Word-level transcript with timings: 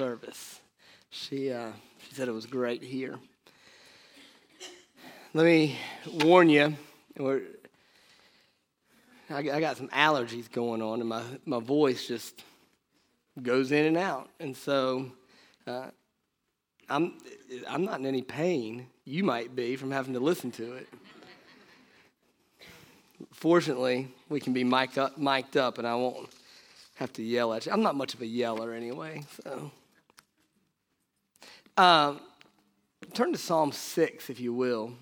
service. 0.00 0.60
She, 1.10 1.52
uh, 1.52 1.72
she 1.98 2.14
said 2.14 2.26
it 2.26 2.32
was 2.32 2.46
great 2.46 2.82
here. 2.82 3.18
Let 5.34 5.44
me 5.44 5.76
warn 6.24 6.48
you, 6.48 6.74
I, 7.18 7.44
I 9.28 9.60
got 9.60 9.76
some 9.76 9.88
allergies 9.88 10.50
going 10.50 10.80
on, 10.80 11.00
and 11.00 11.08
my, 11.10 11.22
my 11.44 11.60
voice 11.60 12.08
just 12.08 12.42
goes 13.42 13.72
in 13.72 13.84
and 13.84 13.98
out. 13.98 14.30
And 14.40 14.56
so 14.56 15.12
uh, 15.66 15.88
I'm, 16.88 17.18
I'm 17.68 17.84
not 17.84 18.00
in 18.00 18.06
any 18.06 18.22
pain. 18.22 18.86
You 19.04 19.22
might 19.22 19.54
be 19.54 19.76
from 19.76 19.90
having 19.90 20.14
to 20.14 20.20
listen 20.20 20.50
to 20.52 20.76
it. 20.76 20.88
Fortunately, 23.34 24.08
we 24.30 24.40
can 24.40 24.54
be 24.54 24.64
mic'd 24.64 24.96
up, 24.96 25.18
mic'd 25.18 25.58
up, 25.58 25.76
and 25.76 25.86
I 25.86 25.94
won't 25.94 26.30
have 26.94 27.12
to 27.12 27.22
yell 27.22 27.52
at 27.52 27.66
you. 27.66 27.72
I'm 27.72 27.82
not 27.82 27.96
much 27.96 28.14
of 28.14 28.22
a 28.22 28.26
yeller 28.26 28.72
anyway, 28.72 29.24
so. 29.44 29.70
Um, 31.80 32.20
turn 33.14 33.32
to 33.32 33.38
Psalm 33.38 33.72
6, 33.72 34.28
if 34.28 34.38
you 34.38 34.52
will. 34.52 34.92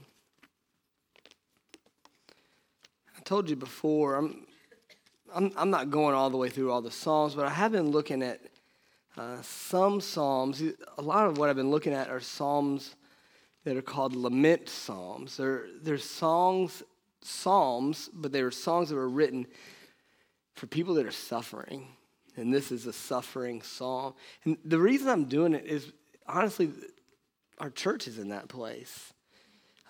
I 3.16 3.20
told 3.24 3.51
you 3.51 3.56
before, 3.56 4.14
I'm, 4.14 4.46
I'm, 5.34 5.51
I'm 5.56 5.70
not 5.70 5.91
going 5.91 6.14
all 6.14 6.30
the 6.30 6.37
way 6.37 6.48
through 6.48 6.70
all 6.70 6.80
the 6.80 6.92
Psalms, 6.92 7.34
but 7.34 7.46
I 7.46 7.51
have 7.51 7.73
been 7.73 7.91
looking 7.91 8.23
at 8.23 8.42
uh, 9.16 9.42
some 9.42 10.01
Psalms. 10.01 10.62
A 10.98 11.02
lot 11.02 11.27
of 11.27 11.37
what 11.37 11.51
I've 11.51 11.56
been 11.56 11.73
looking 11.73 11.92
at 11.92 12.10
are 12.10 12.20
Psalms 12.20 12.95
that 13.65 13.76
are 13.76 13.82
called 13.82 14.15
lament 14.15 14.68
Psalms. 14.68 15.37
They're, 15.37 15.66
they're 15.82 15.98
songs, 15.98 16.84
Psalms, 17.23 18.09
but 18.15 18.30
they 18.30 18.40
are 18.40 18.52
songs 18.52 18.90
that 18.90 18.95
were 18.95 19.09
written 19.09 19.48
for 20.54 20.68
people 20.68 20.95
that 20.95 21.06
are 21.06 21.10
suffering. 21.10 21.88
And 22.37 22.54
this 22.54 22.70
is 22.70 22.87
a 22.87 22.92
suffering 22.92 23.62
psalm. 23.62 24.15
And 24.45 24.59
the 24.65 24.79
reason 24.79 25.09
I'm 25.09 25.24
doing 25.24 25.54
it 25.54 25.66
is 25.66 25.92
honestly, 26.28 26.70
our 27.59 27.70
church 27.70 28.06
is 28.06 28.18
in 28.18 28.28
that 28.28 28.48
place. 28.48 29.12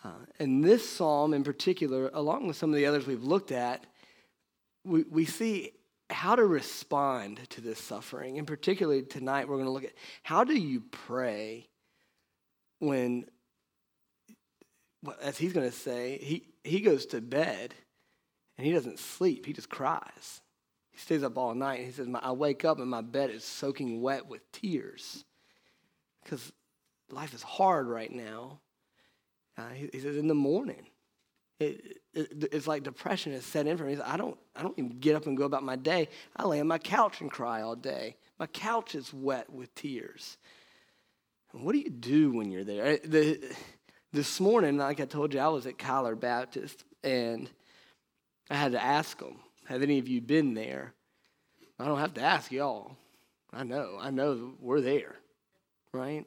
Uh, 0.05 0.11
and 0.39 0.65
this 0.65 0.89
psalm 0.89 1.35
in 1.35 1.43
particular, 1.43 2.11
along 2.15 2.47
with 2.47 2.57
some 2.57 2.71
of 2.71 2.77
the 2.77 2.87
others 2.87 3.07
we've 3.07 3.25
looked 3.25 3.53
at, 3.53 3.85
we, 4.85 5.03
we 5.03 5.25
see 5.25 5.73
how 6.09 6.37
to 6.37 6.47
respond 6.47 7.41
to 7.51 7.61
this 7.61 7.79
suffering. 7.79 8.39
And 8.39 8.47
particularly 8.47 9.03
tonight, 9.03 9.49
we're 9.49 9.57
going 9.57 9.67
to 9.67 9.73
look 9.73 9.85
at 9.85 9.95
how 10.23 10.45
do 10.45 10.55
you 10.55 10.83
pray 10.91 11.69
when, 12.79 13.27
as 15.21 15.37
he's 15.37 15.53
going 15.53 15.69
to 15.69 15.77
say, 15.77 16.19
he, 16.23 16.47
he 16.65 16.81
goes 16.81 17.07
to 17.07 17.21
bed 17.21 17.75
and 18.57 18.67
he 18.67 18.73
doesn't 18.73 18.99
sleep, 18.99 19.47
he 19.47 19.53
just 19.53 19.69
cries. 19.69 20.41
He 20.93 20.99
stays 20.99 21.23
up 21.23 21.37
all 21.37 21.55
night. 21.55 21.85
He 21.85 21.91
says, 21.91 22.09
I 22.23 22.33
wake 22.33 22.65
up 22.65 22.79
and 22.79 22.89
my 22.89 23.03
bed 23.03 23.31
is 23.31 23.45
soaking 23.45 24.01
wet 24.01 24.27
with 24.27 24.51
tears 24.53 25.25
because 26.29 26.53
life 27.11 27.33
is 27.33 27.43
hard 27.43 27.87
right 27.87 28.13
now. 28.13 28.61
Uh, 29.57 29.69
he, 29.71 29.89
he, 29.93 30.01
says, 30.01 30.17
in 30.17 30.29
the 30.29 30.35
morning, 30.35 30.87
it, 31.59 32.01
it, 32.13 32.49
it's 32.53 32.67
like 32.67 32.83
depression 32.83 33.33
has 33.33 33.45
set 33.45 33.67
in 33.67 33.77
for 33.77 33.85
me. 33.85 33.95
Says, 33.95 34.05
I 34.07 34.17
don't, 34.17 34.37
I 34.55 34.63
don't 34.63 34.79
even 34.79 34.99
get 34.99 35.17
up 35.17 35.27
and 35.27 35.37
go 35.37 35.45
about 35.45 35.63
my 35.63 35.77
day. 35.77 36.09
I 36.37 36.45
lay 36.45 36.61
on 36.61 36.67
my 36.67 36.79
couch 36.79 37.21
and 37.21 37.31
cry 37.31 37.63
all 37.63 37.75
day. 37.75 38.17
My 38.39 38.47
couch 38.47 38.95
is 38.95 39.13
wet 39.13 39.51
with 39.51 39.75
tears. 39.75 40.37
And 41.53 41.65
what 41.65 41.73
do 41.73 41.79
you 41.79 41.91
do 41.91 42.31
when 42.33 42.51
you're 42.51 42.65
there? 42.65 42.99
The, 42.99 43.41
this 44.13 44.39
morning, 44.39 44.77
like 44.77 45.01
I 45.01 45.07
told 45.07 45.33
you, 45.33 45.41
I 45.41 45.49
was 45.49 45.67
at 45.67 45.79
Kyler 45.79 46.19
Baptist, 46.19 46.85
and 47.03 47.49
I 48.51 48.57
had 48.57 48.73
to 48.73 48.83
ask 48.83 49.19
them, 49.19 49.37
have 49.65 49.83
any 49.83 49.99
of 49.99 50.09
you 50.09 50.21
been 50.21 50.55
there? 50.55 50.93
I 51.79 51.87
don't 51.87 51.99
have 51.99 52.15
to 52.15 52.23
ask 52.23 52.53
y'all. 52.53 52.97
I 53.53 53.65
know. 53.65 53.97
I 53.99 54.11
know 54.11 54.53
we're 54.61 54.81
there, 54.81 55.17
right? 55.93 56.25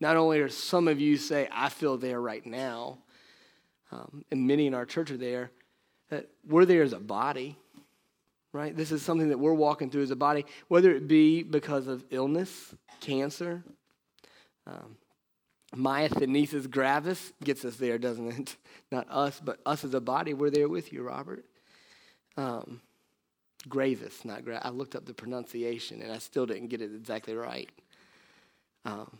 Not 0.00 0.16
only 0.16 0.40
are 0.40 0.48
some 0.48 0.88
of 0.88 1.00
you 1.00 1.16
say, 1.16 1.48
I 1.50 1.68
feel 1.68 1.96
there 1.96 2.20
right 2.20 2.44
now, 2.44 2.98
um, 3.90 4.24
and 4.30 4.46
many 4.46 4.66
in 4.66 4.74
our 4.74 4.84
church 4.84 5.10
are 5.10 5.16
there, 5.16 5.50
that 6.10 6.28
we're 6.46 6.64
there 6.64 6.82
as 6.82 6.92
a 6.92 7.00
body, 7.00 7.56
right? 8.52 8.76
This 8.76 8.92
is 8.92 9.02
something 9.02 9.28
that 9.30 9.38
we're 9.38 9.54
walking 9.54 9.90
through 9.90 10.02
as 10.02 10.10
a 10.10 10.16
body, 10.16 10.44
whether 10.68 10.94
it 10.94 11.08
be 11.08 11.42
because 11.42 11.86
of 11.86 12.04
illness, 12.10 12.74
cancer, 13.00 13.62
um, 14.66 14.96
myasthenitis 15.74 16.70
gravis 16.70 17.32
gets 17.42 17.64
us 17.64 17.76
there, 17.76 17.98
doesn't 17.98 18.38
it? 18.38 18.56
Not 18.92 19.06
us, 19.10 19.40
but 19.42 19.60
us 19.66 19.84
as 19.84 19.94
a 19.94 20.00
body, 20.00 20.34
we're 20.34 20.50
there 20.50 20.68
with 20.68 20.92
you, 20.92 21.02
Robert. 21.02 21.44
Um, 22.36 22.80
Gravis, 23.68 24.24
not 24.24 24.44
Gra- 24.44 24.60
I 24.62 24.68
looked 24.68 24.94
up 24.94 25.06
the 25.06 25.14
pronunciation 25.14 26.02
and 26.02 26.12
I 26.12 26.18
still 26.18 26.46
didn't 26.46 26.68
get 26.68 26.80
it 26.80 26.94
exactly 26.94 27.34
right. 27.34 27.68
Um, 28.86 29.18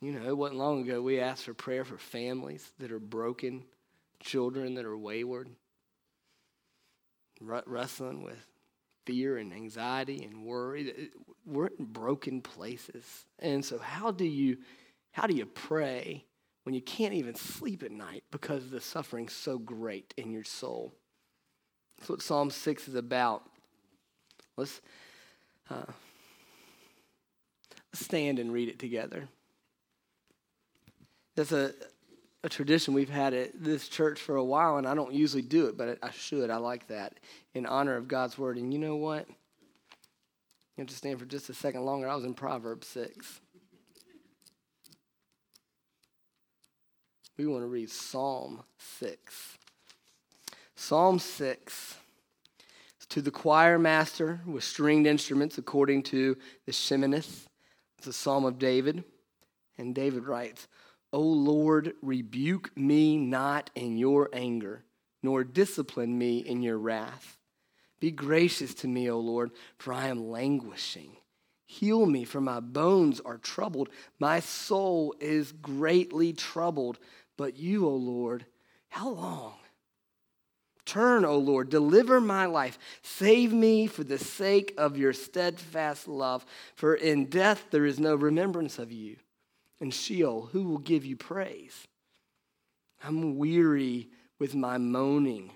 you 0.00 0.12
know, 0.12 0.26
it 0.26 0.36
wasn't 0.36 0.60
long 0.60 0.82
ago 0.82 1.02
we 1.02 1.20
asked 1.20 1.44
for 1.44 1.52
prayer 1.52 1.84
for 1.84 1.98
families 1.98 2.70
that 2.78 2.92
are 2.92 3.00
broken, 3.00 3.64
children 4.20 4.74
that 4.74 4.84
are 4.84 4.96
wayward, 4.96 5.50
wrestling 7.40 8.22
with 8.22 8.46
fear 9.04 9.36
and 9.36 9.52
anxiety 9.52 10.22
and 10.22 10.44
worry. 10.44 11.10
We're 11.44 11.66
in 11.66 11.86
broken 11.86 12.40
places. 12.40 13.26
And 13.40 13.64
so 13.64 13.78
how 13.78 14.12
do 14.12 14.24
you 14.24 14.58
how 15.12 15.26
do 15.26 15.34
you 15.34 15.46
pray 15.46 16.24
when 16.62 16.74
you 16.74 16.82
can't 16.82 17.14
even 17.14 17.34
sleep 17.34 17.82
at 17.82 17.90
night 17.90 18.22
because 18.30 18.70
the 18.70 18.80
suffering's 18.80 19.32
so 19.32 19.58
great 19.58 20.14
in 20.16 20.30
your 20.30 20.44
soul. 20.44 20.94
That's 21.98 22.10
what 22.10 22.22
Psalm 22.22 22.50
6 22.50 22.88
is 22.88 22.94
about. 22.94 23.42
Let's, 24.56 24.80
uh, 25.68 25.82
stand 27.92 28.38
and 28.38 28.52
read 28.52 28.68
it 28.68 28.78
together. 28.78 29.28
That's 31.36 31.52
a, 31.52 31.72
a 32.44 32.48
tradition 32.48 32.94
we've 32.94 33.10
had 33.10 33.34
at 33.34 33.62
this 33.62 33.88
church 33.88 34.20
for 34.20 34.36
a 34.36 34.44
while, 34.44 34.76
and 34.76 34.86
I 34.86 34.94
don't 34.94 35.12
usually 35.12 35.42
do 35.42 35.66
it, 35.66 35.76
but 35.76 35.98
I 36.02 36.10
should. 36.10 36.50
I 36.50 36.56
like 36.56 36.88
that 36.88 37.18
in 37.54 37.66
honor 37.66 37.96
of 37.96 38.08
God's 38.08 38.36
word. 38.38 38.56
And 38.56 38.72
you 38.72 38.78
know 38.78 38.96
what? 38.96 39.28
You 39.28 40.82
have 40.82 40.88
to 40.88 40.94
stand 40.94 41.18
for 41.18 41.26
just 41.26 41.50
a 41.50 41.54
second 41.54 41.84
longer. 41.84 42.08
I 42.08 42.14
was 42.14 42.24
in 42.24 42.34
Proverbs 42.34 42.86
6. 42.88 43.40
we 47.40 47.46
want 47.46 47.62
to 47.62 47.68
read 47.68 47.90
Psalm 47.90 48.62
6. 48.76 49.56
Psalm 50.76 51.18
6 51.18 51.96
to 53.08 53.22
the 53.22 53.30
choir 53.30 53.78
master 53.78 54.40
with 54.46 54.62
stringed 54.62 55.06
instruments 55.06 55.56
according 55.56 56.02
to 56.02 56.36
the 56.66 56.72
Sheminith. 56.72 57.46
It's 58.00 58.06
a 58.06 58.12
psalm 58.14 58.46
of 58.46 58.58
David. 58.58 59.04
And 59.76 59.94
David 59.94 60.24
writes, 60.24 60.66
O 61.12 61.20
Lord, 61.20 61.92
rebuke 62.00 62.74
me 62.74 63.18
not 63.18 63.68
in 63.74 63.98
your 63.98 64.30
anger, 64.32 64.84
nor 65.22 65.44
discipline 65.44 66.16
me 66.16 66.38
in 66.38 66.62
your 66.62 66.78
wrath. 66.78 67.36
Be 68.00 68.10
gracious 68.10 68.72
to 68.76 68.88
me, 68.88 69.10
O 69.10 69.18
Lord, 69.18 69.50
for 69.76 69.92
I 69.92 70.06
am 70.06 70.30
languishing. 70.30 71.18
Heal 71.66 72.06
me, 72.06 72.24
for 72.24 72.40
my 72.40 72.58
bones 72.58 73.20
are 73.20 73.36
troubled. 73.36 73.90
My 74.18 74.40
soul 74.40 75.14
is 75.20 75.52
greatly 75.52 76.32
troubled. 76.32 76.98
But 77.36 77.58
you, 77.58 77.86
O 77.86 77.94
Lord, 77.94 78.46
how 78.88 79.10
long? 79.10 79.59
Turn, 80.90 81.24
O 81.24 81.38
Lord, 81.38 81.70
deliver 81.70 82.20
my 82.20 82.46
life. 82.46 82.76
Save 83.02 83.52
me 83.52 83.86
for 83.86 84.02
the 84.02 84.18
sake 84.18 84.74
of 84.76 84.98
your 84.98 85.12
steadfast 85.12 86.08
love. 86.08 86.44
For 86.74 86.96
in 86.96 87.26
death 87.26 87.66
there 87.70 87.86
is 87.86 88.00
no 88.00 88.16
remembrance 88.16 88.76
of 88.76 88.90
you. 88.90 89.14
And 89.80 89.94
Sheol, 89.94 90.48
who 90.50 90.64
will 90.64 90.78
give 90.78 91.04
you 91.04 91.14
praise? 91.14 91.86
I'm 93.04 93.38
weary 93.38 94.08
with 94.40 94.56
my 94.56 94.78
moaning. 94.78 95.52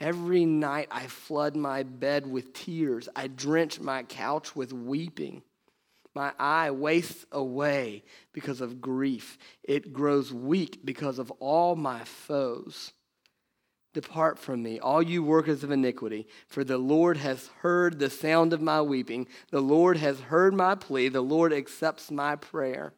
Every 0.00 0.44
night 0.44 0.88
I 0.90 1.06
flood 1.06 1.54
my 1.54 1.84
bed 1.84 2.26
with 2.26 2.52
tears. 2.52 3.08
I 3.14 3.28
drench 3.28 3.78
my 3.78 4.02
couch 4.02 4.56
with 4.56 4.72
weeping. 4.72 5.44
My 6.16 6.32
eye 6.36 6.72
wastes 6.72 7.26
away 7.30 8.02
because 8.32 8.60
of 8.60 8.80
grief. 8.80 9.38
It 9.62 9.92
grows 9.92 10.32
weak 10.32 10.80
because 10.84 11.20
of 11.20 11.30
all 11.38 11.76
my 11.76 12.02
foes. 12.02 12.92
Depart 14.00 14.38
from 14.38 14.62
me, 14.62 14.78
all 14.78 15.02
you 15.02 15.22
workers 15.22 15.64
of 15.64 15.70
iniquity, 15.70 16.26
for 16.46 16.64
the 16.64 16.78
Lord 16.78 17.16
has 17.16 17.48
heard 17.60 17.98
the 17.98 18.10
sound 18.10 18.52
of 18.52 18.60
my 18.60 18.80
weeping. 18.82 19.26
The 19.50 19.60
Lord 19.60 19.96
has 19.96 20.20
heard 20.20 20.54
my 20.54 20.74
plea. 20.74 21.08
The 21.08 21.20
Lord 21.20 21.52
accepts 21.52 22.10
my 22.10 22.36
prayer. 22.36 22.92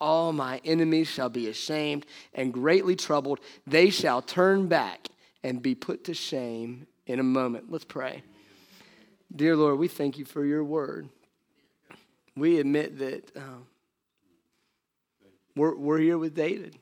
All 0.00 0.32
my 0.32 0.60
enemies 0.64 1.08
shall 1.08 1.28
be 1.28 1.48
ashamed 1.48 2.06
and 2.32 2.52
greatly 2.52 2.96
troubled. 2.96 3.40
They 3.66 3.90
shall 3.90 4.22
turn 4.22 4.68
back 4.68 5.08
and 5.42 5.62
be 5.62 5.74
put 5.74 6.04
to 6.04 6.14
shame 6.14 6.86
in 7.06 7.20
a 7.20 7.24
moment. 7.24 7.70
Let's 7.70 7.84
pray. 7.84 8.22
Dear 9.34 9.56
Lord, 9.56 9.78
we 9.78 9.88
thank 9.88 10.18
you 10.18 10.24
for 10.24 10.44
your 10.44 10.64
word 10.64 11.08
we 12.36 12.58
admit 12.58 12.98
that 12.98 13.36
um, 13.36 13.66
we're, 15.54 15.76
we're 15.76 15.98
here 15.98 16.18
with 16.18 16.34
David. 16.34 16.76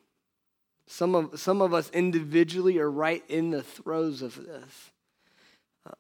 Some 0.93 1.15
of, 1.15 1.41
some 1.41 1.63
of 1.63 1.73
us 1.73 1.89
individually 1.95 2.79
are 2.79 2.91
right 2.91 3.25
in 3.27 3.51
the 3.51 3.63
throes 3.63 4.21
of 4.21 4.37
this. 4.37 4.91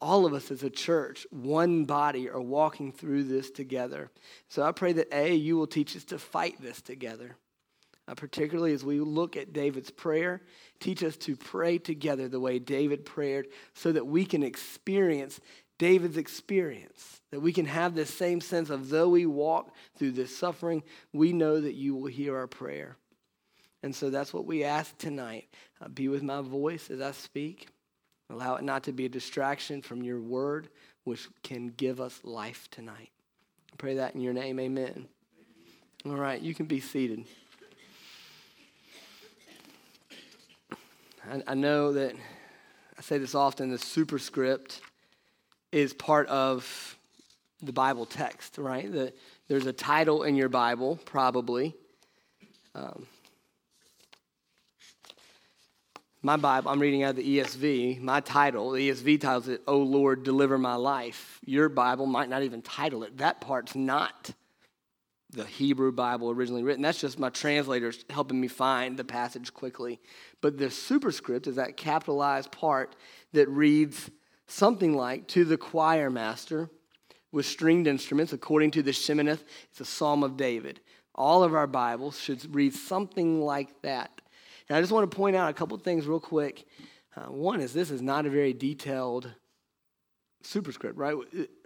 all 0.02 0.26
of 0.26 0.34
us 0.34 0.50
as 0.50 0.62
a 0.62 0.68
church, 0.68 1.26
one 1.30 1.86
body, 1.86 2.28
are 2.28 2.42
walking 2.42 2.92
through 2.92 3.24
this 3.24 3.50
together. 3.50 4.10
So 4.50 4.62
I 4.62 4.72
pray 4.72 4.92
that 4.92 5.08
A, 5.10 5.34
you 5.34 5.56
will 5.56 5.66
teach 5.66 5.96
us 5.96 6.04
to 6.04 6.18
fight 6.18 6.60
this 6.60 6.82
together. 6.82 7.36
Uh, 8.06 8.14
particularly 8.14 8.74
as 8.74 8.84
we 8.84 9.00
look 9.00 9.34
at 9.34 9.54
David's 9.54 9.90
prayer, 9.90 10.42
teach 10.78 11.02
us 11.02 11.16
to 11.18 11.36
pray 11.36 11.78
together 11.78 12.28
the 12.28 12.38
way 12.38 12.58
David 12.58 13.06
prayed 13.06 13.46
so 13.72 13.92
that 13.92 14.06
we 14.06 14.26
can 14.26 14.42
experience 14.42 15.40
David's 15.78 16.18
experience, 16.18 17.22
that 17.30 17.40
we 17.40 17.54
can 17.54 17.64
have 17.64 17.94
this 17.94 18.12
same 18.12 18.42
sense 18.42 18.68
of 18.68 18.90
though 18.90 19.08
we 19.08 19.24
walk 19.24 19.74
through 19.96 20.12
this 20.12 20.36
suffering, 20.36 20.82
we 21.14 21.32
know 21.32 21.62
that 21.62 21.76
you 21.76 21.94
will 21.94 22.08
hear 22.08 22.36
our 22.36 22.46
prayer. 22.46 22.98
And 23.82 23.94
so 23.94 24.10
that's 24.10 24.32
what 24.32 24.46
we 24.46 24.64
ask 24.64 24.96
tonight. 24.98 25.48
Uh, 25.80 25.88
be 25.88 26.08
with 26.08 26.22
my 26.22 26.40
voice 26.40 26.90
as 26.90 27.00
I 27.00 27.12
speak. 27.12 27.68
Allow 28.30 28.56
it 28.56 28.64
not 28.64 28.84
to 28.84 28.92
be 28.92 29.06
a 29.06 29.08
distraction 29.08 29.82
from 29.82 30.02
your 30.02 30.20
word, 30.20 30.68
which 31.04 31.28
can 31.42 31.68
give 31.68 32.00
us 32.00 32.20
life 32.22 32.68
tonight. 32.70 33.10
I 33.72 33.76
pray 33.76 33.94
that 33.96 34.14
in 34.14 34.20
your 34.20 34.32
name. 34.32 34.60
Amen. 34.60 35.08
All 36.06 36.16
right, 36.16 36.40
you 36.40 36.54
can 36.54 36.66
be 36.66 36.80
seated. 36.80 37.24
I, 41.30 41.42
I 41.46 41.54
know 41.54 41.92
that 41.92 42.14
I 42.98 43.02
say 43.02 43.18
this 43.18 43.34
often 43.34 43.70
the 43.70 43.78
superscript 43.78 44.80
is 45.70 45.92
part 45.92 46.28
of 46.28 46.96
the 47.62 47.72
Bible 47.72 48.06
text, 48.06 48.58
right? 48.58 48.90
The, 48.90 49.12
there's 49.48 49.66
a 49.66 49.72
title 49.72 50.24
in 50.24 50.34
your 50.34 50.48
Bible, 50.48 50.98
probably. 51.04 51.74
Um, 52.74 53.06
my 56.22 56.36
Bible, 56.36 56.70
I'm 56.70 56.80
reading 56.80 57.02
out 57.02 57.10
of 57.10 57.16
the 57.16 57.38
ESV. 57.38 58.00
My 58.00 58.20
title, 58.20 58.70
the 58.70 58.90
ESV 58.90 59.20
titles 59.20 59.48
it, 59.48 59.62
Oh 59.66 59.78
Lord, 59.78 60.22
deliver 60.22 60.56
my 60.56 60.76
life. 60.76 61.40
Your 61.44 61.68
Bible 61.68 62.06
might 62.06 62.28
not 62.28 62.44
even 62.44 62.62
title 62.62 63.02
it. 63.02 63.18
That 63.18 63.40
part's 63.40 63.74
not 63.74 64.32
the 65.30 65.44
Hebrew 65.44 65.90
Bible 65.90 66.30
originally 66.30 66.62
written. 66.62 66.82
That's 66.82 67.00
just 67.00 67.18
my 67.18 67.30
translators 67.30 68.04
helping 68.08 68.40
me 68.40 68.48
find 68.48 68.96
the 68.96 69.04
passage 69.04 69.52
quickly. 69.52 69.98
But 70.40 70.58
the 70.58 70.70
superscript 70.70 71.46
is 71.48 71.56
that 71.56 71.76
capitalized 71.76 72.52
part 72.52 72.94
that 73.32 73.48
reads 73.48 74.10
something 74.46 74.94
like, 74.94 75.26
To 75.28 75.44
the 75.44 75.56
choir 75.56 76.08
master 76.08 76.70
with 77.32 77.46
stringed 77.46 77.88
instruments, 77.88 78.32
according 78.32 78.70
to 78.72 78.82
the 78.82 78.92
Sheminith, 78.92 79.42
it's 79.70 79.80
a 79.80 79.84
psalm 79.84 80.22
of 80.22 80.36
David. 80.36 80.80
All 81.14 81.42
of 81.42 81.54
our 81.54 81.66
Bibles 81.66 82.20
should 82.20 82.54
read 82.54 82.74
something 82.74 83.40
like 83.40 83.82
that. 83.82 84.21
And 84.68 84.76
I 84.76 84.80
just 84.80 84.92
want 84.92 85.10
to 85.10 85.16
point 85.16 85.36
out 85.36 85.50
a 85.50 85.52
couple 85.52 85.76
things 85.78 86.06
real 86.06 86.20
quick. 86.20 86.66
Uh, 87.16 87.30
one 87.30 87.60
is 87.60 87.72
this 87.72 87.90
is 87.90 88.00
not 88.00 88.26
a 88.26 88.30
very 88.30 88.52
detailed 88.52 89.30
superscript, 90.42 90.96
right? 90.96 91.14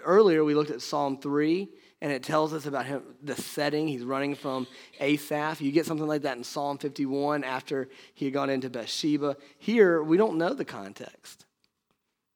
Earlier 0.05 0.45
we 0.45 0.55
looked 0.55 0.71
at 0.71 0.83
Psalm 0.83 1.19
3 1.19 1.69
and 2.03 2.13
it 2.13 2.23
tells 2.23 2.53
us 2.53 2.67
about 2.67 2.87
him 2.87 3.03
the 3.23 3.37
setting. 3.37 3.89
He's 3.89 4.05
running 4.05 4.35
from 4.35 4.67
Asaph. 5.01 5.61
You 5.61 5.73
get 5.73 5.87
something 5.87 6.07
like 6.07 6.23
that 6.23 6.37
in 6.37 6.45
Psalm 6.45 6.79
51 6.79 7.45
after 7.45 7.89
he 8.15 8.27
had 8.27 8.35
gone 8.35 8.51
into 8.51 8.69
Bathsheba. 8.69 9.37
Here 9.59 10.03
we 10.03 10.17
don't 10.17 10.37
know 10.37 10.53
the 10.53 10.65
context. 10.65 11.47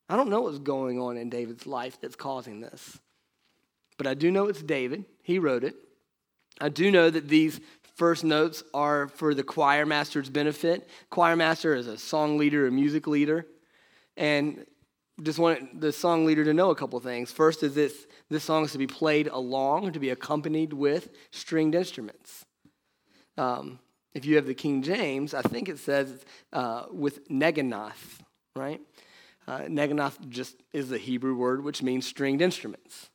I 0.09 0.17
don't 0.17 0.31
know 0.31 0.41
what's 0.41 0.59
going 0.59 0.99
on 0.99 1.17
in 1.17 1.31
David's 1.31 1.67
life 1.67 2.01
that's 2.01 2.17
causing 2.17 2.61
this. 2.61 2.99
But 3.97 4.07
I 4.07 4.15
do 4.15 4.31
know 4.31 4.47
it's 4.49 4.63
David. 4.63 5.05
He 5.23 5.39
wrote 5.39 5.63
it. 5.63 5.77
I 6.61 6.69
do 6.69 6.91
know 6.91 7.11
that 7.11 7.29
these 7.29 7.61
first 8.01 8.25
notes 8.25 8.65
are 8.73 9.09
for 9.09 9.35
the 9.35 9.43
choir 9.43 9.85
master's 9.85 10.31
benefit. 10.31 10.89
Choir 11.11 11.37
master 11.37 11.75
is 11.75 11.87
a 11.87 11.99
song 11.99 12.39
leader, 12.39 12.67
a 12.67 12.71
music 12.71 13.07
leader. 13.07 13.47
And 14.17 14.65
just 15.23 15.39
want 15.39 15.83
the 15.83 15.93
song 15.93 16.25
leader 16.25 16.43
to 16.43 16.55
know 16.55 16.71
a 16.71 16.75
couple 16.75 16.99
things. 17.01 17.31
First 17.31 17.63
is 17.63 17.75
this 17.75 18.07
this 18.31 18.43
song 18.43 18.65
is 18.65 18.73
to 18.73 18.79
be 18.79 18.87
played 18.87 19.27
along, 19.27 19.93
to 19.93 20.01
be 20.01 20.09
accompanied 20.09 20.73
with 20.73 21.11
stringed 21.31 21.75
instruments. 21.75 22.47
Um, 23.37 23.79
if 24.15 24.25
you 24.25 24.37
have 24.37 24.47
the 24.47 24.55
King 24.55 24.83
James, 24.83 25.35
I 25.35 25.43
think 25.43 25.69
it 25.69 25.79
says 25.79 26.25
uh, 26.55 26.85
with 26.91 27.29
neginoth, 27.29 28.21
right? 28.57 28.81
Uh, 29.47 29.59
neginoth 29.81 30.27
just 30.31 30.57
is 30.73 30.89
the 30.89 30.97
Hebrew 30.97 31.37
word 31.37 31.63
which 31.63 31.83
means 31.83 32.07
stringed 32.07 32.41
instruments. 32.41 33.11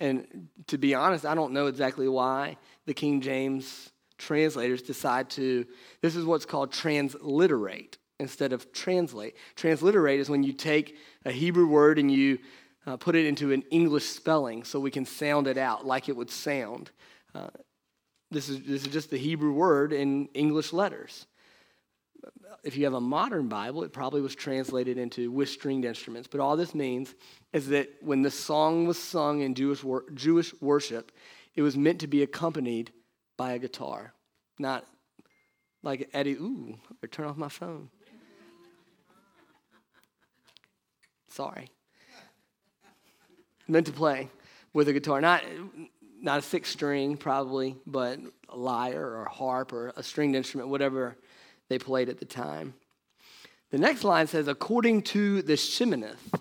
And 0.00 0.48
to 0.68 0.78
be 0.78 0.94
honest, 0.94 1.26
I 1.26 1.34
don't 1.34 1.52
know 1.52 1.66
exactly 1.66 2.08
why 2.08 2.56
the 2.86 2.94
King 2.94 3.20
James 3.20 3.92
translators 4.18 4.82
decide 4.82 5.30
to, 5.30 5.66
this 6.00 6.16
is 6.16 6.24
what's 6.24 6.46
called 6.46 6.72
transliterate 6.72 7.98
instead 8.18 8.52
of 8.52 8.72
translate. 8.72 9.36
Transliterate 9.54 10.20
is 10.20 10.30
when 10.30 10.42
you 10.42 10.52
take 10.52 10.96
a 11.24 11.32
Hebrew 11.32 11.66
word 11.66 11.98
and 11.98 12.10
you 12.10 12.38
uh, 12.86 12.96
put 12.96 13.16
it 13.16 13.26
into 13.26 13.52
an 13.52 13.62
English 13.70 14.06
spelling 14.06 14.64
so 14.64 14.80
we 14.80 14.90
can 14.90 15.04
sound 15.04 15.46
it 15.46 15.58
out 15.58 15.86
like 15.86 16.08
it 16.08 16.16
would 16.16 16.30
sound. 16.30 16.90
Uh, 17.34 17.48
this, 18.30 18.48
is, 18.48 18.60
this 18.62 18.82
is 18.82 18.88
just 18.88 19.10
the 19.10 19.18
Hebrew 19.18 19.52
word 19.52 19.92
in 19.92 20.26
English 20.34 20.72
letters. 20.72 21.26
If 22.64 22.76
you 22.76 22.84
have 22.84 22.94
a 22.94 23.00
modern 23.00 23.48
Bible, 23.48 23.84
it 23.84 23.92
probably 23.92 24.20
was 24.20 24.34
translated 24.34 24.98
into 24.98 25.30
with 25.30 25.48
stringed 25.48 25.84
instruments. 25.84 26.28
But 26.28 26.40
all 26.40 26.56
this 26.56 26.74
means 26.74 27.14
is 27.52 27.68
that 27.68 27.90
when 28.00 28.22
the 28.22 28.30
song 28.30 28.86
was 28.86 28.98
sung 28.98 29.42
in 29.42 29.54
Jewish, 29.54 29.84
wor- 29.84 30.04
Jewish 30.14 30.52
worship, 30.60 31.12
it 31.54 31.62
was 31.62 31.76
meant 31.76 32.00
to 32.00 32.06
be 32.06 32.22
accompanied 32.22 32.92
by 33.36 33.52
a 33.52 33.58
guitar, 33.58 34.12
not 34.58 34.84
like 35.82 36.08
Eddie, 36.12 36.32
ooh, 36.32 36.78
or 37.02 37.08
turn 37.08 37.26
off 37.26 37.36
my 37.36 37.48
phone. 37.48 37.90
Sorry. 41.28 41.70
Meant 43.68 43.86
to 43.86 43.92
play 43.92 44.30
with 44.72 44.88
a 44.88 44.92
guitar. 44.92 45.20
Not, 45.20 45.42
not 46.20 46.38
a 46.38 46.42
six 46.42 46.70
string, 46.70 47.16
probably, 47.16 47.76
but 47.86 48.18
a 48.48 48.56
lyre 48.56 49.06
or 49.06 49.24
a 49.24 49.30
harp 49.30 49.72
or 49.72 49.92
a 49.96 50.02
stringed 50.02 50.34
instrument, 50.34 50.70
whatever 50.70 51.16
they 51.68 51.78
played 51.78 52.08
at 52.08 52.18
the 52.18 52.24
time. 52.24 52.74
The 53.70 53.78
next 53.78 54.04
line 54.04 54.28
says, 54.28 54.48
according 54.48 55.02
to 55.02 55.42
the 55.42 55.54
Sheminith. 55.54 56.40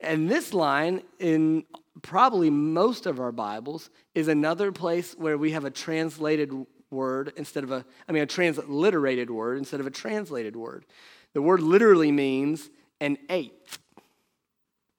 And 0.00 0.30
this 0.30 0.52
line 0.52 1.02
in 1.18 1.64
probably 2.02 2.50
most 2.50 3.06
of 3.06 3.20
our 3.20 3.32
Bibles 3.32 3.90
is 4.14 4.28
another 4.28 4.72
place 4.72 5.14
where 5.18 5.38
we 5.38 5.52
have 5.52 5.64
a 5.64 5.70
translated 5.70 6.52
word 6.90 7.32
instead 7.36 7.64
of 7.64 7.70
a, 7.70 7.84
I 8.08 8.12
mean, 8.12 8.22
a 8.22 8.26
transliterated 8.26 9.30
word 9.30 9.58
instead 9.58 9.80
of 9.80 9.86
a 9.86 9.90
translated 9.90 10.56
word. 10.56 10.86
The 11.34 11.42
word 11.42 11.60
literally 11.60 12.12
means 12.12 12.70
an 13.00 13.18
eighth, 13.28 13.78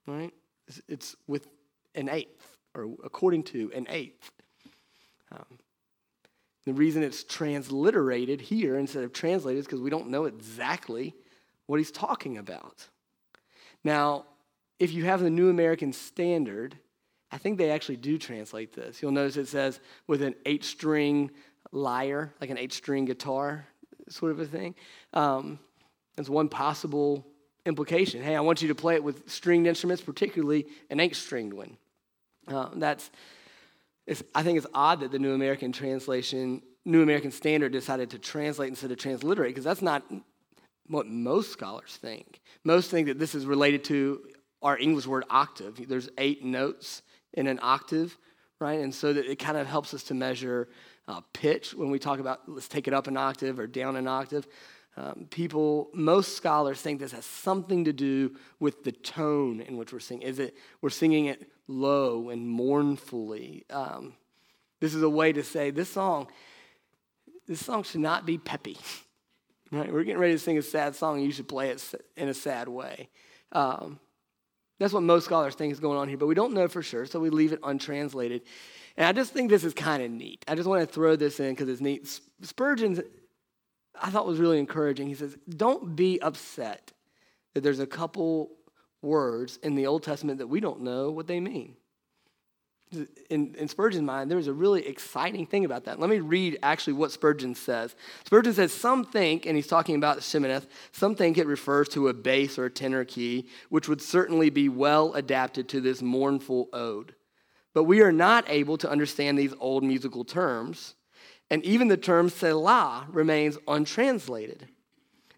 right? 0.08 0.34
It's 0.88 1.16
with 1.28 1.48
an 1.96 2.10
eighth, 2.10 2.58
or 2.76 2.96
according 3.04 3.44
to 3.44 3.72
an 3.76 3.88
eighth. 3.90 4.32
Um, 5.32 5.60
the 6.66 6.74
reason 6.74 7.02
it's 7.02 7.24
transliterated 7.24 8.42
here 8.42 8.78
instead 8.78 9.04
of 9.04 9.14
translated 9.14 9.60
is 9.60 9.66
because 9.66 9.82
we 9.82 9.90
don't 9.90 10.10
know 10.10 10.26
exactly 10.26 11.16
what 11.66 11.80
he's 11.80 11.92
talking 11.92 12.38
about. 12.38 12.88
Now, 13.84 14.26
if 14.80 14.94
you 14.94 15.06
have 15.06 15.22
the 15.22 15.30
New 15.30 15.50
American 15.50 15.94
Standard, 15.94 16.78
I 17.32 17.38
think 17.38 17.58
they 17.58 17.72
actually 17.72 17.98
do 17.98 18.18
translate 18.18 18.74
this. 18.74 19.02
You'll 19.02 19.12
notice 19.12 19.38
it 19.38 19.48
says 19.48 19.80
with 20.08 20.22
an 20.22 20.36
eight 20.46 20.64
string 20.64 21.32
lyre, 21.72 22.34
like 22.42 22.50
an 22.50 22.58
eight 22.58 22.74
string 22.74 23.06
guitar, 23.06 23.68
sort 24.10 24.32
of 24.32 24.40
a 24.40 24.46
thing. 24.46 24.76
Um, 25.14 25.60
that's 26.16 26.30
one 26.30 26.50
possible 26.50 27.26
implication. 27.66 28.24
Hey, 28.24 28.36
I 28.36 28.42
want 28.42 28.62
you 28.62 28.70
to 28.70 28.76
play 28.76 28.96
it 28.96 29.04
with 29.04 29.30
stringed 29.30 29.68
instruments, 29.68 30.02
particularly 30.02 30.66
an 30.90 31.00
eight 31.00 31.16
stringed 31.16 31.54
one. 31.54 31.78
Uh, 32.48 32.70
that's, 32.76 33.12
I 34.34 34.42
think 34.42 34.58
it's 34.58 34.68
odd 34.74 35.02
that 35.02 35.12
the 35.12 35.20
New 35.20 35.34
American 35.34 35.72
Translation, 35.72 36.64
New 36.84 37.04
American 37.04 37.32
Standard 37.32 37.72
decided 37.72 38.10
to 38.10 38.18
translate 38.18 38.70
instead 38.70 38.92
of 38.92 38.98
transliterate, 38.98 39.52
because 39.52 39.64
that's 39.64 39.84
not 39.84 40.04
what 40.88 41.06
most 41.06 41.52
scholars 41.52 42.00
think. 42.02 42.42
Most 42.64 42.90
think 42.90 43.08
that 43.08 43.20
this 43.20 43.36
is 43.36 43.46
related 43.46 43.84
to 43.86 44.26
our 44.64 44.78
English 44.80 45.06
word 45.06 45.26
octave. 45.30 45.88
There's 45.88 46.10
eight 46.18 46.44
notes 46.44 47.04
in 47.34 47.48
an 47.48 47.60
octave, 47.62 48.18
right? 48.60 48.80
And 48.80 48.94
so 48.94 49.14
that 49.14 49.26
it 49.26 49.38
kind 49.38 49.58
of 49.58 49.68
helps 49.68 49.94
us 49.94 50.04
to 50.04 50.14
measure 50.14 50.70
uh, 51.08 51.22
pitch 51.34 51.74
when 51.74 51.90
we 51.90 52.00
talk 52.00 52.20
about 52.20 52.42
let's 52.48 52.68
take 52.68 52.88
it 52.88 52.94
up 52.94 53.08
an 53.08 53.18
octave 53.18 53.60
or 53.60 53.68
down 53.68 53.96
an 53.96 54.08
octave. 54.08 54.48
Um, 54.98 55.28
people, 55.30 55.90
most 55.94 56.36
scholars 56.36 56.82
think 56.82 57.00
this 57.00 57.14
has 57.14 57.26
something 57.26 57.86
to 57.86 57.94
do 57.94 58.36
with 58.60 58.84
the 58.84 58.92
tone 58.92 59.62
in 59.62 59.78
which 59.78 59.94
we're 59.94 60.00
singing. 60.00 60.28
Is 60.28 60.40
it 60.40 60.56
we're 60.82 60.90
singing 60.90 61.26
it 61.26 61.50
low 61.68 62.30
and 62.30 62.48
mournfully? 62.48 63.66
Um, 63.70 64.14
this 64.80 64.94
is 64.94 65.02
a 65.02 65.10
way 65.10 65.32
to 65.32 65.44
say 65.44 65.72
this 65.72 65.90
song. 65.90 66.28
This 67.48 67.66
song 67.66 67.84
should 67.84 68.02
not 68.02 68.26
be 68.26 68.38
peppy. 68.38 68.78
Right? 69.72 69.94
We're 69.94 70.04
getting 70.04 70.20
ready 70.20 70.34
to 70.34 70.40
sing 70.40 70.58
a 70.58 70.64
sad 70.64 70.96
song, 70.96 71.20
you 71.20 71.32
should 71.32 71.48
play 71.48 71.70
it 71.70 71.94
in 72.18 72.28
a 72.28 72.34
sad 72.34 72.68
way. 72.68 73.08
Um, 73.52 74.00
that's 74.80 74.94
what 74.94 75.04
most 75.04 75.26
scholars 75.26 75.56
think 75.56 75.74
is 75.74 75.80
going 75.80 75.98
on 75.98 76.08
here, 76.08 76.18
but 76.18 76.28
we 76.28 76.36
don't 76.36 76.54
know 76.54 76.68
for 76.68 76.82
sure, 76.82 77.06
so 77.06 77.20
we 77.20 77.30
leave 77.30 77.52
it 77.52 77.60
untranslated. 77.64 78.42
And 78.96 79.06
I 79.06 79.12
just 79.12 79.34
think 79.34 79.50
this 79.50 79.64
is 79.64 79.74
kind 79.74 80.02
of 80.02 80.10
neat. 80.10 80.44
I 80.48 80.56
just 80.56 80.68
want 80.68 80.82
to 80.82 80.94
throw 80.94 81.16
this 81.16 81.40
in 81.40 81.52
because 81.52 81.70
it's 81.70 81.82
neat. 81.82 82.20
Spurgeon, 82.42 83.02
I 84.02 84.10
thought 84.10 84.26
was 84.26 84.40
really 84.40 84.60
encouraging. 84.60 85.08
He 85.08 85.16
says, 85.16 85.38
Don't 85.50 85.96
be 85.96 86.22
upset 86.22 86.94
that 87.54 87.62
there's 87.62 87.80
a 87.80 87.88
couple 87.88 88.52
words 89.02 89.58
in 89.64 89.76
the 89.76 89.88
Old 89.88 90.04
Testament 90.04 90.40
that 90.40 90.48
we 90.48 90.60
don't 90.60 90.82
know 90.82 91.12
what 91.12 91.28
they 91.28 91.40
mean. 91.40 91.76
In, 93.30 93.54
in, 93.54 93.68
Spurgeon's 93.68 94.04
mind, 94.04 94.32
there 94.32 94.38
was 94.38 94.48
a 94.48 94.54
really 94.54 94.88
exciting 94.88 95.46
thing 95.46 95.64
about 95.64 95.86
that. 95.86 96.00
Let 96.00 96.10
me 96.10 96.20
read 96.20 96.58
actually 96.64 96.94
what 96.94 97.12
Spurgeon 97.12 97.54
says. 97.54 97.96
Spurgeon 98.26 98.54
says, 98.54 98.74
Some 98.74 99.06
think, 99.06 99.46
and 99.46 99.56
he's 99.56 99.68
talking 99.68 99.96
about 99.96 100.20
Sheminith, 100.20 100.66
some 100.92 101.14
think 101.14 101.38
it 101.38 101.46
refers 101.46 101.88
to 101.90 102.08
a 102.08 102.14
bass 102.16 102.58
or 102.58 102.66
a 102.66 102.72
tenor 102.72 103.06
key, 103.06 103.48
which 103.70 103.88
would 103.88 104.02
certainly 104.02 104.50
be 104.50 104.70
well 104.70 105.14
adapted 105.14 105.70
to 105.70 105.82
this 105.82 106.02
mournful 106.02 106.68
ode. 106.74 107.14
But 107.76 107.84
we 107.84 108.02
are 108.02 108.12
not 108.12 108.50
able 108.50 108.78
to 108.80 108.90
understand 108.90 109.38
these 109.38 109.54
old 109.60 109.84
musical 109.84 110.24
terms, 110.24 110.96
and 111.52 111.64
even 111.64 111.90
the 111.90 111.98
term 111.98 112.30
Selah 112.30 113.06
remains 113.12 113.60
untranslated. 113.68 114.68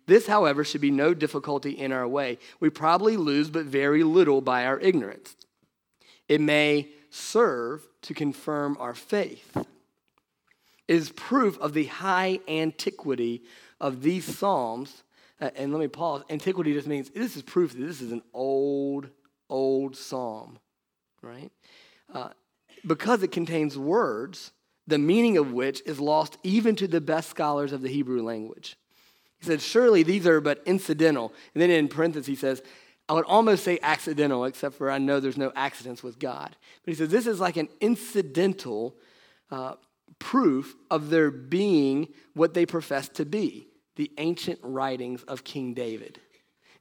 This, 0.08 0.28
however, 0.28 0.64
should 0.64 0.82
be 0.82 0.92
no 0.92 1.14
difficulty 1.14 1.72
in 1.72 1.92
our 1.92 2.08
way. 2.08 2.38
We 2.60 2.70
probably 2.70 3.18
lose 3.18 3.50
but 3.50 3.66
very 3.66 4.04
little 4.04 4.42
by 4.42 4.66
our 4.66 4.80
ignorance. 4.80 5.36
It 6.28 6.42
may 6.42 6.90
serve 7.12 7.86
to 8.04 8.14
confirm 8.14 8.78
our 8.80 8.96
faith. 8.96 9.56
It 9.56 10.96
is 10.96 11.12
proof 11.12 11.60
of 11.60 11.74
the 11.74 11.86
high 11.86 12.40
antiquity 12.48 13.44
of 13.80 14.02
these 14.02 14.26
Psalms. 14.26 15.04
Uh, 15.40 15.52
and 15.56 15.72
let 15.72 15.80
me 15.80 15.88
pause. 15.88 16.24
Antiquity 16.30 16.74
just 16.74 16.88
means 16.88 17.10
this 17.10 17.36
is 17.36 17.44
proof 17.44 17.74
that 17.74 17.86
this 17.86 18.02
is 18.02 18.12
an 18.12 18.24
old, 18.34 19.10
old 19.50 19.96
Psalm, 19.96 20.58
right? 21.22 21.52
Uh, 22.14 22.30
because 22.86 23.22
it 23.24 23.32
contains 23.32 23.78
words, 23.78 24.52
the 24.88 24.98
meaning 24.98 25.38
of 25.38 25.54
which 25.54 25.82
is 25.86 26.00
lost 26.00 26.38
even 26.44 26.76
to 26.78 26.88
the 26.88 27.02
best 27.02 27.30
scholars 27.30 27.72
of 27.72 27.82
the 27.82 27.90
Hebrew 27.90 28.24
language. 28.24 28.78
He 29.40 29.46
said, 29.46 29.62
Surely 29.62 30.04
these 30.04 30.28
are 30.28 30.40
but 30.40 30.62
incidental. 30.66 31.34
And 31.54 31.62
then 31.62 31.70
in 31.70 31.88
parentheses, 31.88 32.28
he 32.28 32.36
says, 32.36 32.62
I 33.12 33.14
would 33.14 33.26
almost 33.26 33.66
say 33.66 33.78
accidental, 33.82 34.46
except 34.46 34.76
for 34.76 34.90
I 34.90 34.98
know 34.98 35.20
there's 35.20 35.38
no 35.38 35.52
accidents 35.54 36.02
with 36.02 36.18
God. 36.18 36.56
But 36.86 36.92
he 36.92 36.96
says 36.96 37.10
this 37.10 37.28
is 37.28 37.42
like 37.42 37.58
an 37.58 37.68
incidental 37.82 38.96
uh, 39.50 39.74
proof 40.18 40.78
of 40.90 41.10
their 41.10 41.30
being 41.30 42.08
what 42.36 42.54
they 42.54 42.66
profess 42.66 43.10
to 43.10 43.26
be 43.26 43.68
the 43.98 44.10
ancient 44.18 44.60
writings 44.64 45.24
of 45.24 45.44
King 45.44 45.74
David. 45.74 46.22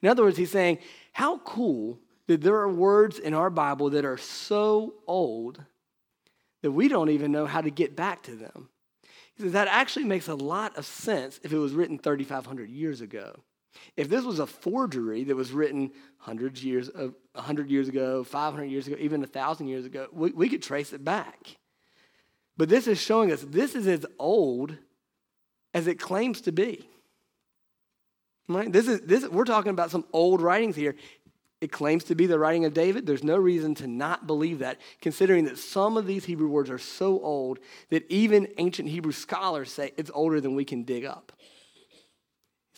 In 0.03 0.09
other 0.09 0.23
words, 0.23 0.37
he's 0.37 0.53
saying, 0.53 0.79
How 1.13 1.39
cool 1.39 1.99
that 2.29 2.43
there 2.43 2.59
are 2.59 2.73
words 2.73 3.19
in 3.19 3.35
our 3.35 3.51
Bible 3.51 3.91
that 3.91 4.05
are 4.05 4.17
so 4.17 4.95
old 5.09 5.61
that 6.63 6.71
we 6.71 6.87
don't 6.87 7.11
even 7.11 7.33
know 7.33 7.47
how 7.47 7.61
to 7.61 7.71
get 7.71 7.97
back 7.97 8.23
to 8.23 8.37
them. 8.37 8.69
He 9.35 9.43
says 9.43 9.53
that 9.55 9.67
actually 9.67 10.05
makes 10.05 10.29
a 10.29 10.37
lot 10.37 10.79
of 10.79 10.87
sense 10.87 11.41
if 11.43 11.53
it 11.53 11.59
was 11.59 11.73
written 11.73 11.99
3,500 11.99 12.71
years 12.71 13.01
ago. 13.01 13.43
If 13.97 14.09
this 14.09 14.25
was 14.25 14.39
a 14.39 14.47
forgery 14.47 15.25
that 15.25 15.37
was 15.37 15.53
written 15.53 15.93
hundreds 16.19 16.65
years, 16.65 16.89
of 16.89 17.15
100 17.33 17.71
years 17.71 17.89
ago, 17.89 18.25
500 18.25 18.65
years 18.65 18.87
ago, 18.87 18.97
even 18.99 19.21
1,000 19.21 19.69
years 19.69 19.87
ago, 19.87 20.09
we, 20.13 20.31
we 20.31 20.49
could 20.49 20.63
trace 20.63 20.93
it 20.93 21.05
back. 21.05 21.57
But 22.57 22.69
this 22.69 22.87
is 22.87 23.01
showing 23.01 23.33
us 23.33 23.43
this 23.43 23.75
is 23.75 23.87
as 23.87 24.05
old 24.19 24.77
as 25.73 25.87
it 25.87 25.99
claims 25.99 26.41
to 26.43 26.53
be. 26.53 26.89
Right? 28.49 28.73
This 28.73 28.89
is, 28.89 29.01
this, 29.03 29.29
we're 29.29 29.45
talking 29.45 29.71
about 29.71 29.91
some 29.91 30.05
old 30.13 30.43
writings 30.43 30.75
here. 30.75 30.97
It 31.61 31.71
claims 31.71 32.05
to 32.05 32.15
be 32.15 32.27
the 32.27 32.39
writing 32.39 32.65
of 32.65 32.73
David. 32.73 33.07
There's 33.07 33.23
no 33.23 33.37
reason 33.37 33.75
to 33.77 33.87
not 33.87 34.27
believe 34.27 34.61
that, 34.61 34.81
considering 35.01 35.45
that 35.45 35.59
some 35.59 35.97
of 35.97 36.07
these 36.07 36.25
Hebrew 36.25 36.49
words 36.49 36.71
are 36.71 36.79
so 36.79 37.21
old 37.21 37.61
that 37.91 38.11
even 38.11 38.49
ancient 38.59 38.89
Hebrew 38.89 39.13
scholars 39.13 39.71
say 39.71 39.93
it's 39.97 40.11
older 40.13 40.41
than 40.41 40.55
we 40.55 40.65
can 40.65 40.85
dig 40.85 41.05
up. 41.05 41.33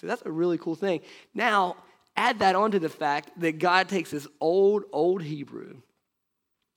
So 0.02 0.08
that's 0.08 0.22
a 0.26 0.32
really 0.32 0.58
cool 0.58 0.74
thing. 0.74 1.00
Now, 1.32 1.76
add 2.16 2.40
that 2.40 2.56
onto 2.56 2.80
the 2.80 2.88
fact 2.88 3.30
that 3.38 3.60
God 3.60 3.88
takes 3.88 4.10
this 4.10 4.26
old, 4.40 4.82
old 4.92 5.22
Hebrew, 5.22 5.76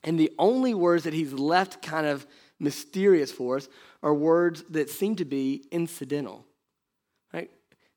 and 0.04 0.20
the 0.20 0.32
only 0.38 0.76
words 0.76 1.06
that 1.06 1.14
he's 1.14 1.34
left 1.34 1.82
kind 1.82 2.06
of 2.06 2.28
mysterious 2.60 3.32
for 3.32 3.58
us 3.58 3.68
are 4.04 4.14
words 4.14 4.64
that 4.70 4.92
seem 4.92 5.16
to 5.16 5.26
be 5.26 5.66
incidental. 5.72 6.46
Right? 7.34 7.50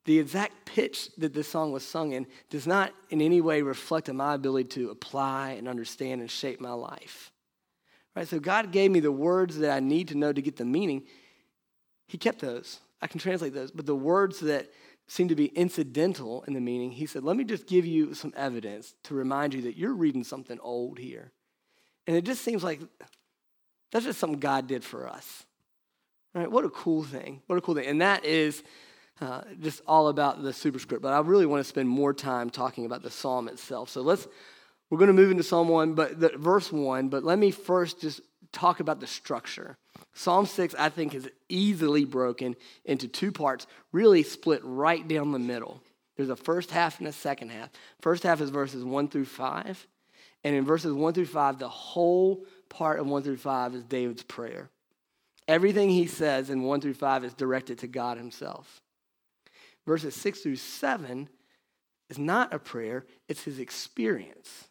The 0.07 0.19
exact 0.19 0.65
pitch 0.65 1.11
that 1.19 1.35
this 1.35 1.47
song 1.47 1.73
was 1.73 1.85
sung 1.85 2.13
in 2.13 2.27
does 2.49 2.67
not 2.67 2.95
in 3.11 3.21
any 3.21 3.43
way 3.43 3.61
reflect 3.61 4.09
on 4.09 4.17
my 4.17 4.33
ability 4.33 4.71
to 4.71 4.91
apply 4.91 5.51
and 5.51 5.69
understand 5.69 6.23
and 6.23 6.31
shape 6.31 6.59
my 6.59 6.73
life. 6.73 7.31
Right? 8.17 8.27
So 8.27 8.41
God 8.41 8.73
gave 8.73 8.91
me 8.91 9.01
the 9.01 9.13
words 9.13 9.59
that 9.59 9.71
I 9.71 9.81
need 9.81 10.09
to 10.09 10.17
know 10.17 10.33
to 10.33 10.41
get 10.41 10.57
the 10.57 10.65
meaning. 10.65 11.03
He 12.07 12.17
kept 12.17 12.41
those. 12.41 12.81
I 13.03 13.07
can 13.07 13.21
translate 13.21 13.53
those. 13.53 13.71
But 13.71 13.85
the 13.85 13.95
words 13.95 14.41
that 14.41 14.71
seemed 15.09 15.31
to 15.31 15.35
be 15.35 15.47
incidental 15.47 16.45
in 16.47 16.53
the 16.55 16.61
meaning, 16.61 16.93
he 16.93 17.07
said, 17.07 17.25
Let 17.25 17.37
me 17.37 17.45
just 17.45 17.67
give 17.67 17.85
you 17.85 18.15
some 18.15 18.33
evidence 18.37 18.95
to 19.05 19.15
remind 19.15 19.55
you 19.55 19.63
that 19.63 19.77
you're 19.77 19.95
reading 19.95 20.23
something 20.23 20.59
old 20.61 20.99
here. 20.99 21.33
And 22.07 22.17
it 22.17 22.25
just 22.25 22.43
seems 22.43 22.63
like 22.63 22.81
that's 23.91 24.05
just 24.05 24.21
something 24.21 24.39
God 24.39 24.67
did 24.67 24.85
for 24.85 25.09
us. 25.09 25.45
Right? 26.35 26.51
What 26.51 26.65
a 26.65 26.71
cool 26.71 27.03
thing. 27.03 27.43
What 27.47 27.57
a 27.57 27.61
cool 27.61 27.75
thing. 27.75 27.87
And 27.87 28.01
that 28.03 28.25
is 28.25 28.63
uh, 29.21 29.43
just 29.61 29.83
all 29.87 30.09
about 30.09 30.43
the 30.43 30.53
superscript. 30.53 31.03
But 31.03 31.13
I 31.13 31.21
really 31.21 31.47
want 31.47 31.61
to 31.61 31.69
spend 31.69 31.89
more 31.89 32.13
time 32.13 32.51
talking 32.51 32.85
about 32.85 33.03
the 33.03 33.11
psalm 33.11 33.49
itself. 33.49 33.89
So 33.89 34.03
let's, 34.03 34.29
we're 34.91 34.99
going 34.99 35.09
to 35.09 35.15
move 35.15 35.31
into 35.31 35.43
Psalm 35.43 35.69
1, 35.69 35.95
but 35.95 36.21
the, 36.21 36.31
verse 36.37 36.71
1, 36.71 37.09
but 37.09 37.25
let 37.25 37.39
me 37.39 37.51
first 37.51 38.01
just 38.01 38.21
talk 38.53 38.81
about 38.81 39.01
the 39.01 39.07
structure. 39.07 39.77
Psalm 40.19 40.47
6, 40.47 40.75
I 40.77 40.89
think, 40.89 41.15
is 41.15 41.31
easily 41.49 42.05
broken 42.05 42.57
into 42.85 43.07
two 43.07 43.31
parts, 43.31 43.69
really 43.93 44.25
split 44.25 44.61
right 44.65 45.07
down 45.07 45.31
the 45.31 45.39
middle. 45.39 45.81
There's 46.17 46.29
a 46.29 46.35
first 46.35 46.73
half 46.73 46.99
and 46.99 47.07
a 47.07 47.13
second 47.13 47.53
half. 47.53 47.71
First 48.01 48.25
half 48.25 48.41
is 48.41 48.51
verses 48.51 48.83
1 48.83 49.11
through 49.11 49.27
5. 49.27 49.87
And 50.43 50.57
in 50.57 50.65
verses 50.65 50.93
1 50.93 51.15
through 51.15 51.27
5, 51.27 51.61
the 51.61 51.69
whole 51.69 52.45
part 52.69 52.99
of 52.99 53.07
1 53.07 53.23
through 53.23 53.37
5 53.37 53.77
is 53.77 53.85
David's 53.85 54.25
prayer. 54.25 54.71
Everything 55.47 55.89
he 55.89 56.09
says 56.09 56.51
in 56.51 56.65
1 56.65 56.81
through 56.81 56.95
5 56.95 57.23
is 57.23 57.35
directed 57.35 57.79
to 57.79 57.87
God 57.87 58.19
himself. 58.19 58.83
Verses 59.87 60.17
6 60.17 60.41
through 60.41 60.57
7 60.57 61.29
is 62.11 62.19
not 62.19 62.53
a 62.53 62.59
prayer, 62.59 63.07
it's 63.29 63.45
his 63.45 63.61
experience. 63.61 64.68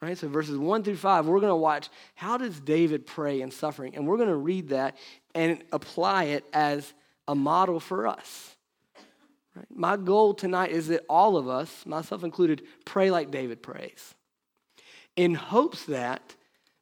Right? 0.00 0.16
So 0.16 0.28
verses 0.28 0.56
1 0.56 0.84
through 0.84 0.96
5, 0.96 1.26
we're 1.26 1.40
going 1.40 1.50
to 1.50 1.56
watch 1.56 1.88
how 2.14 2.36
does 2.36 2.60
David 2.60 3.06
pray 3.06 3.40
in 3.40 3.50
suffering? 3.50 3.96
And 3.96 4.06
we're 4.06 4.16
going 4.16 4.28
to 4.28 4.36
read 4.36 4.68
that 4.68 4.96
and 5.34 5.62
apply 5.72 6.24
it 6.24 6.44
as 6.52 6.92
a 7.26 7.34
model 7.34 7.80
for 7.80 8.06
us. 8.06 8.56
Right? 9.56 9.66
My 9.74 9.96
goal 9.96 10.34
tonight 10.34 10.70
is 10.70 10.88
that 10.88 11.04
all 11.08 11.36
of 11.36 11.48
us, 11.48 11.84
myself 11.84 12.22
included, 12.22 12.62
pray 12.84 13.10
like 13.10 13.32
David 13.32 13.60
prays. 13.60 14.14
In 15.16 15.34
hopes 15.34 15.84
that 15.86 16.36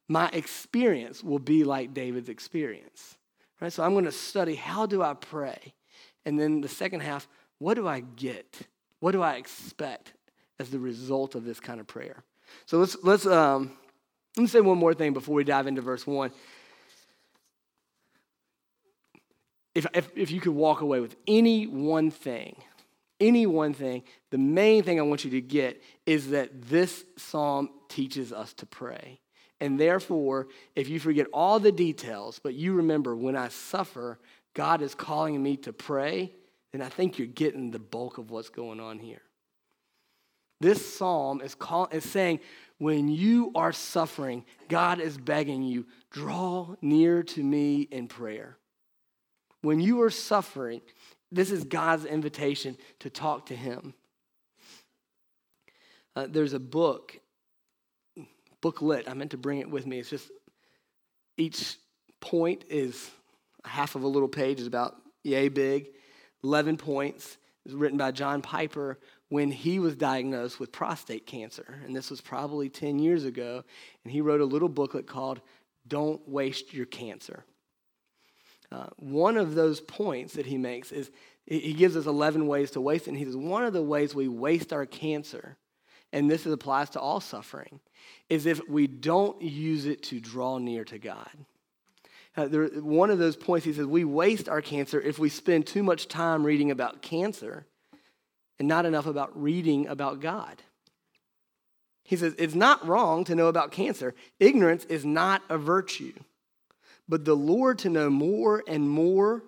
my 0.07 0.29
experience 0.31 1.23
will 1.23 1.39
be 1.39 1.63
like 1.63 1.95
David's 1.95 2.29
experience. 2.29 3.17
Right? 3.59 3.73
So 3.73 3.83
I'm 3.83 3.93
going 3.93 4.05
to 4.05 4.11
study 4.11 4.53
how 4.53 4.85
do 4.85 5.01
I 5.01 5.15
pray? 5.15 5.73
And 6.23 6.39
then 6.39 6.61
the 6.61 6.67
second 6.67 6.99
half, 6.99 7.27
what 7.57 7.73
do 7.73 7.87
I 7.87 8.01
get? 8.01 8.59
What 8.99 9.13
do 9.13 9.23
I 9.23 9.33
expect 9.35 10.13
as 10.59 10.69
the 10.69 10.79
result 10.79 11.33
of 11.33 11.45
this 11.45 11.59
kind 11.59 11.79
of 11.79 11.87
prayer? 11.87 12.23
So 12.65 12.79
let's 12.79 12.97
let's 13.03 13.25
um, 13.25 13.71
let 14.35 14.41
me 14.41 14.47
say 14.47 14.61
one 14.61 14.77
more 14.77 14.93
thing 14.93 15.13
before 15.13 15.35
we 15.35 15.43
dive 15.43 15.67
into 15.67 15.81
verse 15.81 16.05
one. 16.05 16.31
If, 19.73 19.85
if, 19.93 20.09
if 20.15 20.31
you 20.31 20.41
could 20.41 20.53
walk 20.53 20.81
away 20.81 21.01
with 21.01 21.15
any 21.27 21.67
one 21.67 22.09
thing, 22.09 22.55
any 23.19 23.45
one 23.45 23.75
thing, 23.75 24.03
the 24.31 24.39
main 24.39 24.81
thing 24.81 24.99
I 24.99 25.03
want 25.03 25.23
you 25.23 25.29
to 25.31 25.41
get 25.41 25.83
is 26.07 26.31
that 26.31 26.63
this 26.63 27.05
psalm 27.15 27.69
teaches 27.87 28.33
us 28.33 28.53
to 28.53 28.65
pray. 28.65 29.19
And 29.59 29.79
therefore, 29.79 30.47
if 30.75 30.89
you 30.89 30.99
forget 30.99 31.27
all 31.31 31.59
the 31.59 31.71
details, 31.71 32.39
but 32.43 32.55
you 32.55 32.73
remember 32.73 33.15
when 33.15 33.35
I 33.35 33.49
suffer, 33.49 34.17
God 34.55 34.81
is 34.81 34.95
calling 34.95 35.41
me 35.43 35.57
to 35.57 35.73
pray, 35.73 36.33
then 36.71 36.81
I 36.81 36.89
think 36.89 37.19
you're 37.19 37.27
getting 37.27 37.69
the 37.69 37.79
bulk 37.79 38.17
of 38.17 38.31
what's 38.31 38.49
going 38.49 38.79
on 38.79 38.97
here. 38.97 39.21
This 40.59 40.95
psalm 40.95 41.41
is, 41.41 41.55
call, 41.55 41.87
is 41.91 42.03
saying, 42.09 42.39
when 42.79 43.07
you 43.07 43.51
are 43.55 43.71
suffering, 43.71 44.45
God 44.69 44.99
is 44.99 45.17
begging 45.17 45.63
you, 45.63 45.85
draw 46.11 46.75
near 46.81 47.23
to 47.23 47.43
me 47.43 47.81
in 47.81 48.07
prayer. 48.07 48.57
When 49.61 49.79
you 49.79 50.01
are 50.01 50.09
suffering, 50.09 50.81
this 51.31 51.51
is 51.51 51.63
God's 51.63 52.05
invitation 52.05 52.77
to 52.99 53.09
talk 53.09 53.47
to 53.47 53.55
Him. 53.55 53.93
Uh, 56.15 56.27
there's 56.29 56.53
a 56.53 56.59
book, 56.59 57.19
booklet. 58.61 59.07
I 59.09 59.13
meant 59.13 59.31
to 59.31 59.37
bring 59.37 59.59
it 59.59 59.69
with 59.69 59.85
me. 59.85 59.99
It's 59.99 60.09
just 60.09 60.31
each 61.37 61.77
point 62.19 62.65
is 62.69 63.09
half 63.65 63.95
of 63.95 64.03
a 64.03 64.07
little 64.07 64.27
page, 64.27 64.59
is 64.59 64.67
about 64.67 64.95
yay 65.23 65.49
big, 65.49 65.89
11 66.43 66.77
points. 66.77 67.37
It's 67.65 67.73
written 67.73 67.97
by 67.97 68.11
John 68.11 68.41
Piper 68.41 68.97
when 69.29 69.51
he 69.51 69.79
was 69.79 69.95
diagnosed 69.95 70.59
with 70.59 70.71
prostate 70.71 71.25
cancer. 71.25 71.79
And 71.85 71.95
this 71.95 72.09
was 72.09 72.21
probably 72.21 72.69
10 72.69 72.99
years 72.99 73.25
ago. 73.25 73.63
And 74.03 74.11
he 74.11 74.21
wrote 74.21 74.41
a 74.41 74.45
little 74.45 74.69
booklet 74.69 75.07
called 75.07 75.41
Don't 75.87 76.27
Waste 76.27 76.73
Your 76.73 76.85
Cancer. 76.85 77.43
Uh, 78.71 78.87
one 78.97 79.37
of 79.37 79.55
those 79.55 79.79
points 79.81 80.33
that 80.33 80.45
he 80.45 80.57
makes 80.57 80.91
is 80.91 81.11
he 81.45 81.73
gives 81.73 81.95
us 81.95 82.05
11 82.05 82.47
ways 82.47 82.71
to 82.71 82.81
waste 82.81 83.07
it. 83.07 83.11
And 83.11 83.17
he 83.17 83.25
says, 83.25 83.35
one 83.35 83.63
of 83.63 83.73
the 83.73 83.81
ways 83.81 84.13
we 84.13 84.27
waste 84.27 84.73
our 84.73 84.85
cancer 84.85 85.57
and 86.13 86.29
this 86.29 86.45
applies 86.45 86.89
to 86.91 86.99
all 86.99 87.19
suffering, 87.19 87.79
is 88.29 88.45
if 88.45 88.61
we 88.67 88.87
don't 88.87 89.41
use 89.41 89.85
it 89.85 90.03
to 90.03 90.19
draw 90.19 90.57
near 90.57 90.85
to 90.85 90.97
God. 90.97 91.29
Uh, 92.35 92.47
there, 92.47 92.65
one 92.67 93.09
of 93.09 93.19
those 93.19 93.35
points, 93.35 93.65
he 93.65 93.73
says, 93.73 93.85
we 93.85 94.05
waste 94.05 94.47
our 94.47 94.61
cancer 94.61 95.01
if 95.01 95.19
we 95.19 95.29
spend 95.29 95.65
too 95.65 95.83
much 95.83 96.07
time 96.07 96.45
reading 96.45 96.71
about 96.71 97.01
cancer 97.01 97.65
and 98.59 98.67
not 98.67 98.85
enough 98.85 99.05
about 99.05 99.39
reading 99.41 99.87
about 99.87 100.19
God. 100.19 100.61
He 102.03 102.15
says, 102.15 102.33
it's 102.37 102.55
not 102.55 102.87
wrong 102.87 103.25
to 103.25 103.35
know 103.35 103.47
about 103.47 103.71
cancer. 103.71 104.15
Ignorance 104.39 104.85
is 104.85 105.05
not 105.05 105.41
a 105.49 105.57
virtue. 105.57 106.13
But 107.09 107.25
the 107.25 107.35
Lord 107.35 107.79
to 107.79 107.89
know 107.89 108.09
more 108.09 108.63
and 108.67 108.89
more, 108.89 109.43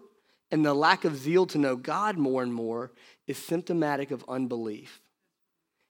and 0.52 0.66
the 0.66 0.74
lack 0.74 1.06
of 1.06 1.16
zeal 1.16 1.46
to 1.48 1.58
know 1.58 1.76
God 1.76 2.18
more 2.18 2.44
and 2.44 2.54
more, 2.54 2.92
is 3.28 3.38
symptomatic 3.38 4.12
of 4.12 4.26
unbelief. 4.28 5.02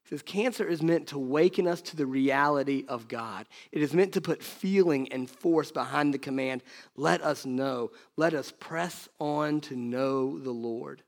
He 0.04 0.10
says, 0.10 0.22
cancer 0.22 0.68
is 0.68 0.82
meant 0.82 1.08
to 1.08 1.20
waken 1.20 1.68
us 1.68 1.82
to 1.84 1.96
the 1.96 2.06
reality 2.06 2.84
of 2.88 3.08
God. 3.08 3.48
It 3.72 3.82
is 3.82 3.94
meant 3.94 4.14
to 4.14 4.22
put 4.22 4.42
feeling 4.42 5.12
and 5.12 5.30
force 5.30 5.72
behind 5.72 6.14
the 6.14 6.20
command, 6.20 6.64
let 6.96 7.22
us 7.22 7.46
know, 7.46 7.92
let 8.18 8.34
us 8.34 8.52
press 8.60 9.08
on 9.20 9.62
to 9.62 9.76
know 9.76 10.40
the 10.40 10.52
Lord. 10.52 11.04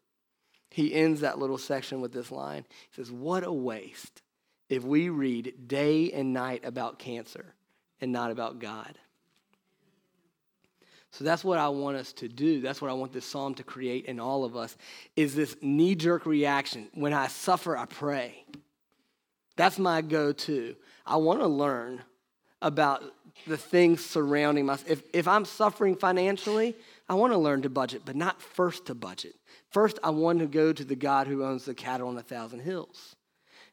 He 0.71 0.93
ends 0.93 1.21
that 1.21 1.37
little 1.37 1.57
section 1.57 2.01
with 2.01 2.13
this 2.13 2.31
line. 2.31 2.65
He 2.89 2.95
says, 2.95 3.11
What 3.11 3.43
a 3.43 3.51
waste 3.51 4.21
if 4.69 4.83
we 4.83 5.09
read 5.09 5.67
day 5.67 6.11
and 6.11 6.33
night 6.33 6.63
about 6.63 6.97
cancer 6.97 7.53
and 7.99 8.11
not 8.11 8.31
about 8.31 8.59
God. 8.59 8.97
So 11.11 11.25
that's 11.25 11.43
what 11.43 11.59
I 11.59 11.67
want 11.67 11.97
us 11.97 12.13
to 12.13 12.29
do. 12.29 12.61
That's 12.61 12.81
what 12.81 12.89
I 12.89 12.93
want 12.93 13.11
this 13.11 13.25
psalm 13.25 13.53
to 13.55 13.63
create 13.63 14.05
in 14.05 14.17
all 14.17 14.45
of 14.45 14.55
us 14.55 14.77
is 15.17 15.35
this 15.35 15.57
knee-jerk 15.61 16.25
reaction. 16.25 16.87
When 16.93 17.11
I 17.11 17.27
suffer, 17.27 17.75
I 17.75 17.85
pray. 17.85 18.45
That's 19.57 19.77
my 19.77 20.01
go-to. 20.01 20.77
I 21.05 21.17
want 21.17 21.41
to 21.41 21.47
learn 21.47 22.01
about 22.61 23.03
the 23.45 23.57
things 23.57 24.05
surrounding 24.05 24.65
myself. 24.65 24.89
If, 24.89 25.03
if 25.13 25.27
I'm 25.27 25.43
suffering 25.43 25.97
financially, 25.97 26.75
I 27.09 27.15
want 27.15 27.33
to 27.33 27.37
learn 27.37 27.63
to 27.63 27.69
budget, 27.69 28.03
but 28.05 28.15
not 28.15 28.41
first 28.41 28.85
to 28.85 28.95
budget. 28.95 29.35
First, 29.71 29.99
I 30.03 30.09
want 30.09 30.39
to 30.39 30.47
go 30.47 30.73
to 30.73 30.83
the 30.83 30.95
God 30.95 31.27
who 31.27 31.43
owns 31.43 31.65
the 31.65 31.73
cattle 31.73 32.09
on 32.09 32.17
a 32.17 32.21
thousand 32.21 32.59
hills. 32.59 33.15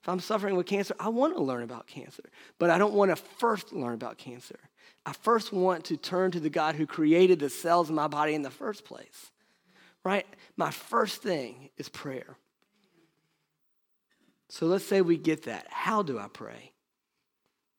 If 0.00 0.09
I'm 0.09 0.21
suffering 0.21 0.57
with 0.57 0.67
cancer, 0.67 0.95
I 0.99 1.09
want 1.09 1.37
to 1.37 1.43
learn 1.43 1.64
about 1.64 1.88
cancer, 1.88 2.23
but 2.59 2.71
I 2.71 2.78
don't 2.78 2.95
want 2.95 3.11
to 3.11 3.17
first 3.17 3.73
learn 3.73 3.95
about 3.95 4.17
cancer. 4.17 4.59
I 5.05 5.12
first 5.12 5.52
want 5.52 5.85
to 5.87 5.97
turn 5.97 6.31
to 6.31 6.40
the 6.40 6.50
God 6.50 6.76
who 6.76 6.87
created 6.87 7.40
the 7.40 7.50
cells 7.50 7.88
in 7.88 7.97
my 7.97 8.07
body 8.07 8.35
in 8.35 8.43
the 8.43 8.50
first 8.50 8.85
place. 8.85 9.33
Right? 10.05 10.26
My 10.57 10.71
first 10.71 11.21
thing 11.21 11.71
is 11.76 11.88
prayer. 11.88 12.37
So 14.49 14.67
let's 14.67 14.85
say 14.85 15.00
we 15.00 15.17
get 15.17 15.43
that. 15.45 15.67
How 15.69 16.02
do 16.02 16.19
I 16.19 16.28
pray? 16.33 16.73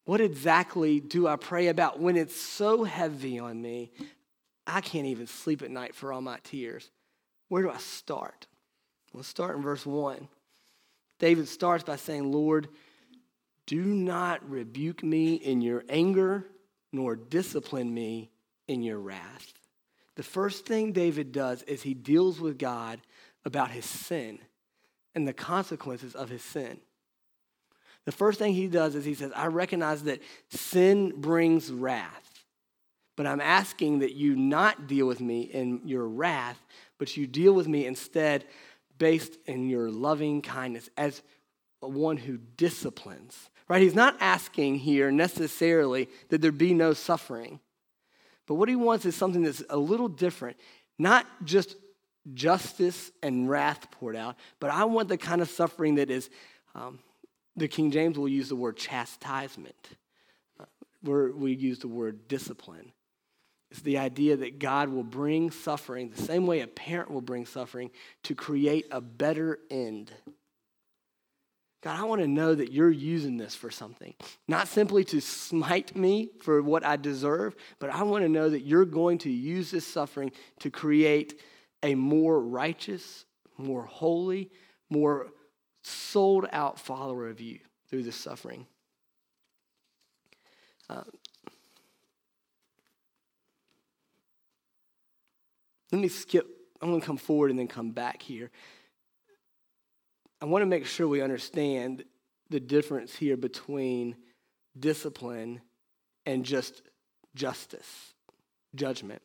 What 0.04 0.20
exactly 0.20 1.00
do 1.00 1.28
I 1.28 1.38
pray 1.38 1.68
about 1.68 2.00
when 2.00 2.18
it's 2.18 2.36
so 2.36 2.84
heavy 2.84 3.40
on 3.40 3.62
me? 3.62 3.92
I 4.68 4.82
can't 4.82 5.08
even 5.08 5.26
sleep 5.26 5.62
at 5.62 5.72
night 5.72 5.96
for 5.96 6.12
all 6.12 6.22
my 6.22 6.40
tears. 6.44 6.92
Where 7.50 7.64
do 7.64 7.70
I 7.70 7.78
start? 7.78 8.48
Let's 9.14 9.28
start 9.28 9.58
in 9.58 9.62
verse 9.62 9.86
1. 9.86 10.28
David 11.20 11.48
starts 11.48 11.84
by 11.84 11.98
saying, 11.98 12.32
Lord, 12.32 12.70
do 13.66 13.84
not 13.84 14.48
rebuke 14.50 15.04
me 15.04 15.36
in 15.36 15.62
your 15.62 15.84
anger, 15.90 16.46
nor 16.94 17.16
discipline 17.16 17.94
me 17.94 18.32
in 18.68 18.82
your 18.82 19.00
wrath. 19.00 19.54
The 20.16 20.24
first 20.24 20.66
thing 20.66 20.92
David 20.92 21.32
does 21.32 21.64
is 21.64 21.82
he 21.82 21.94
deals 21.94 22.40
with 22.40 22.58
God 22.58 23.00
about 23.46 23.72
his 23.72 23.86
sin 23.86 24.40
and 25.16 25.28
the 25.28 25.34
consequences 25.34 26.16
of 26.16 26.30
his 26.30 26.44
sin. 26.44 26.80
The 28.06 28.12
first 28.12 28.40
thing 28.40 28.54
he 28.54 28.68
does 28.68 28.96
is 28.96 29.06
he 29.06 29.14
says, 29.14 29.32
I 29.36 29.48
recognize 29.48 30.04
that 30.04 30.22
sin 30.50 31.14
brings 31.16 31.72
wrath, 31.72 32.44
but 33.16 33.28
I'm 33.28 33.42
asking 33.42 34.00
that 34.00 34.14
you 34.14 34.36
not 34.36 34.88
deal 34.88 35.06
with 35.06 35.20
me 35.20 35.42
in 35.42 35.82
your 35.86 36.08
wrath, 36.08 36.60
but 37.00 37.18
you 37.18 37.26
deal 37.26 37.54
with 37.54 37.68
me 37.68 37.88
instead 37.88 38.46
based 39.00 39.38
in 39.48 39.70
your 39.70 39.90
loving 39.90 40.44
kindness 40.44 40.90
as 40.96 41.24
one 41.80 42.18
who 42.18 42.38
disciplines. 42.38 43.50
Right? 43.68 43.82
He's 43.82 43.96
not 43.96 44.18
asking 44.20 44.76
here 44.76 45.12
necessarily 45.12 46.10
that 46.30 46.42
there 46.42 46.52
be 46.52 46.74
no 46.74 46.94
suffering. 46.94 47.60
But 48.46 48.56
what 48.56 48.70
he 48.70 48.76
wants 48.76 49.06
is 49.06 49.16
something 49.16 49.44
that's 49.44 49.64
a 49.70 49.78
little 49.78 50.10
different. 50.10 50.58
Not 50.98 51.26
just 51.46 51.76
justice 52.34 53.12
and 53.24 53.50
wrath 53.50 53.90
poured 53.92 54.16
out, 54.16 54.36
but 54.60 54.72
I 54.72 54.84
want 54.86 55.08
the 55.08 55.18
kind 55.18 55.42
of 55.42 55.50
suffering 55.50 55.96
that 55.96 56.10
is, 56.10 56.30
um, 56.76 57.00
the 57.56 57.68
King 57.68 57.92
James 57.92 58.18
will 58.18 58.28
use 58.28 58.50
the 58.50 58.56
word 58.56 58.76
chastisement, 58.76 59.90
uh, 60.60 60.66
where 61.02 61.32
we 61.32 61.54
use 61.54 61.80
the 61.80 61.88
word 61.88 62.28
discipline. 62.28 62.92
It's 63.72 63.82
the 63.82 64.00
idea 64.00 64.36
that 64.38 64.60
God 64.60 64.90
will 64.90 65.04
bring 65.04 65.52
suffering 65.52 66.10
the 66.10 66.22
same 66.22 66.48
way 66.48 66.62
a 66.62 66.68
parent 66.68 67.12
will 67.12 67.22
bring 67.22 67.46
suffering 67.46 67.92
to 68.24 68.34
create 68.34 68.88
a 68.92 69.00
better 69.00 69.60
end. 69.70 70.12
God, 71.82 71.98
I 71.98 72.04
want 72.04 72.22
to 72.22 72.28
know 72.28 72.54
that 72.56 72.74
you're 72.74 72.90
using 72.90 73.38
this 73.38 73.56
for 73.56 73.70
something. 73.70 74.14
Not 74.48 74.68
simply 74.68 75.06
to 75.06 75.22
smite 75.22 75.96
me 75.96 76.30
for 76.42 76.62
what 76.62 76.86
I 76.86 76.98
deserve, 76.98 77.56
but 77.80 77.90
I 77.90 78.04
want 78.04 78.26
to 78.26 78.30
know 78.30 78.50
that 78.50 78.66
you're 78.66 78.86
going 78.86 79.20
to 79.20 79.30
use 79.30 79.72
this 79.72 79.88
suffering 79.88 80.32
to 80.60 80.70
create 80.70 81.40
a 81.82 81.96
more 81.96 82.42
righteous, 82.42 83.26
more 83.58 83.86
holy, 83.86 84.50
more 84.90 85.28
sold 85.84 86.48
out 86.52 86.80
follower 86.80 87.30
of 87.30 87.40
you 87.40 87.60
through 87.90 88.04
this 88.04 88.18
suffering. 88.18 88.66
Uh, 90.90 91.04
Let 95.92 96.02
me 96.02 96.08
skip, 96.08 96.48
I'm 96.82 96.90
going 96.90 97.02
to 97.02 97.06
come 97.06 97.18
forward 97.18 97.50
and 97.50 97.60
then 97.60 97.68
come 97.68 97.92
back 97.92 98.22
here. 98.22 98.52
I 100.42 100.46
want 100.46 100.62
to 100.62 100.68
make 100.68 100.86
sure 100.86 101.08
we 101.08 101.22
understand 101.22 102.04
the 102.50 102.60
difference 102.60 103.16
here 103.16 103.38
between 103.38 104.16
discipline 104.80 105.62
and 106.26 106.46
just 106.46 106.82
justice, 107.36 108.14
judgment. 108.76 109.22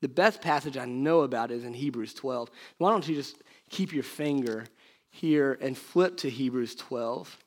The 0.00 0.08
best 0.08 0.40
passage 0.40 0.76
I 0.76 0.84
know 0.84 1.20
about 1.20 1.50
is 1.50 1.64
in 1.64 1.74
Hebrews 1.74 2.14
12. 2.14 2.50
Why 2.78 2.90
don't 2.90 3.06
you 3.06 3.14
just 3.14 3.40
keep 3.70 3.92
your 3.92 4.02
finger 4.02 4.66
here 5.10 5.56
and 5.60 5.78
flip 5.78 6.16
to 6.18 6.30
Hebrews 6.30 6.74
12? 6.74 7.38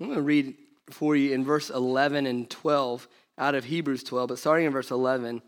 I'm 0.00 0.06
going 0.06 0.16
to 0.16 0.22
read 0.22 0.54
for 0.90 1.16
you 1.16 1.34
in 1.34 1.44
verse 1.44 1.70
11 1.70 2.26
and 2.26 2.48
12 2.48 3.08
out 3.36 3.54
of 3.54 3.64
Hebrews 3.64 4.02
12, 4.04 4.28
but 4.28 4.38
starting 4.38 4.66
in 4.66 4.72
verse 4.72 4.90
11, 4.90 5.42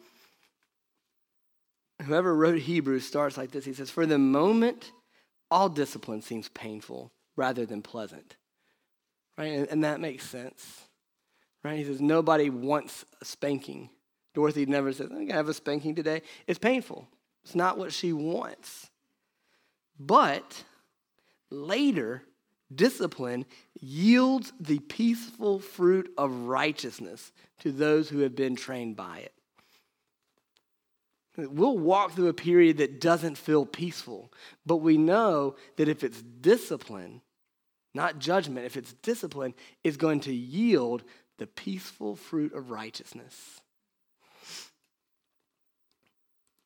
whoever 2.03 2.35
wrote 2.35 2.59
Hebrews 2.59 3.07
starts 3.07 3.37
like 3.37 3.51
this. 3.51 3.65
He 3.65 3.73
says, 3.73 3.91
For 3.91 4.07
the 4.07 4.19
moment, 4.19 4.93
all 5.51 5.69
discipline 5.69 6.23
seems 6.23 6.49
painful 6.49 7.13
rather 7.37 7.67
than 7.67 7.83
pleasant. 7.83 8.37
Right? 9.37 9.53
And, 9.53 9.69
and 9.69 9.85
that 9.85 10.01
makes 10.01 10.29
sense. 10.29 10.83
Right? 11.63 11.79
He 11.79 11.85
says, 11.85 12.01
Nobody 12.01 12.51
wants 12.51 13.05
a 13.21 13.25
spanking. 13.25 13.91
Dorothy 14.35 14.67
never 14.67 14.93
says, 14.93 15.09
I'm 15.11 15.17
going 15.17 15.29
to 15.29 15.35
have 15.35 15.49
a 15.49 15.55
spanking 15.55 15.95
today. 15.95 16.23
It's 16.47 16.59
painful. 16.59 17.09
It's 17.43 17.55
not 17.55 17.79
what 17.79 17.93
she 17.93 18.13
wants. 18.13 18.91
But 19.99 20.65
later, 21.51 22.23
Discipline 22.73 23.47
yields 23.81 24.53
the 24.61 24.79
peaceful 24.79 25.59
fruit 25.59 26.13
of 26.17 26.33
righteousness 26.47 27.33
to 27.61 27.73
those 27.73 28.09
who 28.09 28.21
have 28.21 28.37
been 28.37 28.55
trained 28.55 28.97
by 28.97 29.19
it. 29.19 29.35
We'll 31.37 31.79
walk 31.79 32.13
through 32.13 32.29
a 32.29 32.35
period 32.35 32.79
that 32.79 33.01
doesn't 33.01 33.39
feel 33.39 33.65
peaceful, 33.65 34.33
but 34.67 34.77
we 34.77 34.99
know 34.99 35.57
that 35.77 35.89
if 35.89 36.05
it's 36.05 36.23
discipline, 36.23 37.23
not 37.95 38.19
judgment, 38.19 38.67
if 38.67 38.77
it's 38.77 38.93
discipline, 38.95 39.55
it's 39.83 39.97
going 39.97 40.21
to 40.21 40.35
yield 40.35 41.03
the 41.39 41.47
peaceful 41.47 42.15
fruit 42.15 42.53
of 42.53 42.71
righteousness. 42.71 43.61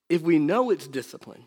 If 0.09 0.23
we 0.23 0.39
know 0.39 0.71
it's 0.71 0.87
discipline, 0.87 1.47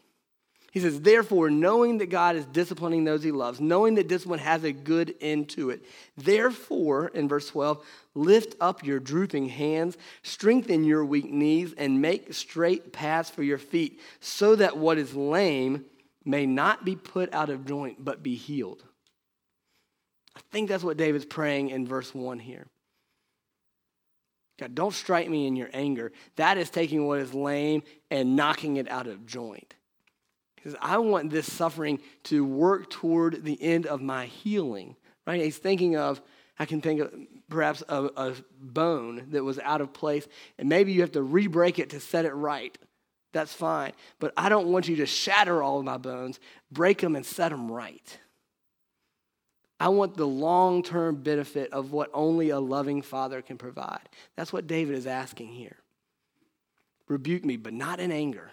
he 0.77 0.83
says, 0.83 1.01
therefore, 1.01 1.49
knowing 1.49 1.97
that 1.97 2.11
God 2.11 2.35
is 2.35 2.45
disciplining 2.45 3.03
those 3.03 3.23
he 3.23 3.31
loves, 3.31 3.59
knowing 3.59 3.95
that 3.95 4.07
discipline 4.07 4.39
has 4.39 4.63
a 4.63 4.71
good 4.71 5.15
end 5.19 5.49
to 5.49 5.71
it, 5.71 5.83
therefore, 6.15 7.07
in 7.07 7.27
verse 7.27 7.49
12, 7.49 7.83
lift 8.13 8.55
up 8.61 8.85
your 8.85 8.99
drooping 8.99 9.49
hands, 9.49 9.97
strengthen 10.21 10.83
your 10.83 11.03
weak 11.03 11.31
knees, 11.31 11.73
and 11.77 11.99
make 11.99 12.31
straight 12.31 12.93
paths 12.93 13.31
for 13.31 13.41
your 13.41 13.57
feet, 13.57 13.99
so 14.19 14.55
that 14.55 14.77
what 14.77 14.99
is 14.99 15.15
lame 15.15 15.83
may 16.23 16.45
not 16.45 16.85
be 16.85 16.95
put 16.95 17.33
out 17.33 17.49
of 17.49 17.65
joint, 17.65 18.05
but 18.05 18.21
be 18.21 18.35
healed. 18.35 18.83
I 20.35 20.41
think 20.51 20.69
that's 20.69 20.83
what 20.83 20.97
David's 20.97 21.25
praying 21.25 21.69
in 21.69 21.87
verse 21.87 22.13
1 22.13 22.37
here. 22.37 22.67
God, 24.59 24.75
don't 24.75 24.93
strike 24.93 25.27
me 25.27 25.47
in 25.47 25.55
your 25.55 25.69
anger. 25.73 26.11
That 26.35 26.59
is 26.59 26.69
taking 26.69 27.07
what 27.07 27.19
is 27.19 27.33
lame 27.33 27.81
and 28.11 28.35
knocking 28.35 28.77
it 28.77 28.89
out 28.91 29.07
of 29.07 29.25
joint. 29.25 29.73
I 30.81 30.97
want 30.97 31.29
this 31.29 31.51
suffering 31.51 31.99
to 32.25 32.43
work 32.43 32.89
toward 32.89 33.43
the 33.43 33.61
end 33.61 33.85
of 33.85 34.01
my 34.01 34.25
healing. 34.25 34.95
Right? 35.25 35.41
He's 35.41 35.57
thinking 35.57 35.97
of, 35.97 36.21
I 36.59 36.65
can 36.65 36.81
think 36.81 37.01
of 37.01 37.13
perhaps 37.49 37.83
a, 37.87 38.09
a 38.15 38.33
bone 38.59 39.27
that 39.31 39.43
was 39.43 39.59
out 39.59 39.81
of 39.81 39.93
place, 39.93 40.27
and 40.57 40.67
maybe 40.69 40.93
you 40.93 41.01
have 41.01 41.11
to 41.13 41.21
re 41.21 41.47
break 41.47 41.79
it 41.79 41.91
to 41.91 41.99
set 41.99 42.25
it 42.25 42.33
right. 42.33 42.77
That's 43.33 43.53
fine. 43.53 43.91
But 44.19 44.33
I 44.35 44.49
don't 44.49 44.67
want 44.67 44.87
you 44.87 44.95
to 44.97 45.05
shatter 45.05 45.61
all 45.61 45.79
of 45.79 45.85
my 45.85 45.97
bones, 45.97 46.39
break 46.71 46.99
them 46.99 47.15
and 47.15 47.25
set 47.25 47.49
them 47.49 47.71
right. 47.71 48.19
I 49.79 49.89
want 49.89 50.17
the 50.17 50.27
long 50.27 50.81
term 50.81 51.17
benefit 51.17 51.71
of 51.71 51.91
what 51.91 52.09
only 52.13 52.49
a 52.49 52.59
loving 52.59 53.01
father 53.01 53.41
can 53.41 53.57
provide. 53.57 54.09
That's 54.35 54.51
what 54.51 54.65
David 54.65 54.95
is 54.95 55.05
asking 55.05 55.49
here. 55.49 55.77
Rebuke 57.07 57.45
me, 57.45 57.57
but 57.57 57.73
not 57.73 57.99
in 57.99 58.11
anger. 58.11 58.51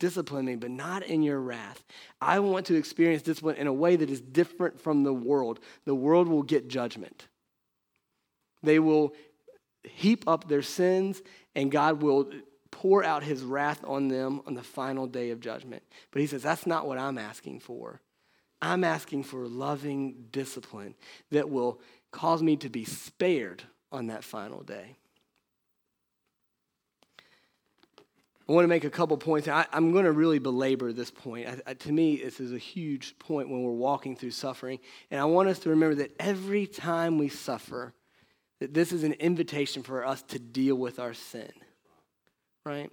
Discipline 0.00 0.46
me, 0.46 0.56
but 0.56 0.70
not 0.70 1.04
in 1.04 1.22
your 1.22 1.38
wrath. 1.38 1.84
I 2.20 2.40
want 2.40 2.66
to 2.66 2.74
experience 2.74 3.22
discipline 3.22 3.56
in 3.56 3.66
a 3.66 3.72
way 3.72 3.96
that 3.96 4.10
is 4.10 4.20
different 4.20 4.80
from 4.80 5.04
the 5.04 5.12
world. 5.12 5.60
The 5.84 5.94
world 5.94 6.26
will 6.26 6.42
get 6.42 6.68
judgment, 6.68 7.28
they 8.64 8.80
will 8.80 9.14
heap 9.84 10.24
up 10.26 10.48
their 10.48 10.62
sins, 10.62 11.22
and 11.54 11.70
God 11.70 12.02
will 12.02 12.30
pour 12.70 13.04
out 13.04 13.22
his 13.22 13.42
wrath 13.42 13.82
on 13.84 14.08
them 14.08 14.40
on 14.46 14.54
the 14.54 14.62
final 14.62 15.06
day 15.06 15.30
of 15.30 15.40
judgment. 15.40 15.82
But 16.10 16.20
he 16.20 16.26
says, 16.26 16.42
That's 16.42 16.66
not 16.66 16.86
what 16.86 16.98
I'm 16.98 17.18
asking 17.18 17.60
for. 17.60 18.00
I'm 18.62 18.84
asking 18.84 19.24
for 19.24 19.46
loving 19.46 20.26
discipline 20.32 20.94
that 21.30 21.48
will 21.48 21.80
cause 22.10 22.42
me 22.42 22.56
to 22.56 22.68
be 22.68 22.84
spared 22.84 23.62
on 23.92 24.08
that 24.08 24.24
final 24.24 24.62
day. 24.62 24.96
I 28.50 28.52
want 28.52 28.64
to 28.64 28.68
make 28.68 28.82
a 28.82 28.90
couple 28.90 29.16
points. 29.16 29.46
I, 29.46 29.64
am 29.72 29.92
going 29.92 30.06
to 30.06 30.10
really 30.10 30.40
belabor 30.40 30.92
this 30.92 31.12
point. 31.12 31.46
I, 31.46 31.70
I, 31.70 31.74
to 31.74 31.92
me, 31.92 32.16
this 32.16 32.40
is 32.40 32.52
a 32.52 32.58
huge 32.58 33.16
point 33.20 33.48
when 33.48 33.62
we're 33.62 33.70
walking 33.70 34.16
through 34.16 34.32
suffering. 34.32 34.80
And 35.12 35.20
I 35.20 35.24
want 35.26 35.48
us 35.48 35.60
to 35.60 35.70
remember 35.70 35.94
that 35.96 36.16
every 36.18 36.66
time 36.66 37.16
we 37.16 37.28
suffer, 37.28 37.94
that 38.58 38.74
this 38.74 38.90
is 38.90 39.04
an 39.04 39.12
invitation 39.12 39.84
for 39.84 40.04
us 40.04 40.22
to 40.22 40.40
deal 40.40 40.74
with 40.74 40.98
our 40.98 41.14
sin. 41.14 41.52
Right? 42.66 42.90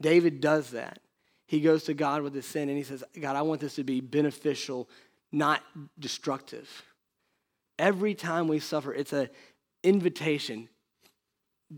David 0.00 0.40
does 0.40 0.70
that. 0.70 1.00
He 1.44 1.60
goes 1.60 1.84
to 1.84 1.92
God 1.92 2.22
with 2.22 2.34
his 2.34 2.46
sin 2.46 2.70
and 2.70 2.78
he 2.78 2.84
says, 2.84 3.04
God, 3.20 3.36
I 3.36 3.42
want 3.42 3.60
this 3.60 3.74
to 3.74 3.84
be 3.84 4.00
beneficial, 4.00 4.88
not 5.30 5.60
destructive. 5.98 6.82
Every 7.78 8.14
time 8.14 8.48
we 8.48 8.58
suffer, 8.58 8.94
it's 8.94 9.12
an 9.12 9.28
invitation. 9.82 10.70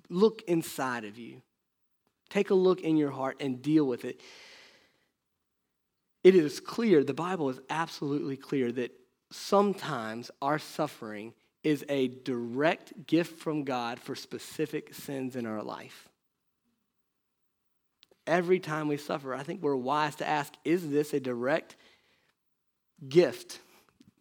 Look 0.09 0.43
inside 0.43 1.05
of 1.05 1.19
you. 1.19 1.43
Take 2.29 2.51
a 2.51 2.55
look 2.55 2.81
in 2.81 2.97
your 2.97 3.11
heart 3.11 3.37
and 3.41 3.63
deal 3.63 3.85
with 3.85 4.05
it. 4.05 4.21
It 6.25 6.35
is 6.35 6.59
clear, 6.61 7.05
the 7.05 7.15
Bible 7.15 7.49
is 7.51 7.61
absolutely 7.71 8.37
clear 8.37 8.73
that 8.73 8.93
sometimes 9.31 10.31
our 10.43 10.59
suffering 10.59 11.35
is 11.63 11.85
a 11.89 12.09
direct 12.09 13.07
gift 13.07 13.41
from 13.41 13.65
God 13.65 14.01
for 14.01 14.15
specific 14.15 14.95
sins 14.95 15.37
in 15.37 15.47
our 15.47 15.63
life 15.63 16.09
every 18.27 18.59
time 18.59 18.89
we 18.89 18.97
suffer, 18.97 19.35
I 19.35 19.43
think 19.43 19.63
we're 19.63 19.77
wise 19.77 20.17
to 20.17 20.29
ask 20.29 20.53
is 20.65 20.89
this 20.89 21.15
a 21.15 21.21
direct 21.21 21.77
gift? 23.09 23.61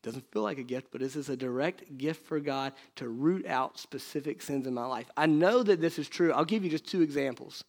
Doesn't 0.05 0.31
feel 0.31 0.43
like 0.43 0.59
a 0.59 0.63
gift, 0.63 0.89
but 0.91 1.01
this 1.01 1.15
is 1.15 1.29
a 1.29 1.35
direct 1.35 1.97
gift 1.97 2.27
for 2.27 2.39
God 2.39 2.73
to 2.97 3.09
root 3.09 3.47
out 3.47 3.79
specific 3.79 4.39
sins 4.39 4.67
in 4.67 4.73
my 4.75 4.85
life? 4.85 5.09
I 5.17 5.25
know 5.25 5.63
that 5.63 5.81
this 5.81 5.97
is 5.97 6.07
true. 6.07 6.31
I'll 6.31 6.45
give 6.45 6.63
you 6.63 6.69
just 6.69 6.85
two 6.85 7.01
examples. 7.01 7.63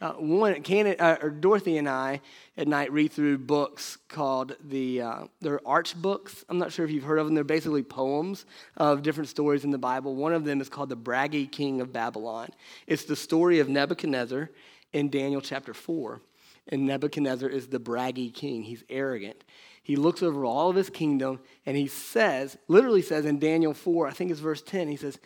Uh, 0.00 0.12
one, 0.12 0.54
uh, 0.54 1.16
or 1.20 1.30
Dorothy 1.30 1.78
and 1.78 1.88
I 1.88 2.20
at 2.56 2.68
night 2.68 2.92
read 2.92 3.10
through 3.10 3.38
books 3.38 3.98
called 4.06 4.54
the 4.62 5.02
uh, 5.02 5.24
they're 5.40 5.60
arch 5.66 6.00
books. 6.00 6.44
I'm 6.48 6.58
not 6.58 6.70
sure 6.70 6.84
if 6.84 6.92
you've 6.92 7.02
heard 7.02 7.18
of 7.18 7.26
them. 7.26 7.34
They're 7.34 7.42
basically 7.42 7.82
poems 7.82 8.46
of 8.76 9.02
different 9.02 9.28
stories 9.28 9.64
in 9.64 9.72
the 9.72 9.78
Bible. 9.78 10.14
One 10.14 10.32
of 10.32 10.44
them 10.44 10.60
is 10.60 10.68
called 10.68 10.88
the 10.88 10.96
Braggy 10.96 11.50
King 11.50 11.80
of 11.80 11.92
Babylon. 11.92 12.50
It's 12.86 13.06
the 13.06 13.16
story 13.16 13.58
of 13.58 13.68
Nebuchadnezzar 13.68 14.50
in 14.92 15.10
Daniel 15.10 15.40
chapter 15.40 15.74
4. 15.74 16.20
And 16.68 16.86
Nebuchadnezzar 16.86 17.48
is 17.48 17.66
the 17.66 17.80
braggy 17.80 18.32
king. 18.32 18.62
He's 18.62 18.84
arrogant. 18.88 19.42
He 19.82 19.96
looks 19.96 20.22
over 20.22 20.44
all 20.44 20.70
of 20.70 20.76
his 20.76 20.90
kingdom 20.90 21.40
and 21.66 21.76
he 21.76 21.88
says, 21.88 22.56
literally 22.68 23.02
says 23.02 23.24
in 23.24 23.38
Daniel 23.38 23.74
4, 23.74 24.06
I 24.06 24.12
think 24.12 24.30
it's 24.30 24.40
verse 24.40 24.62
10, 24.62 24.88
he 24.88 24.96
says, 24.96 25.18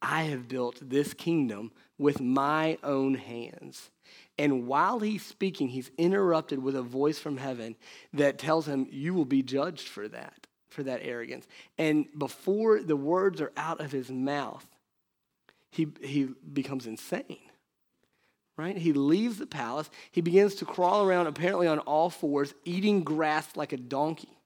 I 0.00 0.24
have 0.24 0.48
built 0.48 0.78
this 0.80 1.12
kingdom 1.12 1.72
with 1.98 2.20
my 2.20 2.78
own 2.82 3.14
hands. 3.14 3.90
And 4.38 4.66
while 4.66 5.00
he's 5.00 5.26
speaking, 5.26 5.68
he's 5.68 5.90
interrupted 5.98 6.62
with 6.62 6.74
a 6.74 6.82
voice 6.82 7.18
from 7.18 7.36
heaven 7.36 7.76
that 8.14 8.38
tells 8.38 8.66
him, 8.66 8.86
You 8.90 9.12
will 9.12 9.26
be 9.26 9.42
judged 9.42 9.88
for 9.88 10.08
that, 10.08 10.46
for 10.70 10.82
that 10.84 11.00
arrogance. 11.02 11.46
And 11.76 12.06
before 12.16 12.82
the 12.82 12.96
words 12.96 13.40
are 13.40 13.52
out 13.56 13.80
of 13.80 13.92
his 13.92 14.10
mouth, 14.10 14.66
he, 15.70 15.88
he 16.00 16.30
becomes 16.52 16.86
insane 16.86 17.49
right? 18.60 18.76
He 18.76 18.92
leaves 18.92 19.38
the 19.38 19.46
palace. 19.46 19.88
He 20.12 20.20
begins 20.20 20.54
to 20.56 20.66
crawl 20.66 21.04
around, 21.04 21.26
apparently 21.26 21.66
on 21.66 21.78
all 21.80 22.10
fours, 22.10 22.52
eating 22.64 23.02
grass 23.02 23.56
like 23.56 23.72
a 23.72 23.78
donkey. 23.78 24.36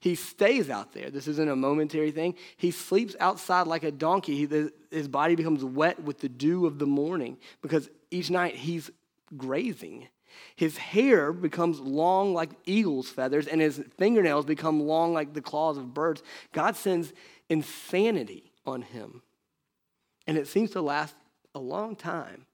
He 0.00 0.14
stays 0.14 0.70
out 0.70 0.92
there. 0.92 1.10
This 1.10 1.28
isn't 1.28 1.48
a 1.48 1.56
momentary 1.56 2.10
thing. 2.10 2.36
He 2.56 2.70
sleeps 2.70 3.14
outside 3.20 3.66
like 3.66 3.84
a 3.84 3.90
donkey. 3.90 4.46
He, 4.46 4.68
his 4.90 5.08
body 5.08 5.34
becomes 5.34 5.62
wet 5.62 6.02
with 6.02 6.20
the 6.20 6.28
dew 6.28 6.66
of 6.66 6.78
the 6.78 6.86
morning 6.86 7.36
because 7.60 7.90
each 8.10 8.30
night 8.30 8.54
he's 8.54 8.90
grazing. 9.36 10.08
His 10.56 10.78
hair 10.78 11.32
becomes 11.32 11.80
long 11.80 12.32
like 12.32 12.50
eagle's 12.64 13.08
feathers, 13.08 13.46
and 13.46 13.60
his 13.60 13.82
fingernails 13.98 14.46
become 14.46 14.80
long 14.80 15.12
like 15.12 15.34
the 15.34 15.42
claws 15.42 15.76
of 15.76 15.92
birds. 15.92 16.22
God 16.52 16.76
sends 16.76 17.12
insanity 17.48 18.52
on 18.64 18.82
him. 18.82 19.22
And 20.26 20.38
it 20.38 20.48
seems 20.48 20.70
to 20.70 20.80
last 20.80 21.14
a 21.54 21.60
long 21.60 21.94
time 21.94 22.46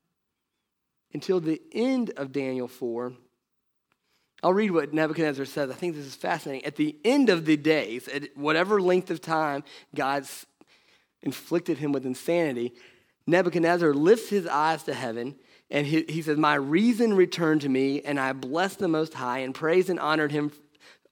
until 1.12 1.40
the 1.40 1.60
end 1.72 2.12
of 2.16 2.32
Daniel 2.32 2.68
4. 2.68 3.12
I'll 4.42 4.54
read 4.54 4.70
what 4.70 4.94
Nebuchadnezzar 4.94 5.44
says. 5.44 5.70
I 5.70 5.74
think 5.74 5.94
this 5.94 6.06
is 6.06 6.14
fascinating. 6.14 6.64
At 6.64 6.76
the 6.76 6.96
end 7.04 7.28
of 7.28 7.44
the 7.44 7.56
days, 7.56 8.08
at 8.08 8.36
whatever 8.36 8.80
length 8.80 9.10
of 9.10 9.20
time 9.20 9.64
God's 9.94 10.46
inflicted 11.22 11.78
him 11.78 11.92
with 11.92 12.06
insanity, 12.06 12.72
Nebuchadnezzar 13.26 13.92
lifts 13.92 14.30
his 14.30 14.46
eyes 14.46 14.82
to 14.84 14.94
heaven 14.94 15.36
and 15.70 15.86
he, 15.86 16.04
he 16.08 16.22
says, 16.22 16.36
My 16.36 16.54
reason 16.54 17.14
returned 17.14 17.60
to 17.62 17.68
me, 17.68 18.02
and 18.02 18.18
I 18.18 18.32
blessed 18.32 18.80
the 18.80 18.88
Most 18.88 19.14
High 19.14 19.38
and 19.38 19.54
praised 19.54 19.88
and 19.88 20.00
honored 20.00 20.32
him 20.32 20.50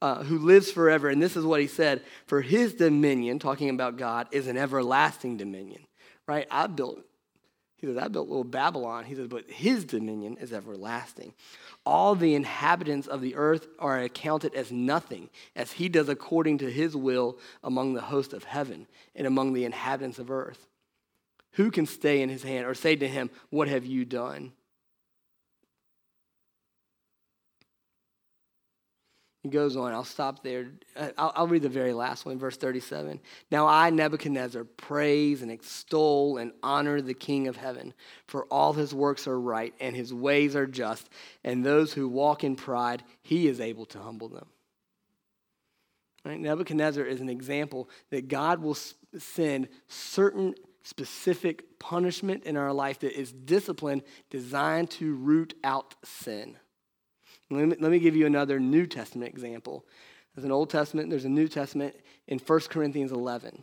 uh, 0.02 0.22
who 0.24 0.38
lives 0.38 0.70
forever. 0.70 1.08
And 1.08 1.22
this 1.22 1.36
is 1.36 1.44
what 1.44 1.60
he 1.60 1.66
said 1.66 2.02
For 2.26 2.42
his 2.42 2.74
dominion, 2.74 3.38
talking 3.38 3.70
about 3.70 3.96
God, 3.96 4.28
is 4.32 4.48
an 4.48 4.56
everlasting 4.56 5.36
dominion. 5.36 5.82
Right? 6.26 6.46
I 6.50 6.66
built 6.66 7.02
he 7.78 7.86
says, 7.86 7.96
I 7.96 8.08
built 8.08 8.28
little 8.28 8.42
Babylon. 8.42 9.04
He 9.04 9.14
says, 9.14 9.28
but 9.28 9.48
his 9.48 9.84
dominion 9.84 10.36
is 10.40 10.52
everlasting. 10.52 11.32
All 11.86 12.16
the 12.16 12.34
inhabitants 12.34 13.06
of 13.06 13.20
the 13.20 13.36
earth 13.36 13.68
are 13.78 14.00
accounted 14.00 14.54
as 14.54 14.72
nothing, 14.72 15.30
as 15.54 15.72
he 15.72 15.88
does 15.88 16.08
according 16.08 16.58
to 16.58 16.70
his 16.70 16.96
will 16.96 17.38
among 17.62 17.94
the 17.94 18.00
host 18.00 18.32
of 18.32 18.42
heaven 18.42 18.88
and 19.14 19.28
among 19.28 19.52
the 19.52 19.64
inhabitants 19.64 20.18
of 20.18 20.28
earth. 20.28 20.66
Who 21.52 21.70
can 21.70 21.86
stay 21.86 22.20
in 22.20 22.28
his 22.28 22.42
hand 22.42 22.66
or 22.66 22.74
say 22.74 22.96
to 22.96 23.06
him, 23.06 23.30
What 23.50 23.68
have 23.68 23.86
you 23.86 24.04
done? 24.04 24.52
He 29.42 29.48
goes 29.48 29.76
on. 29.76 29.92
I'll 29.92 30.04
stop 30.04 30.42
there. 30.42 30.72
Uh, 30.96 31.10
I'll, 31.16 31.32
I'll, 31.36 31.46
read 31.46 31.62
the 31.62 31.68
very 31.68 31.92
last 31.92 32.26
one, 32.26 32.38
verse 32.38 32.56
37. 32.56 33.20
Now 33.52 33.68
I, 33.68 33.90
Nebuchadnezzar, 33.90 34.64
praise 34.64 35.42
and 35.42 35.50
extol 35.50 36.38
and 36.38 36.52
honor 36.62 37.00
the 37.00 37.14
King 37.14 37.46
of 37.46 37.56
heaven, 37.56 37.94
for 38.26 38.46
all 38.46 38.72
his 38.72 38.92
works 38.92 39.28
are 39.28 39.40
right 39.40 39.72
and 39.80 39.94
his 39.94 40.12
ways 40.12 40.56
are 40.56 40.66
just, 40.66 41.08
and 41.44 41.64
those 41.64 41.92
who 41.92 42.08
walk 42.08 42.42
in 42.42 42.56
pride, 42.56 43.04
he 43.22 43.46
is 43.46 43.60
able 43.60 43.86
to 43.86 44.00
humble 44.00 44.28
them. 44.28 44.46
Right? 46.24 46.40
Nebuchadnezzar 46.40 47.04
is 47.04 47.20
an 47.20 47.28
example 47.28 47.88
that 48.10 48.26
God 48.26 48.60
will 48.60 48.76
send 49.16 49.68
certain 49.86 50.54
specific 50.82 51.78
punishment 51.78 52.44
in 52.44 52.56
our 52.56 52.72
life 52.72 52.98
that 53.00 53.18
is 53.18 53.32
discipline 53.32 54.02
designed 54.30 54.90
to 54.90 55.14
root 55.14 55.54
out 55.62 55.94
sin. 56.02 56.56
Let 57.50 57.68
me, 57.68 57.76
let 57.80 57.90
me 57.90 57.98
give 57.98 58.16
you 58.16 58.26
another 58.26 58.60
New 58.60 58.86
Testament 58.86 59.32
example. 59.32 59.86
There's 60.34 60.44
an 60.44 60.52
Old 60.52 60.70
Testament, 60.70 61.10
there's 61.10 61.24
a 61.24 61.30
New 61.30 61.48
Testament 61.48 61.96
in 62.26 62.38
1 62.38 62.60
Corinthians 62.68 63.10
11. 63.10 63.62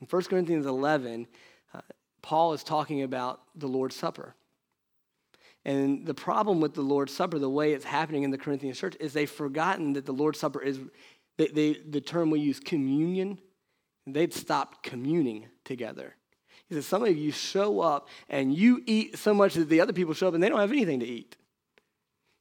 In 0.00 0.06
1 0.06 0.22
Corinthians 0.24 0.66
11, 0.66 1.26
uh, 1.74 1.80
Paul 2.22 2.52
is 2.52 2.64
talking 2.64 3.02
about 3.02 3.42
the 3.54 3.66
Lord's 3.66 3.94
Supper. 3.94 4.34
And 5.64 6.06
the 6.06 6.14
problem 6.14 6.60
with 6.60 6.74
the 6.74 6.82
Lord's 6.82 7.14
Supper, 7.14 7.38
the 7.38 7.50
way 7.50 7.72
it's 7.72 7.84
happening 7.84 8.22
in 8.22 8.30
the 8.30 8.38
Corinthian 8.38 8.74
church, 8.74 8.96
is 9.00 9.12
they've 9.12 9.30
forgotten 9.30 9.92
that 9.94 10.06
the 10.06 10.12
Lord's 10.12 10.40
Supper 10.40 10.62
is, 10.62 10.80
they, 11.36 11.48
they, 11.48 11.72
the 11.74 12.00
term 12.00 12.30
we 12.30 12.40
use, 12.40 12.58
communion, 12.58 13.38
they'd 14.06 14.32
stopped 14.32 14.82
communing 14.82 15.46
together. 15.64 16.14
He 16.68 16.74
says, 16.74 16.86
Some 16.86 17.04
of 17.04 17.16
you 17.16 17.32
show 17.32 17.80
up 17.80 18.08
and 18.28 18.54
you 18.54 18.82
eat 18.86 19.18
so 19.18 19.34
much 19.34 19.54
that 19.54 19.68
the 19.68 19.80
other 19.80 19.92
people 19.92 20.14
show 20.14 20.28
up 20.28 20.34
and 20.34 20.42
they 20.42 20.48
don't 20.48 20.60
have 20.60 20.72
anything 20.72 21.00
to 21.00 21.06
eat. 21.06 21.36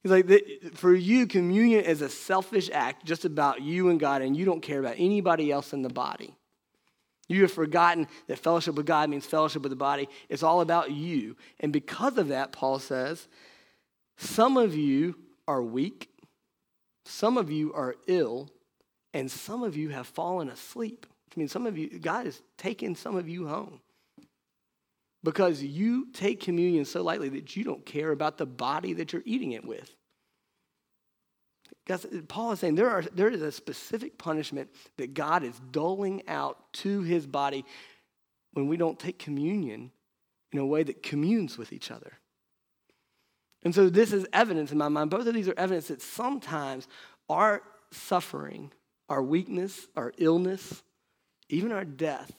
He's 0.07 0.25
like, 0.25 0.73
for 0.75 0.93
you, 0.93 1.27
communion 1.27 1.83
is 1.83 2.01
a 2.01 2.09
selfish 2.09 2.69
act 2.71 3.05
just 3.05 3.25
about 3.25 3.61
you 3.61 3.89
and 3.89 3.99
God, 3.99 4.21
and 4.21 4.37
you 4.37 4.45
don't 4.45 4.61
care 4.61 4.79
about 4.79 4.95
anybody 4.97 5.51
else 5.51 5.73
in 5.73 5.81
the 5.81 5.89
body. 5.89 6.33
You 7.27 7.41
have 7.41 7.51
forgotten 7.51 8.07
that 8.27 8.39
fellowship 8.39 8.75
with 8.75 8.85
God 8.85 9.09
means 9.09 9.25
fellowship 9.25 9.63
with 9.63 9.71
the 9.71 9.75
body. 9.75 10.07
It's 10.29 10.43
all 10.43 10.61
about 10.61 10.91
you. 10.91 11.35
And 11.59 11.73
because 11.73 12.17
of 12.17 12.29
that, 12.29 12.53
Paul 12.53 12.79
says, 12.79 13.27
some 14.15 14.55
of 14.55 14.73
you 14.73 15.15
are 15.45 15.61
weak, 15.61 16.09
some 17.05 17.37
of 17.37 17.51
you 17.51 17.73
are 17.73 17.95
ill, 18.07 18.49
and 19.13 19.29
some 19.29 19.61
of 19.61 19.75
you 19.75 19.89
have 19.89 20.07
fallen 20.07 20.47
asleep. 20.47 21.05
I 21.35 21.39
mean, 21.39 21.49
some 21.49 21.67
of 21.67 21.77
you, 21.77 21.99
God 21.99 22.25
has 22.25 22.41
taken 22.57 22.95
some 22.95 23.17
of 23.17 23.27
you 23.27 23.47
home 23.47 23.81
because 25.21 25.61
you 25.61 26.07
take 26.13 26.39
communion 26.39 26.85
so 26.85 27.03
lightly 27.03 27.27
that 27.29 27.57
you 27.57 27.65
don't 27.65 27.85
care 27.85 28.11
about 28.11 28.37
the 28.37 28.45
body 28.45 28.93
that 28.93 29.11
you're 29.11 29.23
eating 29.25 29.51
it 29.51 29.65
with. 29.65 29.96
Guys, 31.87 32.05
Paul 32.27 32.51
is 32.51 32.59
saying 32.59 32.75
there, 32.75 32.89
are, 32.89 33.01
there 33.01 33.29
is 33.29 33.41
a 33.41 33.51
specific 33.51 34.17
punishment 34.17 34.69
that 34.97 35.13
God 35.13 35.43
is 35.43 35.57
doling 35.71 36.21
out 36.27 36.73
to 36.73 37.01
his 37.01 37.25
body 37.25 37.63
when 38.51 38.67
we 38.67 38.75
don't 38.75 38.99
take 38.99 39.17
communion 39.17 39.91
in 40.51 40.59
a 40.59 40.65
way 40.65 40.83
that 40.83 41.01
communes 41.01 41.57
with 41.57 41.71
each 41.71 41.89
other. 41.89 42.11
And 43.63 43.73
so 43.73 43.89
this 43.89 44.11
is 44.11 44.27
evidence 44.33 44.73
in 44.73 44.77
my 44.77 44.89
mind. 44.89 45.09
Both 45.09 45.27
of 45.27 45.33
these 45.33 45.47
are 45.47 45.57
evidence 45.57 45.87
that 45.87 46.01
sometimes 46.01 46.89
our 47.29 47.63
suffering, 47.91 48.73
our 49.07 49.23
weakness, 49.23 49.87
our 49.95 50.13
illness, 50.17 50.83
even 51.47 51.71
our 51.71 51.85
death, 51.85 52.33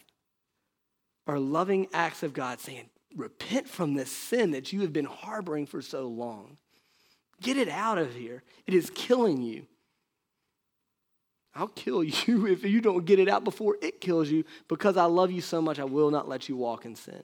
are 1.27 1.39
loving 1.39 1.89
acts 1.95 2.23
of 2.23 2.35
God 2.35 2.61
saying, 2.61 2.91
Repent 3.17 3.67
from 3.67 3.95
this 3.95 4.13
sin 4.13 4.51
that 4.51 4.75
you 4.75 4.83
have 4.83 4.93
been 4.93 5.07
harboring 5.07 5.65
for 5.65 5.81
so 5.81 6.07
long. 6.07 6.59
Get 7.41 7.57
it 7.57 7.69
out 7.69 7.99
of 7.99 8.15
here. 8.15 8.43
It 8.67 8.75
is 8.75 8.91
killing 8.95 9.43
you. 9.43 9.67
I'll 11.55 11.69
kill 11.69 12.05
you 12.05 12.47
if 12.47 12.65
you 12.65 12.81
don't 12.81 13.05
get 13.05 13.19
it 13.19 13.29
out 13.29 13.45
before 13.45 13.77
it 13.83 14.01
kills 14.01 14.31
you. 14.31 14.45
Because 14.69 14.97
I 14.97 15.05
love 15.05 15.31
you 15.31 15.41
so 15.41 15.61
much, 15.61 15.79
I 15.79 15.85
will 15.85 16.11
not 16.11 16.29
let 16.29 16.49
you 16.49 16.57
walk 16.57 16.85
in 16.85 16.95
sin. 16.95 17.23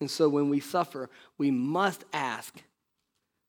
And 0.00 0.10
so 0.10 0.28
when 0.28 0.48
we 0.48 0.60
suffer, 0.60 1.10
we 1.38 1.50
must 1.50 2.04
ask 2.12 2.62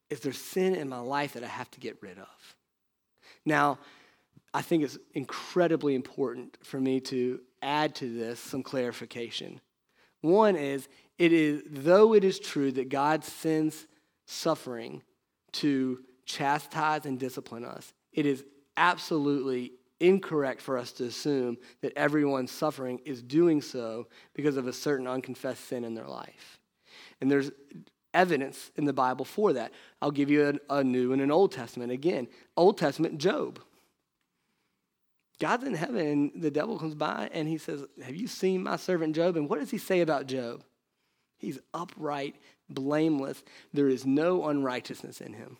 is 0.10 0.20
there 0.20 0.34
sin 0.34 0.76
in 0.76 0.90
my 0.90 1.00
life 1.00 1.34
that 1.34 1.44
I 1.44 1.48
have 1.48 1.72
to 1.72 1.80
get 1.80 1.98
rid 2.02 2.18
of? 2.18 2.56
Now, 3.46 3.80
I 4.54 4.62
think 4.62 4.84
it's 4.84 4.98
incredibly 5.14 5.96
important 5.96 6.58
for 6.62 6.82
me 6.82 7.00
to 7.00 7.40
add 7.62 7.96
to 7.96 8.14
this 8.14 8.38
some 8.38 8.62
clarification. 8.62 9.62
One 10.20 10.58
is, 10.58 10.90
it 11.18 11.32
is 11.32 11.64
though 11.66 12.14
it 12.14 12.26
is 12.26 12.40
true 12.40 12.74
that 12.74 12.90
God 12.90 13.24
sends 13.24 13.88
suffering 14.26 15.02
to 15.54 16.00
chastise 16.26 17.06
and 17.06 17.20
discipline 17.20 17.66
us, 17.66 17.94
it 18.14 18.26
is 18.26 18.44
absolutely 18.78 19.74
incorrect 20.00 20.62
for 20.62 20.78
us 20.78 20.92
to 20.94 21.06
assume 21.06 21.58
that 21.82 21.94
everyone 21.96 22.48
suffering 22.48 23.00
is 23.06 23.22
doing 23.22 23.62
so 23.62 24.08
because 24.34 24.58
of 24.58 24.68
a 24.68 24.74
certain 24.74 25.08
unconfessed 25.08 25.66
sin 25.66 25.84
in 25.84 25.94
their 25.94 26.08
life. 26.08 26.60
And 27.22 27.30
there's 27.30 27.52
evidence 28.14 28.72
in 28.76 28.86
the 28.86 28.94
Bible 28.94 29.26
for 29.26 29.54
that. 29.54 29.72
I'll 30.02 30.12
give 30.12 30.30
you 30.30 30.60
a, 30.70 30.80
a 30.80 30.84
New 30.84 31.14
and 31.14 31.22
an 31.22 31.32
Old 31.32 31.52
Testament. 31.52 31.92
Again, 31.92 32.28
Old 32.58 32.78
Testament, 32.78 33.20
Job. 33.20 33.60
God's 35.40 35.64
in 35.64 35.74
heaven, 35.74 36.08
and 36.08 36.32
the 36.36 36.52
devil 36.52 36.78
comes 36.78 36.94
by 36.94 37.30
and 37.34 37.48
he 37.48 37.58
says, 37.58 37.84
Have 38.04 38.16
you 38.16 38.28
seen 38.28 38.62
my 38.62 38.76
servant 38.76 39.16
Job? 39.16 39.38
And 39.38 39.50
what 39.50 39.60
does 39.60 39.72
he 39.72 39.78
say 39.78 40.02
about 40.02 40.28
Job? 40.28 40.64
He's 41.38 41.60
upright, 41.74 42.36
blameless. 42.74 43.44
There 43.74 43.90
is 43.90 44.06
no 44.06 44.48
unrighteousness 44.48 45.22
in 45.22 45.34
him. 45.34 45.58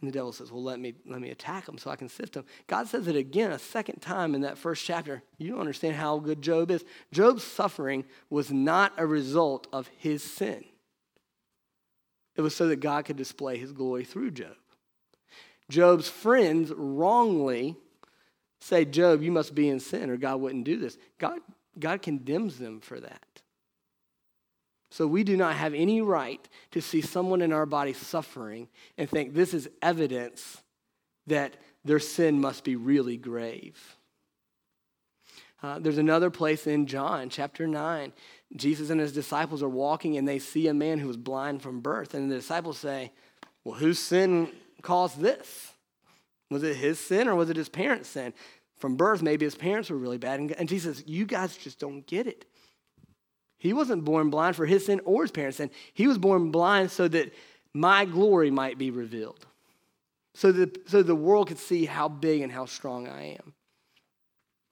And 0.00 0.12
the 0.12 0.18
devil 0.18 0.32
says, 0.32 0.52
Well, 0.52 0.62
let 0.62 0.78
me, 0.78 0.94
let 1.06 1.20
me 1.20 1.30
attack 1.30 1.68
him 1.68 1.78
so 1.78 1.90
I 1.90 1.96
can 1.96 2.08
sift 2.08 2.36
him. 2.36 2.44
God 2.66 2.88
says 2.88 3.08
it 3.08 3.16
again 3.16 3.52
a 3.52 3.58
second 3.58 4.00
time 4.00 4.34
in 4.34 4.42
that 4.42 4.58
first 4.58 4.84
chapter. 4.84 5.22
You 5.38 5.52
don't 5.52 5.60
understand 5.60 5.96
how 5.96 6.18
good 6.18 6.42
Job 6.42 6.70
is. 6.70 6.84
Job's 7.10 7.42
suffering 7.42 8.04
was 8.28 8.52
not 8.52 8.92
a 8.98 9.06
result 9.06 9.66
of 9.72 9.88
his 9.96 10.22
sin, 10.22 10.64
it 12.36 12.42
was 12.42 12.54
so 12.54 12.68
that 12.68 12.80
God 12.80 13.06
could 13.06 13.16
display 13.16 13.56
his 13.56 13.72
glory 13.72 14.04
through 14.04 14.32
Job. 14.32 14.56
Job's 15.70 16.08
friends 16.08 16.70
wrongly 16.76 17.76
say, 18.60 18.84
Job, 18.84 19.22
you 19.22 19.32
must 19.32 19.54
be 19.54 19.68
in 19.68 19.80
sin 19.80 20.10
or 20.10 20.16
God 20.16 20.40
wouldn't 20.40 20.64
do 20.64 20.78
this. 20.78 20.98
God, 21.18 21.38
God 21.78 22.02
condemns 22.02 22.58
them 22.58 22.80
for 22.80 23.00
that. 23.00 23.33
So 24.94 25.08
we 25.08 25.24
do 25.24 25.36
not 25.36 25.56
have 25.56 25.74
any 25.74 26.02
right 26.02 26.48
to 26.70 26.80
see 26.80 27.00
someone 27.00 27.42
in 27.42 27.52
our 27.52 27.66
body 27.66 27.92
suffering 27.92 28.68
and 28.96 29.10
think 29.10 29.34
this 29.34 29.52
is 29.52 29.68
evidence 29.82 30.62
that 31.26 31.56
their 31.84 31.98
sin 31.98 32.40
must 32.40 32.62
be 32.62 32.76
really 32.76 33.16
grave. 33.16 33.96
Uh, 35.60 35.80
there's 35.80 35.98
another 35.98 36.30
place 36.30 36.68
in 36.68 36.86
John 36.86 37.28
chapter 37.28 37.66
9. 37.66 38.12
Jesus 38.54 38.88
and 38.88 39.00
his 39.00 39.12
disciples 39.12 39.64
are 39.64 39.68
walking 39.68 40.16
and 40.16 40.28
they 40.28 40.38
see 40.38 40.68
a 40.68 40.74
man 40.74 41.00
who 41.00 41.08
was 41.08 41.16
blind 41.16 41.60
from 41.60 41.80
birth. 41.80 42.14
And 42.14 42.30
the 42.30 42.36
disciples 42.36 42.78
say, 42.78 43.10
Well, 43.64 43.74
whose 43.74 43.98
sin 43.98 44.48
caused 44.80 45.18
this? 45.18 45.72
Was 46.52 46.62
it 46.62 46.76
his 46.76 47.00
sin 47.00 47.26
or 47.26 47.34
was 47.34 47.50
it 47.50 47.56
his 47.56 47.68
parents' 47.68 48.10
sin? 48.10 48.32
From 48.76 48.94
birth, 48.94 49.22
maybe 49.22 49.44
his 49.44 49.56
parents 49.56 49.90
were 49.90 49.98
really 49.98 50.18
bad. 50.18 50.38
And 50.38 50.68
Jesus 50.68 51.02
You 51.04 51.26
guys 51.26 51.56
just 51.56 51.80
don't 51.80 52.06
get 52.06 52.28
it. 52.28 52.44
He 53.64 53.72
wasn't 53.72 54.04
born 54.04 54.28
blind 54.28 54.56
for 54.56 54.66
his 54.66 54.84
sin 54.84 55.00
or 55.06 55.22
his 55.22 55.30
parents' 55.30 55.56
sin. 55.56 55.70
He 55.94 56.06
was 56.06 56.18
born 56.18 56.50
blind 56.50 56.90
so 56.90 57.08
that 57.08 57.32
my 57.72 58.04
glory 58.04 58.50
might 58.50 58.76
be 58.76 58.90
revealed, 58.90 59.46
so 60.34 60.52
that 60.52 60.86
so 60.86 61.02
the 61.02 61.14
world 61.14 61.48
could 61.48 61.58
see 61.58 61.86
how 61.86 62.10
big 62.10 62.42
and 62.42 62.52
how 62.52 62.66
strong 62.66 63.08
I 63.08 63.38
am. 63.40 63.54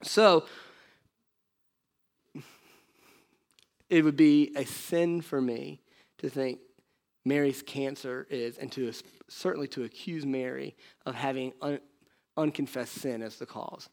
So, 0.02 0.44
it 3.88 4.04
would 4.04 4.18
be 4.18 4.52
a 4.56 4.66
sin 4.66 5.22
for 5.22 5.40
me 5.40 5.80
to 6.18 6.28
think 6.28 6.58
Mary's 7.24 7.62
cancer 7.62 8.26
is, 8.28 8.58
and 8.58 8.70
to 8.72 8.92
certainly 9.26 9.68
to 9.68 9.84
accuse 9.84 10.26
Mary 10.26 10.76
of 11.06 11.14
having 11.14 11.54
un, 11.62 11.80
unconfessed 12.36 13.00
sin 13.00 13.22
as 13.22 13.36
the 13.36 13.46
cause. 13.46 13.88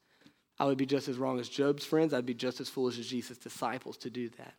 I 0.59 0.65
would 0.65 0.77
be 0.77 0.85
just 0.85 1.07
as 1.07 1.17
wrong 1.17 1.39
as 1.39 1.47
Job's 1.47 1.85
friends. 1.85 2.13
I'd 2.13 2.25
be 2.25 2.33
just 2.33 2.59
as 2.59 2.67
foolish 2.67 2.99
as 2.99 3.07
Jesus' 3.07 3.38
disciples 3.38 3.95
to 3.99 4.09
do 4.09 4.27
that. 4.31 4.55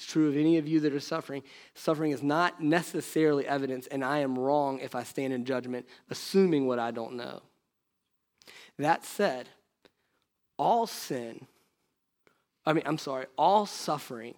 It's 0.00 0.10
true 0.10 0.30
of 0.30 0.36
any 0.38 0.56
of 0.56 0.66
you 0.66 0.80
that 0.80 0.94
are 0.94 0.98
suffering. 0.98 1.42
Suffering 1.74 2.12
is 2.12 2.22
not 2.22 2.62
necessarily 2.62 3.46
evidence, 3.46 3.86
and 3.86 4.02
I 4.02 4.20
am 4.20 4.38
wrong 4.38 4.78
if 4.78 4.94
I 4.94 5.02
stand 5.02 5.34
in 5.34 5.44
judgment, 5.44 5.86
assuming 6.08 6.66
what 6.66 6.78
I 6.78 6.90
don't 6.90 7.16
know. 7.16 7.42
That 8.78 9.04
said, 9.04 9.50
all 10.58 10.86
sin, 10.86 11.46
I 12.64 12.72
mean, 12.72 12.84
I'm 12.86 12.96
sorry, 12.96 13.26
all 13.36 13.66
suffering 13.66 14.36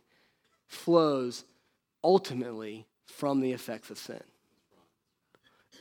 flows 0.66 1.44
ultimately 2.02 2.88
from 3.06 3.40
the 3.40 3.52
effects 3.52 3.88
of 3.88 3.98
sin. 3.98 4.24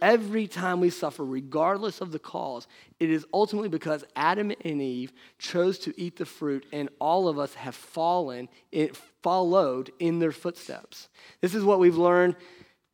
Every 0.02 0.48
time 0.48 0.80
we 0.80 0.90
suffer, 0.90 1.24
regardless 1.24 2.02
of 2.02 2.12
the 2.12 2.18
cause, 2.18 2.68
it 3.00 3.12
is 3.12 3.26
ultimately 3.32 3.70
because 3.70 4.04
Adam 4.16 4.52
and 4.66 4.82
Eve 4.82 5.14
chose 5.38 5.78
to 5.80 5.94
eat 5.96 6.18
the 6.18 6.26
fruit, 6.26 6.66
and 6.74 6.90
all 7.00 7.28
of 7.28 7.38
us 7.38 7.54
have 7.54 7.76
fallen, 7.76 8.50
it 8.72 8.96
followed 9.22 9.92
in 10.00 10.18
their 10.18 10.32
footsteps. 10.32 11.08
This 11.40 11.54
is 11.54 11.64
what 11.64 11.80
we've 11.80 11.98
learned. 11.98 12.36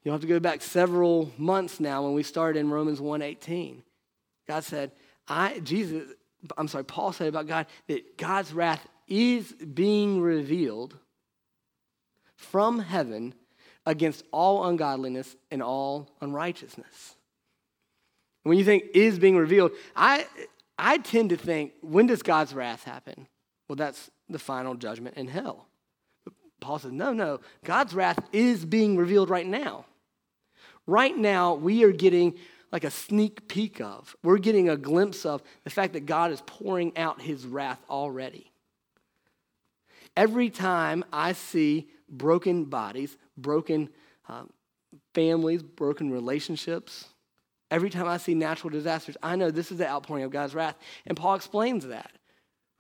You'll 0.04 0.16
have 0.16 0.22
to 0.22 0.28
go 0.28 0.40
back 0.42 0.62
several 0.62 1.32
months 1.38 1.80
now 1.80 2.04
when 2.04 2.14
we 2.14 2.24
started 2.24 2.60
in 2.60 2.70
Romans 2.70 3.00
1:18. 3.00 3.84
God 4.48 4.64
said, 4.66 4.92
I, 5.28 5.60
Jesus, 5.60 6.12
I'm 6.58 6.68
sorry, 6.68 6.86
Paul 6.86 7.14
said 7.14 7.28
about 7.28 7.48
God 7.48 7.68
that 7.88 8.18
God's 8.18 8.54
wrath 8.54 8.86
is 9.08 9.52
being 9.54 10.22
revealed 10.22 10.98
from 12.36 12.80
heaven 12.80 13.34
against 13.88 14.24
all 14.32 14.68
ungodliness 14.68 15.36
and 15.50 15.64
all 15.64 16.12
unrighteousness. 16.20 17.16
When 18.44 18.58
you 18.58 18.66
think 18.66 18.84
is 18.94 19.18
being 19.18 19.38
revealed, 19.38 19.72
I, 19.96 20.28
I 20.78 20.98
tend 20.98 21.30
to 21.30 21.38
think, 21.38 21.72
when 21.82 22.06
does 22.06 22.22
God's 22.22 22.54
wrath 22.54 22.84
happen? 22.84 23.28
Well, 23.68 23.78
that's 23.78 24.12
the 24.30 24.40
final 24.40 24.76
judgment 24.76 25.16
in 25.16 25.28
hell. 25.28 25.68
But 26.26 26.34
Paul 26.60 26.80
says, 26.80 26.92
no, 26.92 27.14
no, 27.14 27.40
God's 27.64 27.94
wrath 27.94 28.20
is 28.34 28.66
being 28.66 28.98
revealed 28.98 29.30
right 29.30 29.48
now. 29.48 29.86
Right 30.86 31.18
now, 31.18 31.56
we 31.56 31.84
are 31.86 31.92
getting 31.92 32.36
like 32.74 32.84
a 32.84 32.92
sneak 32.92 33.48
peek 33.48 33.80
of, 33.80 34.18
we're 34.22 34.38
getting 34.38 34.68
a 34.68 34.76
glimpse 34.76 35.26
of 35.26 35.42
the 35.64 35.70
fact 35.70 35.94
that 35.94 36.06
God 36.06 36.32
is 36.32 36.42
pouring 36.46 36.98
out 36.98 37.22
his 37.22 37.46
wrath 37.46 37.80
already. 37.90 38.52
Every 40.18 40.50
time 40.50 41.06
I 41.14 41.32
see 41.32 41.88
broken 42.10 42.66
bodies, 42.66 43.18
broken 43.38 43.90
um, 44.28 44.50
families, 45.14 45.64
broken 45.64 46.12
relationships, 46.12 47.06
Every 47.70 47.90
time 47.90 48.08
I 48.08 48.18
see 48.18 48.34
natural 48.34 48.70
disasters, 48.70 49.18
I 49.22 49.36
know 49.36 49.52
this 49.52 49.72
is 49.72 49.78
the 49.78 49.88
outpouring 49.88 50.24
of 50.24 50.32
God's 50.32 50.56
wrath. 50.56 50.78
And 51.06 51.18
Paul 51.18 51.36
explains 51.36 51.86
that, 51.88 52.12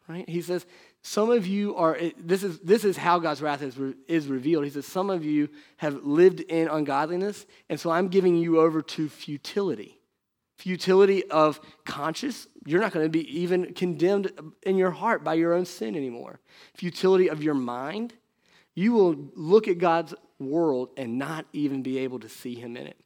right? 0.07 0.27
He 0.29 0.41
says, 0.41 0.65
some 1.01 1.29
of 1.29 1.45
you 1.45 1.75
are, 1.75 1.97
this 2.17 2.43
is, 2.43 2.59
this 2.59 2.85
is 2.85 2.95
how 2.95 3.19
God's 3.19 3.41
wrath 3.41 3.61
is, 3.61 3.77
is 4.07 4.27
revealed. 4.27 4.63
He 4.63 4.69
says, 4.69 4.85
some 4.85 5.09
of 5.09 5.25
you 5.25 5.49
have 5.77 6.05
lived 6.05 6.39
in 6.39 6.69
ungodliness, 6.69 7.45
and 7.69 7.79
so 7.79 7.91
I'm 7.91 8.07
giving 8.07 8.37
you 8.37 8.59
over 8.59 8.81
to 8.81 9.09
futility. 9.09 9.99
Futility 10.55 11.29
of 11.29 11.59
conscience, 11.85 12.47
you're 12.65 12.81
not 12.81 12.91
going 12.93 13.05
to 13.05 13.09
be 13.09 13.41
even 13.41 13.73
condemned 13.73 14.31
in 14.63 14.77
your 14.77 14.91
heart 14.91 15.23
by 15.23 15.33
your 15.33 15.53
own 15.53 15.65
sin 15.65 15.95
anymore. 15.95 16.39
Futility 16.73 17.29
of 17.29 17.43
your 17.43 17.53
mind, 17.53 18.13
you 18.73 18.93
will 18.93 19.15
look 19.35 19.67
at 19.67 19.77
God's 19.77 20.15
world 20.39 20.89
and 20.97 21.17
not 21.17 21.45
even 21.53 21.81
be 21.83 21.99
able 21.99 22.19
to 22.19 22.29
see 22.29 22.55
Him 22.55 22.77
in 22.77 22.87
it. 22.87 22.99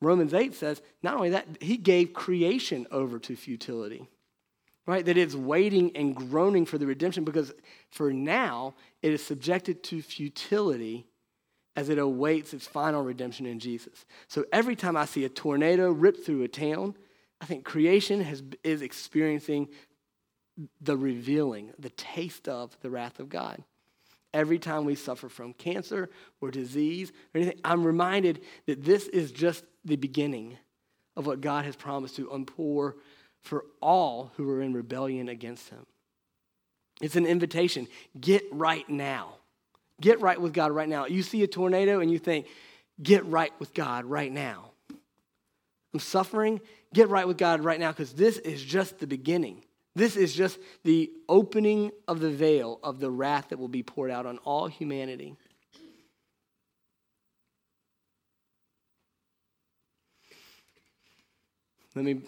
Romans 0.00 0.34
8 0.34 0.54
says, 0.54 0.82
not 1.02 1.14
only 1.14 1.30
that, 1.30 1.46
He 1.60 1.76
gave 1.76 2.12
creation 2.12 2.86
over 2.90 3.18
to 3.18 3.36
futility 3.36 4.08
right? 4.86 5.04
That 5.04 5.16
it's 5.16 5.34
waiting 5.34 5.96
and 5.96 6.14
groaning 6.14 6.64
for 6.64 6.78
the 6.78 6.86
redemption 6.86 7.24
because 7.24 7.52
for 7.90 8.12
now 8.12 8.74
it 9.02 9.12
is 9.12 9.22
subjected 9.22 9.82
to 9.84 10.00
futility 10.00 11.06
as 11.74 11.88
it 11.88 11.98
awaits 11.98 12.54
its 12.54 12.66
final 12.66 13.02
redemption 13.02 13.44
in 13.46 13.58
Jesus. 13.58 14.06
So 14.28 14.44
every 14.52 14.76
time 14.76 14.96
I 14.96 15.04
see 15.04 15.24
a 15.24 15.28
tornado 15.28 15.90
rip 15.90 16.24
through 16.24 16.42
a 16.42 16.48
town, 16.48 16.94
I 17.40 17.44
think 17.44 17.64
creation 17.64 18.22
has, 18.22 18.42
is 18.64 18.80
experiencing 18.80 19.68
the 20.80 20.96
revealing, 20.96 21.72
the 21.78 21.90
taste 21.90 22.48
of 22.48 22.78
the 22.80 22.88
wrath 22.88 23.20
of 23.20 23.28
God. 23.28 23.62
Every 24.34 24.58
time 24.58 24.84
we 24.84 24.94
suffer 24.94 25.28
from 25.28 25.52
cancer 25.54 26.10
or 26.40 26.50
disease 26.50 27.10
or 27.34 27.40
anything, 27.40 27.60
I'm 27.64 27.84
reminded 27.84 28.42
that 28.66 28.84
this 28.84 29.06
is 29.08 29.32
just 29.32 29.64
the 29.84 29.96
beginning 29.96 30.58
of 31.16 31.26
what 31.26 31.40
God 31.40 31.64
has 31.64 31.76
promised 31.76 32.16
to 32.16 32.44
pour 32.46 32.96
for 33.40 33.64
all 33.80 34.32
who 34.36 34.50
are 34.50 34.60
in 34.60 34.74
rebellion 34.74 35.28
against 35.28 35.70
him. 35.70 35.86
It's 37.00 37.16
an 37.16 37.26
invitation. 37.26 37.88
Get 38.20 38.42
right 38.50 38.88
now. 38.88 39.36
Get 40.00 40.20
right 40.20 40.40
with 40.40 40.52
God 40.52 40.72
right 40.72 40.88
now. 40.88 41.06
You 41.06 41.22
see 41.22 41.42
a 41.42 41.46
tornado 41.46 42.00
and 42.00 42.10
you 42.10 42.18
think, 42.18 42.46
get 43.02 43.24
right 43.26 43.52
with 43.58 43.72
God 43.72 44.04
right 44.04 44.32
now. 44.32 44.70
I'm 45.94 46.00
suffering. 46.00 46.60
Get 46.92 47.08
right 47.08 47.26
with 47.26 47.38
God 47.38 47.60
right 47.60 47.80
now 47.80 47.92
because 47.92 48.12
this 48.12 48.38
is 48.38 48.62
just 48.62 48.98
the 48.98 49.06
beginning. 49.06 49.62
This 49.96 50.14
is 50.14 50.34
just 50.34 50.58
the 50.84 51.10
opening 51.26 51.90
of 52.06 52.20
the 52.20 52.30
veil 52.30 52.78
of 52.82 53.00
the 53.00 53.10
wrath 53.10 53.48
that 53.48 53.58
will 53.58 53.66
be 53.66 53.82
poured 53.82 54.10
out 54.10 54.26
on 54.26 54.36
all 54.44 54.66
humanity. 54.66 55.34
Let 61.94 62.04
me 62.04 62.20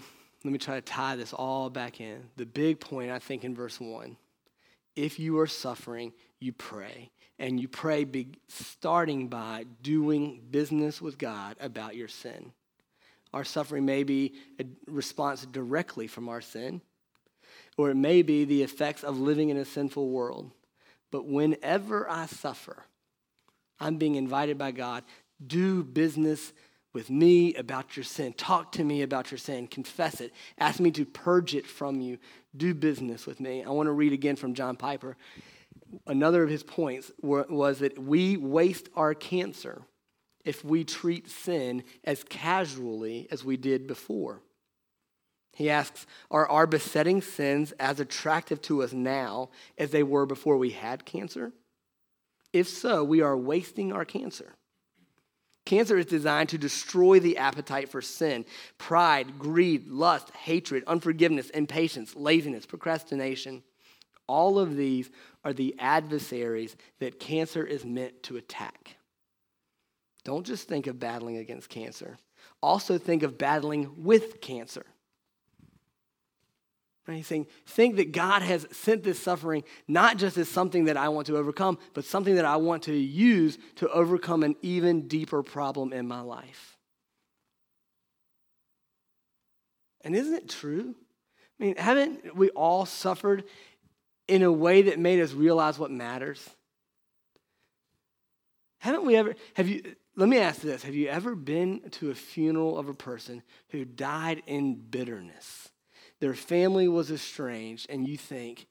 let 0.44 0.52
me 0.52 0.58
try 0.58 0.76
to 0.76 0.80
tie 0.80 1.16
this 1.16 1.34
all 1.34 1.68
back 1.68 2.00
in. 2.00 2.30
The 2.36 2.46
big 2.46 2.80
point, 2.80 3.10
I 3.10 3.18
think, 3.18 3.44
in 3.44 3.54
verse 3.54 3.78
1 3.78 4.16
if 4.96 5.18
you 5.18 5.38
are 5.38 5.46
suffering, 5.46 6.14
you 6.40 6.54
pray. 6.54 7.10
And 7.38 7.60
you 7.60 7.68
pray 7.68 8.04
be, 8.04 8.28
starting 8.48 9.28
by 9.28 9.66
doing 9.82 10.40
business 10.50 11.02
with 11.02 11.18
God 11.18 11.56
about 11.60 11.94
your 11.94 12.08
sin. 12.08 12.52
Our 13.34 13.44
suffering 13.44 13.84
may 13.84 14.04
be 14.04 14.34
a 14.58 14.64
response 14.86 15.44
directly 15.44 16.06
from 16.06 16.30
our 16.30 16.40
sin, 16.40 16.80
or 17.78 17.90
it 17.90 17.94
may 17.94 18.20
be 18.20 18.44
the 18.44 18.62
effects 18.62 19.02
of 19.02 19.18
living 19.18 19.48
in 19.48 19.56
a 19.56 19.64
sinful 19.64 20.10
world. 20.10 20.50
But 21.10 21.26
whenever 21.26 22.10
I 22.10 22.26
suffer, 22.26 22.84
I'm 23.80 23.96
being 23.96 24.16
invited 24.16 24.58
by 24.58 24.72
God, 24.72 25.04
do 25.46 25.84
business 25.84 26.52
with 26.92 27.08
me 27.08 27.54
about 27.54 27.96
your 27.96 28.02
sin. 28.02 28.32
Talk 28.32 28.72
to 28.72 28.82
me 28.82 29.02
about 29.02 29.30
your 29.30 29.38
sin. 29.38 29.68
Confess 29.68 30.20
it. 30.20 30.34
Ask 30.58 30.80
me 30.80 30.90
to 30.90 31.06
purge 31.06 31.54
it 31.54 31.66
from 31.66 32.00
you. 32.00 32.18
Do 32.56 32.74
business 32.74 33.24
with 33.24 33.38
me. 33.38 33.62
I 33.62 33.70
want 33.70 33.86
to 33.86 33.92
read 33.92 34.12
again 34.12 34.36
from 34.36 34.54
John 34.54 34.74
Piper. 34.74 35.16
Another 36.06 36.42
of 36.42 36.50
his 36.50 36.64
points 36.64 37.12
was 37.22 37.78
that 37.78 37.98
we 37.98 38.36
waste 38.36 38.88
our 38.96 39.14
cancer 39.14 39.82
if 40.44 40.64
we 40.64 40.82
treat 40.82 41.30
sin 41.30 41.84
as 42.04 42.24
casually 42.24 43.28
as 43.30 43.44
we 43.44 43.56
did 43.56 43.86
before. 43.86 44.42
He 45.58 45.70
asks, 45.70 46.06
Are 46.30 46.48
our 46.48 46.68
besetting 46.68 47.20
sins 47.20 47.72
as 47.80 47.98
attractive 47.98 48.62
to 48.62 48.84
us 48.84 48.92
now 48.92 49.50
as 49.76 49.90
they 49.90 50.04
were 50.04 50.24
before 50.24 50.56
we 50.56 50.70
had 50.70 51.04
cancer? 51.04 51.52
If 52.52 52.68
so, 52.68 53.02
we 53.02 53.22
are 53.22 53.36
wasting 53.36 53.92
our 53.92 54.04
cancer. 54.04 54.54
Cancer 55.66 55.98
is 55.98 56.06
designed 56.06 56.50
to 56.50 56.58
destroy 56.58 57.18
the 57.18 57.38
appetite 57.38 57.88
for 57.88 58.00
sin, 58.00 58.44
pride, 58.78 59.36
greed, 59.36 59.88
lust, 59.88 60.30
hatred, 60.30 60.84
unforgiveness, 60.86 61.50
impatience, 61.50 62.14
laziness, 62.14 62.64
procrastination. 62.64 63.64
All 64.28 64.60
of 64.60 64.76
these 64.76 65.10
are 65.42 65.52
the 65.52 65.74
adversaries 65.80 66.76
that 67.00 67.18
cancer 67.18 67.66
is 67.66 67.84
meant 67.84 68.22
to 68.22 68.36
attack. 68.36 68.94
Don't 70.22 70.46
just 70.46 70.68
think 70.68 70.86
of 70.86 71.00
battling 71.00 71.36
against 71.36 71.68
cancer, 71.68 72.16
also 72.62 72.96
think 72.96 73.24
of 73.24 73.38
battling 73.38 74.04
with 74.04 74.40
cancer. 74.40 74.86
Right? 77.08 77.16
He's 77.16 77.26
saying, 77.26 77.46
think 77.64 77.96
that 77.96 78.12
God 78.12 78.42
has 78.42 78.66
sent 78.70 79.02
this 79.02 79.18
suffering 79.18 79.64
not 79.88 80.18
just 80.18 80.36
as 80.36 80.46
something 80.46 80.84
that 80.84 80.98
I 80.98 81.08
want 81.08 81.26
to 81.28 81.38
overcome, 81.38 81.78
but 81.94 82.04
something 82.04 82.34
that 82.34 82.44
I 82.44 82.56
want 82.56 82.82
to 82.82 82.92
use 82.92 83.56
to 83.76 83.88
overcome 83.88 84.42
an 84.42 84.56
even 84.60 85.08
deeper 85.08 85.42
problem 85.42 85.94
in 85.94 86.06
my 86.06 86.20
life. 86.20 86.76
And 90.02 90.14
isn't 90.14 90.34
it 90.34 90.50
true? 90.50 90.94
I 91.58 91.64
mean, 91.64 91.76
haven't 91.76 92.36
we 92.36 92.50
all 92.50 92.84
suffered 92.84 93.44
in 94.28 94.42
a 94.42 94.52
way 94.52 94.82
that 94.82 94.98
made 94.98 95.20
us 95.20 95.32
realize 95.32 95.78
what 95.78 95.90
matters? 95.90 96.46
Haven't 98.80 99.06
we 99.06 99.16
ever, 99.16 99.34
have 99.54 99.66
you, 99.66 99.82
let 100.14 100.28
me 100.28 100.38
ask 100.38 100.60
this 100.60 100.82
have 100.82 100.94
you 100.94 101.08
ever 101.08 101.34
been 101.34 101.88
to 101.92 102.10
a 102.10 102.14
funeral 102.14 102.76
of 102.76 102.90
a 102.90 102.94
person 102.94 103.42
who 103.70 103.86
died 103.86 104.42
in 104.46 104.74
bitterness? 104.74 105.70
Their 106.20 106.34
family 106.34 106.88
was 106.88 107.10
estranged, 107.10 107.86
and 107.88 108.06
you 108.06 108.16
think, 108.16 108.66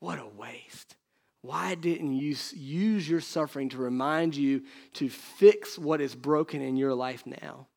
what 0.00 0.18
a 0.18 0.26
waste. 0.26 0.96
Why 1.42 1.74
didn't 1.74 2.14
you 2.14 2.34
use 2.54 3.08
your 3.08 3.20
suffering 3.20 3.68
to 3.70 3.78
remind 3.78 4.34
you 4.34 4.62
to 4.94 5.08
fix 5.08 5.78
what 5.78 6.00
is 6.00 6.14
broken 6.14 6.62
in 6.62 6.76
your 6.76 6.94
life 6.94 7.24
now? 7.26 7.68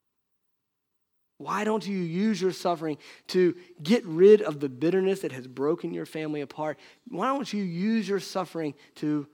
Why 1.37 1.63
don't 1.63 1.85
you 1.85 1.97
use 1.97 2.41
your 2.41 2.51
suffering 2.51 2.97
to 3.27 3.55
get 3.83 4.03
rid 4.05 4.41
of 4.41 4.59
the 4.59 4.69
bitterness 4.69 5.19
that 5.19 5.31
has 5.33 5.45
broken 5.47 5.93
your 5.93 6.05
family 6.05 6.41
apart? 6.41 6.79
Why 7.09 7.27
don't 7.27 7.51
you 7.51 7.63
use 7.63 8.09
your 8.09 8.19
suffering 8.19 8.73
to 8.95 9.27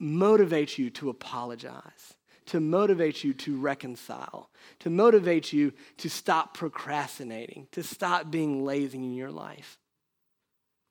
motivate 0.00 0.76
you 0.76 0.90
to 0.90 1.10
apologize? 1.10 2.15
To 2.46 2.60
motivate 2.60 3.24
you 3.24 3.34
to 3.34 3.56
reconcile, 3.56 4.50
to 4.80 4.90
motivate 4.90 5.52
you 5.52 5.72
to 5.98 6.08
stop 6.08 6.54
procrastinating, 6.54 7.66
to 7.72 7.82
stop 7.82 8.30
being 8.30 8.64
lazy 8.64 8.98
in 8.98 9.14
your 9.14 9.30
life. 9.30 9.78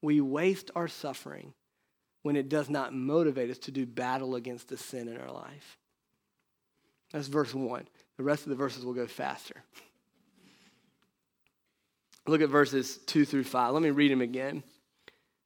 We 0.02 0.22
waste 0.22 0.72
our 0.76 0.88
suffering 0.88 1.54
when 2.24 2.36
it 2.36 2.50
does 2.50 2.70
not 2.70 2.94
motivate 2.94 3.50
us 3.50 3.58
to 3.60 3.72
do 3.72 3.86
battle 3.86 4.36
against 4.36 4.68
the 4.68 4.78
sin 4.78 5.08
in 5.08 5.18
our 5.18 5.32
life. 5.32 5.78
That's 7.12 7.28
verse 7.28 7.54
one. 7.54 7.88
The 8.18 8.24
rest 8.24 8.44
of 8.44 8.50
the 8.50 8.56
verses 8.56 8.84
will 8.84 8.94
go 8.94 9.08
faster. 9.08 9.64
Look 12.28 12.42
at 12.42 12.50
verses 12.50 12.98
two 13.06 13.26
through 13.26 13.44
five. 13.44 13.74
Let 13.74 13.84
me 13.84 13.92
read 13.92 14.12
them 14.12 14.22
again. 14.22 14.64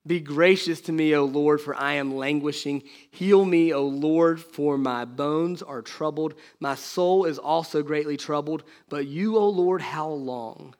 Be 0.07 0.19
gracious 0.21 0.79
to 0.81 0.91
me, 0.91 1.13
O 1.13 1.25
Lord, 1.25 1.59
for 1.59 1.75
I 1.75 1.93
am 1.93 2.15
languishing. 2.15 2.83
Heal 3.11 3.43
me, 3.43 3.73
O 3.73 3.85
Lord, 3.85 4.41
for 4.41 4.77
my 4.77 5.03
bones 5.05 5.61
are 5.61 5.81
troubled. 5.81 6.35
My 6.59 6.75
soul 6.75 7.25
is 7.25 7.37
also 7.37 7.83
greatly 7.83 8.15
troubled. 8.15 8.63
But 8.87 9.07
you, 9.07 9.37
O 9.37 9.49
Lord, 9.49 9.81
how 9.81 10.09
long? 10.09 10.75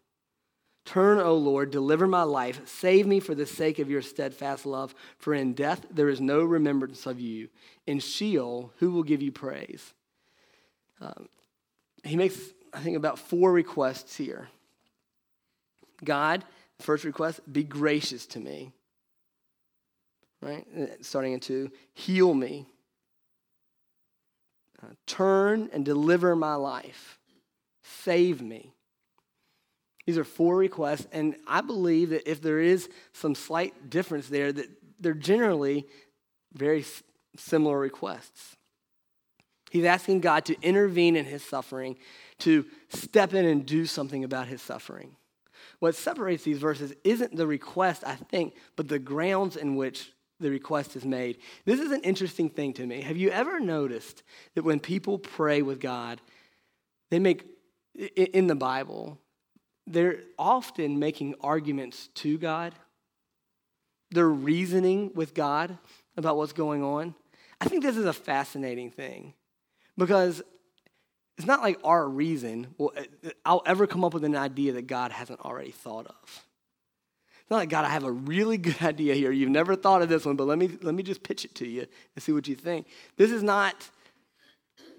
Turn, 0.86 1.20
O 1.20 1.36
Lord, 1.36 1.70
deliver 1.70 2.08
my 2.08 2.24
life. 2.24 2.68
Save 2.68 3.06
me 3.06 3.20
for 3.20 3.36
the 3.36 3.46
sake 3.46 3.78
of 3.78 3.90
your 3.90 4.02
steadfast 4.02 4.66
love. 4.66 4.96
For 5.18 5.34
in 5.34 5.54
death 5.54 5.86
there 5.92 6.10
is 6.10 6.22
no 6.22 6.44
remembrance 6.44 7.06
of 7.06 7.20
you. 7.20 7.50
In 7.86 8.00
Sheol, 8.00 8.72
who 8.78 8.92
will 8.92 9.04
give 9.04 9.22
you 9.22 9.32
praise? 9.32 9.94
Um, 11.02 11.28
he 12.04 12.16
makes, 12.16 12.40
I 12.74 12.80
think, 12.80 12.96
about 12.96 13.20
four 13.20 13.52
requests 13.52 14.16
here. 14.16 14.48
God, 16.04 16.46
first 16.80 17.04
request, 17.04 17.42
be 17.52 17.64
gracious 17.66 18.26
to 18.28 18.40
me 18.40 18.72
right? 20.42 20.66
Uh, 20.78 20.86
starting 21.02 21.34
in 21.34 21.40
two, 21.40 21.72
heal 21.94 22.34
me, 22.34 22.66
uh, 24.82 24.88
turn 25.06 25.70
and 25.74 25.84
deliver 25.84 26.36
my 26.36 26.56
life, 26.56 27.20
save 27.84 28.42
me. 28.42 28.74
These 30.06 30.18
are 30.18 30.24
four 30.24 30.58
requests, 30.58 31.08
and 31.12 31.36
I 31.46 31.62
believe 31.62 32.10
that 32.10 32.30
if 32.30 32.42
there 32.42 32.60
is 32.60 32.90
some 33.14 33.36
slight 33.36 33.90
difference 33.90 34.28
there, 34.28 34.52
that 34.52 34.68
they're 35.00 35.14
generally 35.14 35.86
very 36.54 36.84
similar 37.38 37.78
requests. 37.78 38.56
He's 39.70 39.86
asking 39.86 40.22
God 40.22 40.46
to 40.46 40.60
intervene 40.62 41.16
in 41.16 41.26
his 41.26 41.44
suffering, 41.44 41.98
to 42.40 42.66
step 42.90 43.34
in 43.34 43.46
and 43.46 43.66
do 43.66 43.86
something 43.86 44.24
about 44.24 44.48
his 44.48 44.62
suffering. 44.62 45.16
What 45.80 45.96
separates 45.96 46.44
these 46.44 46.58
verses 46.58 46.94
isn't 47.04 47.36
the 47.36 47.46
request, 47.46 48.04
I 48.06 48.16
think, 48.16 48.56
but 48.76 48.88
the 48.88 49.00
grounds 49.00 49.56
in 49.56 49.76
which 49.76 50.12
the 50.40 50.50
request 50.50 50.96
is 50.96 51.06
made. 51.06 51.38
This 51.66 51.80
is 51.80 51.92
an 51.92 52.02
interesting 52.02 52.50
thing 52.50 52.74
to 52.74 52.86
me. 52.86 53.02
Have 53.02 53.18
you 53.18 53.30
ever 53.30 53.60
noticed 53.60 54.24
that 54.56 54.64
when 54.64 54.80
people 54.80 55.18
pray 55.18 55.62
with 55.62 55.80
God, 55.80 56.22
they 57.12 57.20
make, 57.20 57.46
in 58.16 58.48
the 58.48 58.56
Bible, 58.56 59.20
they're 59.86 60.22
often 60.38 61.00
making 61.00 61.36
arguments 61.42 62.10
to 62.16 62.38
God? 62.38 62.74
They're 64.12 64.28
reasoning 64.28 65.12
with 65.14 65.34
God 65.34 65.78
about 66.18 66.38
what's 66.38 66.54
going 66.54 66.84
on. 66.84 67.16
I 67.62 67.66
think 67.66 67.84
this 67.84 67.98
is 67.98 68.06
a 68.06 68.14
fascinating 68.14 68.90
thing 68.90 69.34
because 69.98 70.42
it's 71.38 71.48
not 71.48 71.62
like 71.62 71.80
our 71.84 72.08
reason 72.08 72.68
will 72.78 72.94
uh, 72.98 73.30
I'll 73.46 73.64
ever 73.66 73.88
come 73.88 74.04
up 74.04 74.14
with 74.14 74.24
an 74.24 74.36
idea 74.36 74.74
that 74.74 74.88
God 74.88 75.12
hasn't 75.12 75.40
already 75.42 75.72
thought 75.72 76.08
of. 76.08 76.46
Not 77.50 77.58
like 77.58 77.70
God, 77.70 77.86
I 77.86 77.90
have 77.90 78.04
a 78.04 78.12
really 78.12 78.58
good 78.58 78.78
idea 78.82 79.14
here. 79.16 79.32
You've 79.32 79.50
never 79.50 79.76
thought 79.76 80.02
of 80.02 80.10
this 80.10 80.26
one, 80.26 80.36
but 80.36 80.48
let 80.48 80.58
me 80.58 80.70
let 80.82 80.96
me 80.96 81.04
just 81.04 81.24
pitch 81.24 81.46
it 81.46 81.56
to 81.56 81.68
you 81.68 81.86
and 82.16 82.24
see 82.24 82.32
what 82.32 82.48
you 82.48 82.56
think. 82.56 82.88
This 83.18 83.32
is 83.32 83.44
not 83.44 83.90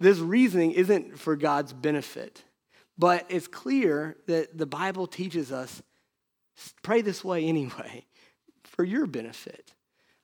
this 0.01 0.19
reasoning 0.19 0.73
isn't 0.73 1.19
for 1.19 1.37
God's 1.37 1.73
benefit. 1.73 2.43
But 2.99 3.25
it's 3.29 3.47
clear 3.47 4.17
that 4.27 4.59
the 4.59 4.67
Bible 4.67 5.07
teaches 5.07 5.53
us 5.53 5.83
pray 6.83 7.01
this 7.01 7.25
way 7.25 7.47
anyway, 7.47 8.05
for 8.65 8.85
your 8.85 9.07
benefit. 9.07 9.73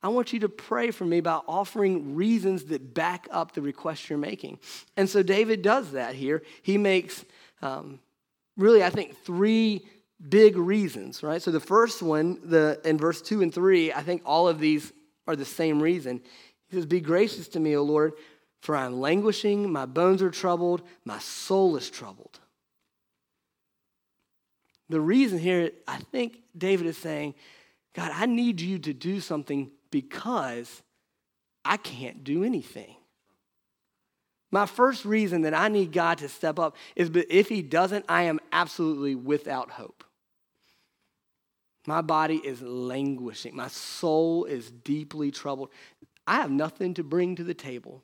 I 0.03 0.09
want 0.09 0.33
you 0.33 0.41
to 0.41 0.49
pray 0.49 0.91
for 0.91 1.05
me 1.05 1.21
by 1.21 1.41
offering 1.49 2.15
reasons 2.15 2.65
that 2.65 2.95
back 2.95 3.29
up 3.31 3.53
the 3.53 3.63
request 3.63 4.09
you're 4.09 4.19
making. 4.19 4.59
And 4.97 5.09
so 5.09 5.23
David 5.23 5.63
does 5.63 5.93
that 5.93 6.15
here. 6.15 6.43
He 6.63 6.77
makes 6.77 7.25
um, 7.63 7.99
really, 8.57 8.85
I 8.85 8.91
think, 8.91 9.17
three 9.25 9.87
big 10.29 10.57
reasons, 10.57 11.23
right? 11.23 11.43
So 11.43 11.51
the 11.51 11.61
first 11.61 12.03
one, 12.03 12.39
the 12.45 12.81
in 12.85 12.99
verse 12.99 13.21
two 13.21 13.43
and 13.43 13.53
three, 13.53 13.93
I 13.93 14.03
think 14.03 14.23
all 14.25 14.49
of 14.49 14.59
these 14.59 14.93
are 15.27 15.37
the 15.37 15.45
same 15.45 15.83
reason. 15.83 16.21
He 16.69 16.77
says, 16.77 16.87
Be 16.87 17.01
gracious 17.01 17.49
to 17.49 17.61
me, 17.61 17.77
O 17.77 17.83
Lord, 17.83 18.15
for 18.61 18.77
I'm 18.77 19.01
languishing, 19.01 19.71
my 19.71 19.87
bones 19.87 20.23
are 20.23 20.31
troubled, 20.31 20.83
my 21.05 21.19
soul 21.19 21.77
is 21.77 21.91
troubled. 21.91 22.41
The 24.89 25.01
reason 25.01 25.39
here, 25.39 25.71
I 25.87 25.99
think 25.99 26.39
David 26.57 26.87
is 26.87 26.97
saying, 26.97 27.35
God, 27.95 28.13
I 28.15 28.27
need 28.27 28.61
you 28.61 28.79
to 28.81 28.93
do 28.93 29.21
something 29.21 29.71
because 29.91 30.83
I 31.65 31.77
can't 31.77 32.23
do 32.23 32.45
anything. 32.45 32.95
My 34.53 34.67
first 34.67 35.05
reason 35.05 35.43
that 35.43 35.55
I 35.55 35.69
need 35.69 35.93
God 35.93 36.19
to 36.19 36.29
step 36.29 36.59
up 36.59 36.77
is 36.95 37.11
if 37.29 37.49
He 37.49 37.63
doesn't, 37.63 38.05
I 38.09 38.23
am 38.23 38.39
absolutely 38.53 39.15
without 39.15 39.71
hope. 39.73 40.05
My 41.87 42.03
body 42.03 42.37
is 42.37 42.61
languishing, 42.63 43.55
my 43.55 43.69
soul 43.69 44.45
is 44.45 44.71
deeply 44.71 45.31
troubled. 45.31 45.71
I 46.27 46.37
have 46.37 46.51
nothing 46.51 46.95
to 46.95 47.05
bring 47.05 47.37
to 47.37 47.45
the 47.45 47.55
table. 47.55 48.03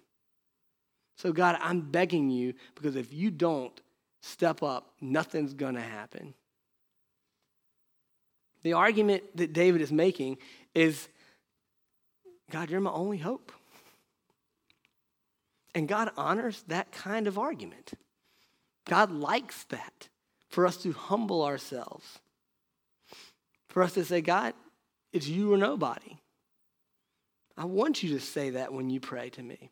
So, 1.16 1.32
God, 1.32 1.56
I'm 1.60 1.80
begging 1.80 2.30
you 2.30 2.54
because 2.74 2.96
if 2.96 3.12
you 3.12 3.30
don't 3.30 3.78
step 4.22 4.62
up, 4.62 4.92
nothing's 5.00 5.54
going 5.54 5.74
to 5.74 5.80
happen. 5.80 6.34
The 8.62 8.74
argument 8.74 9.24
that 9.36 9.52
David 9.52 9.80
is 9.80 9.92
making 9.92 10.38
is 10.74 11.08
God, 12.50 12.70
you're 12.70 12.80
my 12.80 12.92
only 12.92 13.18
hope. 13.18 13.50
And 15.74 15.88
God 15.88 16.10
honors 16.16 16.62
that 16.68 16.92
kind 16.92 17.26
of 17.26 17.38
argument. 17.38 17.92
God 18.84 19.10
likes 19.10 19.64
that 19.64 20.08
for 20.48 20.66
us 20.66 20.76
to 20.78 20.92
humble 20.92 21.42
ourselves, 21.42 22.18
for 23.72 23.82
us 23.82 23.94
to 23.94 24.04
say, 24.04 24.20
God, 24.20 24.52
it's 25.12 25.26
you 25.26 25.52
or 25.52 25.56
nobody. 25.56 26.18
I 27.56 27.64
want 27.64 28.02
you 28.02 28.10
to 28.10 28.20
say 28.20 28.50
that 28.50 28.72
when 28.72 28.90
you 28.90 29.00
pray 29.00 29.30
to 29.30 29.42
me. 29.42 29.70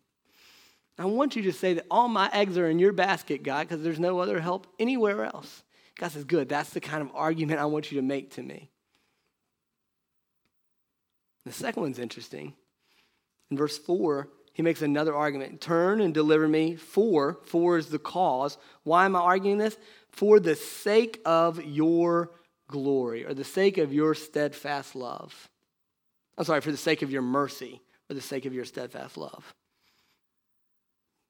I 0.99 1.05
want 1.05 1.37
you 1.37 1.43
to 1.43 1.53
say 1.53 1.75
that 1.75 1.87
all 1.91 2.09
my 2.09 2.31
eggs 2.33 2.59
are 2.59 2.69
in 2.69 2.79
your 2.79 2.93
basket, 2.93 3.43
God, 3.43 3.69
because 3.69 3.83
there's 3.83 4.01
no 4.01 4.19
other 4.19 4.41
help 4.41 4.67
anywhere 4.79 5.25
else. 5.25 5.63
God 5.99 6.13
says, 6.13 6.25
Good, 6.25 6.49
that's 6.49 6.71
the 6.71 6.81
kind 6.81 7.03
of 7.03 7.11
argument 7.15 7.61
I 7.61 7.67
want 7.67 7.93
you 7.93 8.01
to 8.01 8.07
make 8.07 8.33
to 8.35 8.43
me. 8.43 8.71
The 11.45 11.53
second 11.53 11.83
one's 11.83 11.99
interesting. 11.99 12.55
In 13.51 13.57
verse 13.57 13.79
4, 13.79 14.29
he 14.53 14.63
makes 14.63 14.83
another 14.83 15.15
argument 15.15 15.61
Turn 15.61 16.01
and 16.01 16.13
deliver 16.13 16.49
me 16.49 16.77
for, 16.77 17.39
for 17.45 17.77
is 17.79 17.89
the 17.89 17.99
cause. 17.99 18.57
Why 18.83 19.05
am 19.05 19.17
I 19.17 19.21
arguing 19.21 19.59
this? 19.59 19.77
For 20.11 20.41
the 20.41 20.57
sake 20.57 21.21
of 21.25 21.63
your 21.65 22.31
glory, 22.71 23.25
or 23.25 23.35
the 23.35 23.45
sake 23.45 23.79
of 23.79 23.93
your 23.93 24.15
steadfast 24.15 24.95
love. 24.95 25.49
I'm 26.39 26.45
sorry, 26.45 26.61
for 26.61 26.71
the 26.71 26.77
sake 26.77 27.03
of 27.03 27.11
your 27.11 27.23
mercy, 27.23 27.81
or 28.09 28.15
the 28.15 28.21
sake 28.21 28.47
of 28.47 28.55
your 28.55 28.65
steadfast 28.65 29.17
love. 29.17 29.55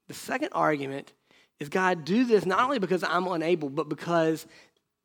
The 0.08 0.14
second 0.14 0.50
argument 0.52 1.12
is 1.58 1.68
God, 1.68 2.04
do 2.04 2.24
this 2.24 2.46
not 2.46 2.60
only 2.60 2.78
because 2.78 3.04
I'm 3.04 3.26
unable, 3.26 3.68
but 3.68 3.88
because 3.88 4.46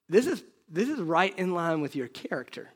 this 0.09 0.25
is, 0.25 0.43
this 0.69 0.89
is 0.89 0.99
right 0.99 1.37
in 1.37 1.53
line 1.53 1.81
with 1.81 1.95
your 1.95 2.07
character. 2.07 2.69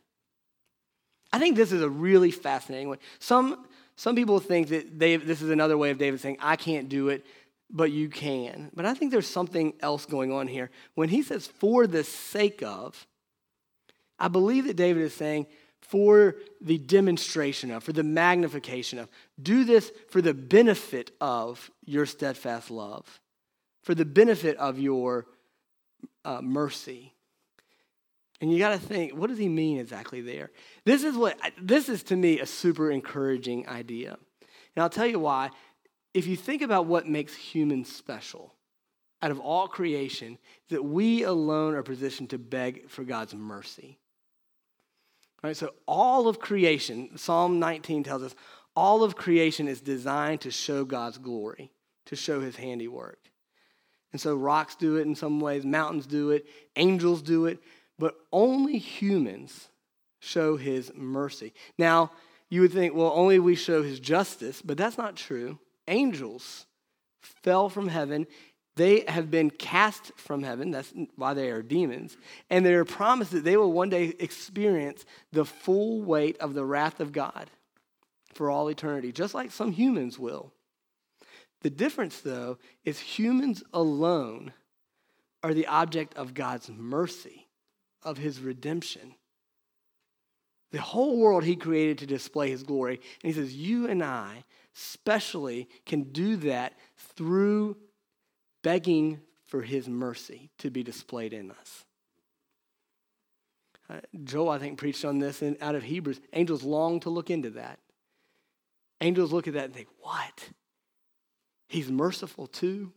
I 1.32 1.39
think 1.39 1.55
this 1.55 1.72
is 1.72 1.82
a 1.82 1.89
really 1.89 2.32
fascinating 2.32 2.89
one. 2.89 2.97
Some, 3.20 3.66
some 3.95 4.16
people 4.16 4.39
think 4.39 4.70
that 4.70 4.99
they, 4.99 5.16
this 5.16 5.41
is 5.41 5.49
another 5.49 5.78
way 5.78 5.91
of 5.91 5.97
David 5.97 6.20
saying, 6.20 6.38
I 6.39 6.55
can't 6.55 6.89
do 6.89 7.10
it, 7.10 7.26
but 7.72 7.91
you 7.91 8.10
can. 8.10 8.72
But 8.74 8.86
I 8.86 8.93
think 8.93 9.12
there's 9.12 9.28
something 9.28 9.74
else 9.80 10.05
going 10.05 10.32
on 10.32 10.47
here. 10.47 10.72
When 10.95 11.10
he 11.10 11.22
says, 11.22 11.47
for 11.47 11.86
the 11.86 12.03
sake 12.03 12.64
of, 12.64 13.05
I 14.20 14.28
believe 14.28 14.66
that 14.66 14.76
David 14.76 15.04
is 15.04 15.14
saying, 15.14 15.48
for 15.82 16.36
the 16.62 16.78
demonstration 16.78 17.72
of, 17.72 17.84
for 17.84 17.94
the 17.94 18.04
magnification 18.04 19.00
of. 19.00 19.10
Do 19.42 19.64
this 19.64 19.92
for 20.10 20.22
the 20.22 20.34
benefit 20.34 21.12
of 21.22 21.72
your 21.86 22.06
steadfast 22.06 22.70
love, 22.70 23.20
for 23.82 23.96
the 23.96 24.06
benefit 24.06 24.58
of 24.58 24.78
your 24.78 25.26
uh, 26.26 26.42
mercy. 26.42 27.14
And 28.42 28.52
you 28.52 28.60
got 28.60 28.72
to 28.72 28.80
think, 28.80 29.14
what 29.14 29.30
does 29.30 29.38
he 29.38 29.50
mean 29.50 29.80
exactly 29.80 30.22
there? 30.22 30.52
This 30.86 31.04
is 31.04 31.16
what 31.16 31.38
this 31.62 31.90
is 31.90 32.04
to 32.04 32.16
me 32.16 32.40
a 32.40 32.46
super 32.46 32.90
encouraging 32.92 33.68
idea. 33.68 34.18
And 34.76 34.84
I'll 34.84 34.90
tell 34.90 35.08
you 35.08 35.20
why. 35.20 35.50
If 36.14 36.26
you 36.26 36.36
think 36.36 36.62
about 36.62 36.86
what 36.88 37.08
makes 37.08 37.36
humans 37.36 37.94
special 37.94 38.56
out 39.22 39.32
of 39.32 39.40
all 39.40 39.68
creation, 39.68 40.38
that 40.70 40.84
we 40.84 41.24
alone 41.24 41.76
are 41.76 41.84
positioned 41.84 42.32
to 42.32 42.38
beg 42.38 42.90
for 42.90 43.04
God's 43.04 43.36
mercy. 43.36 43.99
Right, 45.44 45.56
so 45.56 45.74
all 45.88 46.28
of 46.28 46.40
creation, 46.40 47.18
Psalm 47.18 47.60
19 47.60 48.04
tells 48.04 48.24
us, 48.24 48.36
all 48.76 49.04
of 49.04 49.16
creation 49.16 49.68
is 49.68 49.82
designed 49.82 50.42
to 50.42 50.52
show 50.52 50.84
God's 50.86 51.18
glory, 51.18 51.72
to 52.08 52.16
show 52.16 52.42
his 52.42 52.56
handiwork. 52.56 53.20
And 54.12 54.20
so 54.20 54.36
rocks 54.36 54.76
do 54.76 54.98
it 54.98 55.04
in 55.04 55.16
some 55.16 55.40
ways, 55.40 55.66
mountains 55.66 56.08
do 56.08 56.32
it, 56.32 56.46
angels 56.76 57.22
do 57.22 57.46
it. 57.46 57.60
But 57.98 58.16
only 58.32 58.78
humans 58.78 59.68
show 60.20 60.58
his 60.58 60.92
mercy. 60.96 61.54
Now, 61.78 62.12
you 62.50 62.62
would 62.62 62.74
think, 62.74 62.96
well, 62.96 63.12
only 63.14 63.40
we 63.40 63.56
show 63.56 63.84
his 63.84 64.00
justice, 64.00 64.62
but 64.62 64.78
that's 64.78 64.98
not 64.98 65.16
true. 65.16 65.60
Angels 65.88 66.66
fell 67.22 67.70
from 67.70 67.88
heaven. 67.88 68.26
They 68.80 69.04
have 69.10 69.30
been 69.30 69.50
cast 69.50 70.14
from 70.16 70.42
heaven. 70.42 70.72
That's 70.72 70.94
why 71.18 71.34
they 71.34 71.52
are 71.52 71.62
demons. 71.62 72.16
And 72.50 72.66
they 72.66 72.74
are 72.76 72.86
promised 72.86 73.32
that 73.32 73.44
they 73.44 73.58
will 73.58 73.74
one 73.74 73.90
day 73.90 74.14
experience 74.20 75.04
the 75.34 75.44
full 75.44 76.02
weight 76.02 76.38
of 76.38 76.54
the 76.54 76.64
wrath 76.64 77.02
of 77.02 77.12
God 77.12 77.50
for 78.34 78.50
all 78.50 78.70
eternity, 78.70 79.12
just 79.12 79.34
like 79.34 79.52
some 79.52 79.74
humans 79.74 80.18
will. 80.18 80.54
The 81.60 81.70
difference, 81.70 82.22
though, 82.22 82.58
is 82.86 83.02
humans 83.02 83.66
alone 83.74 84.54
are 85.44 85.54
the 85.54 85.68
object 85.68 86.16
of 86.16 86.34
God's 86.34 86.70
mercy 86.70 87.50
of 88.02 88.18
his 88.18 88.40
redemption. 88.40 89.14
The 90.72 90.80
whole 90.80 91.20
world 91.20 91.44
he 91.44 91.58
created 91.58 91.98
to 91.98 92.06
display 92.06 92.50
his 92.50 92.64
glory. 92.64 93.02
And 93.22 93.34
he 93.34 93.38
says, 93.38 93.54
You 93.54 93.90
and 93.90 94.02
I, 94.02 94.46
specially, 94.72 95.68
can 95.86 96.04
do 96.04 96.38
that 96.38 96.78
through 97.18 97.76
begging 98.64 99.22
for 99.45 99.62
his 99.62 99.88
mercy 99.88 100.49
to 100.60 100.70
be 100.70 100.84
displayed 100.84 101.34
in 101.34 101.51
us. 101.51 101.86
Uh, 103.89 103.99
Joel, 104.24 104.49
I 104.49 104.60
think, 104.60 104.78
preached 104.78 105.03
on 105.03 105.20
this 105.20 105.41
in, 105.41 105.57
out 105.62 105.76
of 105.76 105.84
Hebrews. 105.84 106.20
Angels 106.34 106.64
long 106.64 106.99
to 107.01 107.10
look 107.10 107.30
into 107.30 107.49
that. 107.51 107.80
Angels 109.01 109.32
look 109.32 109.47
at 109.47 109.53
that 109.55 109.66
and 109.66 109.74
think, 109.74 109.88
What? 110.01 110.49
He's 111.68 111.89
merciful 111.89 112.47
too? 112.47 112.91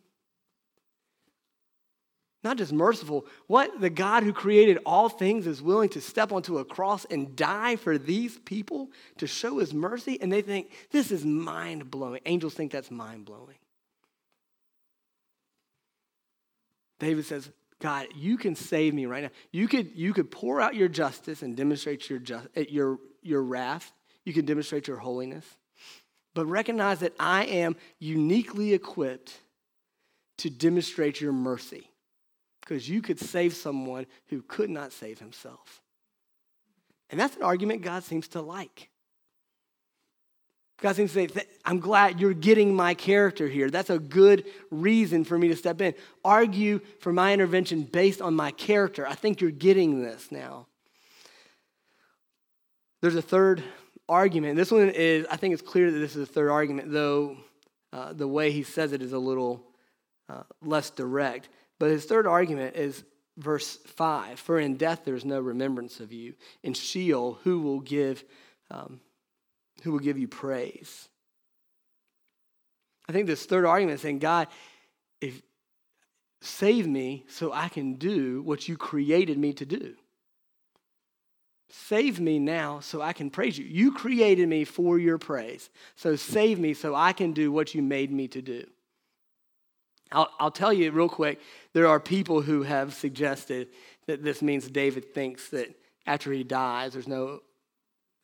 not 2.44 2.58
just 2.58 2.72
merciful, 2.72 3.26
what 3.46 3.80
the 3.80 3.90
God 3.90 4.24
who 4.24 4.32
created 4.32 4.78
all 4.84 5.08
things 5.08 5.46
is 5.46 5.62
willing 5.62 5.88
to 5.90 6.00
step 6.00 6.32
onto 6.32 6.58
a 6.58 6.64
cross 6.64 7.04
and 7.04 7.36
die 7.36 7.76
for 7.76 7.98
these 7.98 8.38
people 8.38 8.90
to 9.18 9.26
show 9.26 9.58
his 9.58 9.72
mercy? 9.72 10.20
And 10.20 10.32
they 10.32 10.42
think, 10.42 10.72
this 10.90 11.12
is 11.12 11.24
mind 11.24 11.90
blowing. 11.90 12.20
Angels 12.26 12.54
think 12.54 12.72
that's 12.72 12.90
mind 12.90 13.24
blowing. 13.24 13.56
David 17.02 17.26
says, 17.26 17.50
God, 17.80 18.06
you 18.14 18.36
can 18.36 18.54
save 18.54 18.94
me 18.94 19.06
right 19.06 19.24
now. 19.24 19.30
You 19.50 19.66
could, 19.66 19.90
you 19.96 20.12
could 20.14 20.30
pour 20.30 20.60
out 20.60 20.76
your 20.76 20.86
justice 20.86 21.42
and 21.42 21.56
demonstrate 21.56 22.08
your, 22.08 22.20
just, 22.20 22.46
eh, 22.54 22.66
your, 22.68 23.00
your 23.22 23.42
wrath. 23.42 23.92
You 24.24 24.32
can 24.32 24.44
demonstrate 24.44 24.86
your 24.86 24.98
holiness. 24.98 25.44
But 26.32 26.46
recognize 26.46 27.00
that 27.00 27.12
I 27.18 27.44
am 27.46 27.74
uniquely 27.98 28.72
equipped 28.72 29.36
to 30.38 30.48
demonstrate 30.48 31.20
your 31.20 31.32
mercy 31.32 31.90
because 32.60 32.88
you 32.88 33.02
could 33.02 33.18
save 33.18 33.52
someone 33.54 34.06
who 34.28 34.42
could 34.42 34.70
not 34.70 34.92
save 34.92 35.18
himself. 35.18 35.82
And 37.10 37.18
that's 37.18 37.34
an 37.34 37.42
argument 37.42 37.82
God 37.82 38.04
seems 38.04 38.28
to 38.28 38.40
like. 38.40 38.90
God 40.82 40.96
seems 40.96 41.12
to 41.12 41.28
say, 41.28 41.44
I'm 41.64 41.78
glad 41.78 42.20
you're 42.20 42.34
getting 42.34 42.74
my 42.74 42.94
character 42.94 43.46
here. 43.46 43.70
That's 43.70 43.88
a 43.88 44.00
good 44.00 44.44
reason 44.72 45.22
for 45.24 45.38
me 45.38 45.46
to 45.48 45.56
step 45.56 45.80
in. 45.80 45.94
Argue 46.24 46.80
for 46.98 47.12
my 47.12 47.32
intervention 47.32 47.84
based 47.84 48.20
on 48.20 48.34
my 48.34 48.50
character. 48.50 49.06
I 49.06 49.14
think 49.14 49.40
you're 49.40 49.52
getting 49.52 50.02
this 50.02 50.32
now. 50.32 50.66
There's 53.00 53.14
a 53.14 53.22
third 53.22 53.62
argument. 54.08 54.56
This 54.56 54.72
one 54.72 54.90
is, 54.90 55.24
I 55.30 55.36
think 55.36 55.54
it's 55.54 55.62
clear 55.62 55.88
that 55.88 55.98
this 55.98 56.16
is 56.16 56.28
a 56.28 56.32
third 56.32 56.50
argument, 56.50 56.90
though 56.90 57.36
uh, 57.92 58.12
the 58.12 58.26
way 58.26 58.50
he 58.50 58.64
says 58.64 58.92
it 58.92 59.02
is 59.02 59.12
a 59.12 59.18
little 59.18 59.64
uh, 60.28 60.42
less 60.62 60.90
direct. 60.90 61.48
But 61.78 61.90
his 61.90 62.06
third 62.06 62.26
argument 62.26 62.74
is 62.74 63.04
verse 63.36 63.76
5 63.76 64.40
For 64.40 64.58
in 64.58 64.76
death 64.76 65.02
there 65.04 65.14
is 65.14 65.24
no 65.24 65.38
remembrance 65.38 66.00
of 66.00 66.12
you. 66.12 66.34
In 66.64 66.74
Sheol, 66.74 67.38
who 67.44 67.60
will 67.60 67.80
give. 67.80 68.24
Um, 68.68 68.98
who 69.82 69.92
will 69.92 69.98
give 69.98 70.18
you 70.18 70.28
praise. 70.28 71.08
I 73.08 73.12
think 73.12 73.26
this 73.26 73.44
third 73.44 73.64
argument 73.64 73.96
is 73.96 74.00
saying, 74.00 74.20
God, 74.20 74.48
if 75.20 75.42
save 76.40 76.86
me 76.86 77.24
so 77.28 77.52
I 77.52 77.68
can 77.68 77.94
do 77.94 78.42
what 78.42 78.68
you 78.68 78.76
created 78.76 79.38
me 79.38 79.52
to 79.54 79.64
do. 79.64 79.94
Save 81.70 82.20
me 82.20 82.38
now 82.38 82.80
so 82.80 83.00
I 83.00 83.12
can 83.12 83.30
praise 83.30 83.56
you. 83.56 83.64
You 83.64 83.92
created 83.92 84.48
me 84.48 84.64
for 84.64 84.98
your 84.98 85.18
praise. 85.18 85.70
So 85.96 86.16
save 86.16 86.58
me 86.58 86.74
so 86.74 86.94
I 86.94 87.12
can 87.12 87.32
do 87.32 87.50
what 87.50 87.74
you 87.74 87.82
made 87.82 88.12
me 88.12 88.28
to 88.28 88.42
do. 88.42 88.66
I'll, 90.10 90.30
I'll 90.38 90.50
tell 90.50 90.72
you 90.72 90.90
real 90.90 91.08
quick 91.08 91.40
there 91.72 91.86
are 91.86 91.98
people 91.98 92.42
who 92.42 92.62
have 92.62 92.92
suggested 92.92 93.68
that 94.06 94.22
this 94.22 94.42
means 94.42 94.68
David 94.68 95.14
thinks 95.14 95.48
that 95.48 95.74
after 96.06 96.32
he 96.32 96.44
dies, 96.44 96.92
there's 96.92 97.08
no 97.08 97.40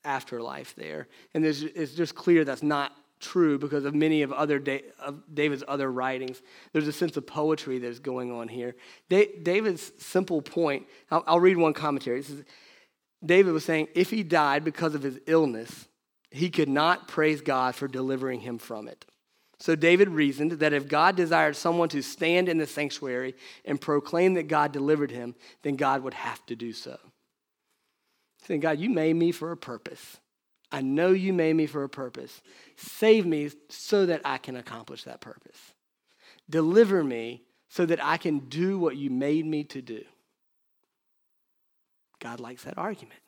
afterlife 0.05 0.75
there. 0.75 1.09
And 1.35 1.45
it's 1.45 1.93
just 1.93 2.15
clear 2.15 2.45
that's 2.45 2.63
not 2.63 2.93
true 3.21 3.59
because 3.59 3.85
of 3.85 3.95
many 3.95 4.23
of 4.23 4.33
other 4.33 4.63
of 5.01 5.23
David's 5.35 5.65
other 5.67 5.91
writings. 5.91 6.41
There's 6.73 6.89
a 6.89 6.93
sense 6.93 7.17
of 7.17 7.27
poetry 7.27 7.79
that's 7.79 7.99
going 7.99 8.31
on 8.31 8.49
here. 8.49 8.77
David's 9.09 9.93
simple 9.99 10.43
point. 10.43 10.87
I'll, 11.11 11.25
I'll 11.27 11.41
read 11.41 11.57
one 11.57 11.73
commentary. 11.73 12.23
Says, 12.23 12.45
David 13.25 13.53
was 13.53 13.65
saying 13.65 13.89
if 13.95 14.11
he 14.11 14.23
died 14.23 14.65
because 14.65 14.95
of 14.95 15.03
his 15.03 15.19
illness, 15.27 15.89
he 16.31 16.51
could 16.51 16.69
not 16.69 17.09
praise 17.09 17.41
God 17.41 17.75
for 17.75 17.89
delivering 17.89 18.41
him 18.41 18.59
from 18.59 18.87
it. 18.89 19.05
So 19.61 19.75
David 19.75 20.09
reasoned 20.11 20.53
that 20.53 20.73
if 20.73 20.87
God 20.87 21.17
desired 21.17 21.57
someone 21.57 21.89
to 21.89 22.01
stand 22.01 22.49
in 22.49 22.59
the 22.59 22.67
sanctuary 22.67 23.35
and 23.65 23.81
proclaim 23.81 24.35
that 24.35 24.47
God 24.47 24.71
delivered 24.71 25.11
him, 25.11 25.35
then 25.63 25.75
God 25.75 26.05
would 26.05 26.15
have 26.15 26.45
to 26.47 26.55
do 26.55 26.73
so 26.73 26.97
saying, 28.49 28.61
God, 28.61 28.79
you 28.81 28.89
made 28.89 29.15
me 29.15 29.31
for 29.31 29.53
a 29.53 29.57
purpose. 29.57 30.17
I 30.73 30.81
know 30.81 31.11
you 31.11 31.35
made 31.35 31.55
me 31.55 31.67
for 31.67 31.85
a 31.85 31.89
purpose. 31.89 32.41
Save 32.77 33.27
me 33.27 33.51
so 33.69 34.07
that 34.07 34.23
I 34.25 34.39
can 34.39 34.57
accomplish 34.57 35.05
that 35.05 35.21
purpose. 35.21 35.59
Deliver 36.49 37.05
me 37.05 37.43
so 37.69 37.85
that 37.85 38.03
I 38.03 38.17
can 38.17 38.39
do 38.41 38.79
what 38.79 38.97
you 38.97 39.11
made 39.11 39.45
me 39.45 39.65
to 39.65 39.83
do. 39.83 40.03
God 42.21 42.41
likes 42.41 42.65
that 42.65 42.79
argument. 42.79 43.21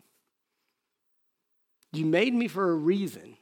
You 1.92 2.06
made 2.06 2.32
me 2.32 2.48
for 2.48 2.70
a 2.70 2.74
reason. 2.74 3.36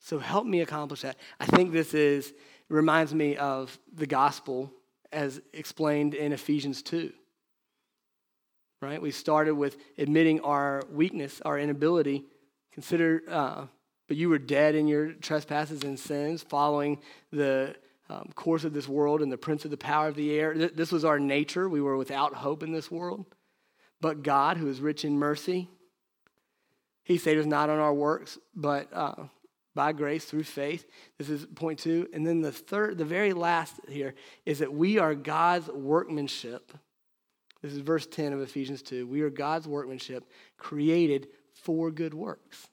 So 0.00 0.18
help 0.18 0.46
me 0.46 0.60
accomplish 0.60 1.00
that. 1.00 1.16
I 1.40 1.46
think 1.46 1.72
this 1.72 1.94
is 1.94 2.34
reminds 2.68 3.14
me 3.14 3.36
of 3.36 3.78
the 3.94 4.06
gospel 4.06 4.70
as 5.12 5.40
explained 5.54 6.14
in 6.14 6.32
Ephesians 6.32 6.82
2 6.82 7.12
right? 8.80 9.00
We 9.00 9.10
started 9.10 9.54
with 9.54 9.76
admitting 9.98 10.40
our 10.40 10.82
weakness, 10.92 11.40
our 11.44 11.58
inability. 11.58 12.24
Consider, 12.72 13.22
uh, 13.28 13.66
but 14.08 14.16
you 14.16 14.28
were 14.28 14.38
dead 14.38 14.74
in 14.74 14.86
your 14.86 15.12
trespasses 15.12 15.82
and 15.82 15.98
sins, 15.98 16.42
following 16.42 16.98
the 17.32 17.74
um, 18.08 18.30
course 18.34 18.64
of 18.64 18.72
this 18.72 18.88
world 18.88 19.22
and 19.22 19.32
the 19.32 19.38
prince 19.38 19.64
of 19.64 19.70
the 19.70 19.76
power 19.76 20.08
of 20.08 20.14
the 20.14 20.38
air. 20.38 20.54
This 20.68 20.92
was 20.92 21.04
our 21.04 21.18
nature. 21.18 21.68
We 21.68 21.80
were 21.80 21.96
without 21.96 22.34
hope 22.34 22.62
in 22.62 22.72
this 22.72 22.90
world. 22.90 23.26
But 24.00 24.22
God, 24.22 24.58
who 24.58 24.68
is 24.68 24.80
rich 24.80 25.04
in 25.04 25.18
mercy, 25.18 25.68
he 27.02 27.18
saved 27.18 27.40
us 27.40 27.46
not 27.46 27.70
on 27.70 27.78
our 27.78 27.94
works, 27.94 28.38
but 28.54 28.92
uh, 28.92 29.14
by 29.74 29.92
grace 29.92 30.24
through 30.24 30.44
faith. 30.44 30.86
This 31.18 31.28
is 31.28 31.46
point 31.46 31.78
two. 31.78 32.08
And 32.12 32.26
then 32.26 32.40
the 32.40 32.52
third, 32.52 32.98
the 32.98 33.04
very 33.04 33.32
last 33.32 33.80
here 33.88 34.14
is 34.44 34.58
that 34.58 34.72
we 34.72 34.98
are 34.98 35.14
God's 35.14 35.68
workmanship 35.68 36.72
this 37.62 37.72
is 37.72 37.78
verse 37.78 38.06
10 38.06 38.32
of 38.32 38.40
Ephesians 38.40 38.82
2. 38.82 39.06
We 39.06 39.22
are 39.22 39.30
God's 39.30 39.66
workmanship, 39.66 40.24
created 40.58 41.28
for 41.52 41.90
good 41.90 42.14
works. 42.14 42.68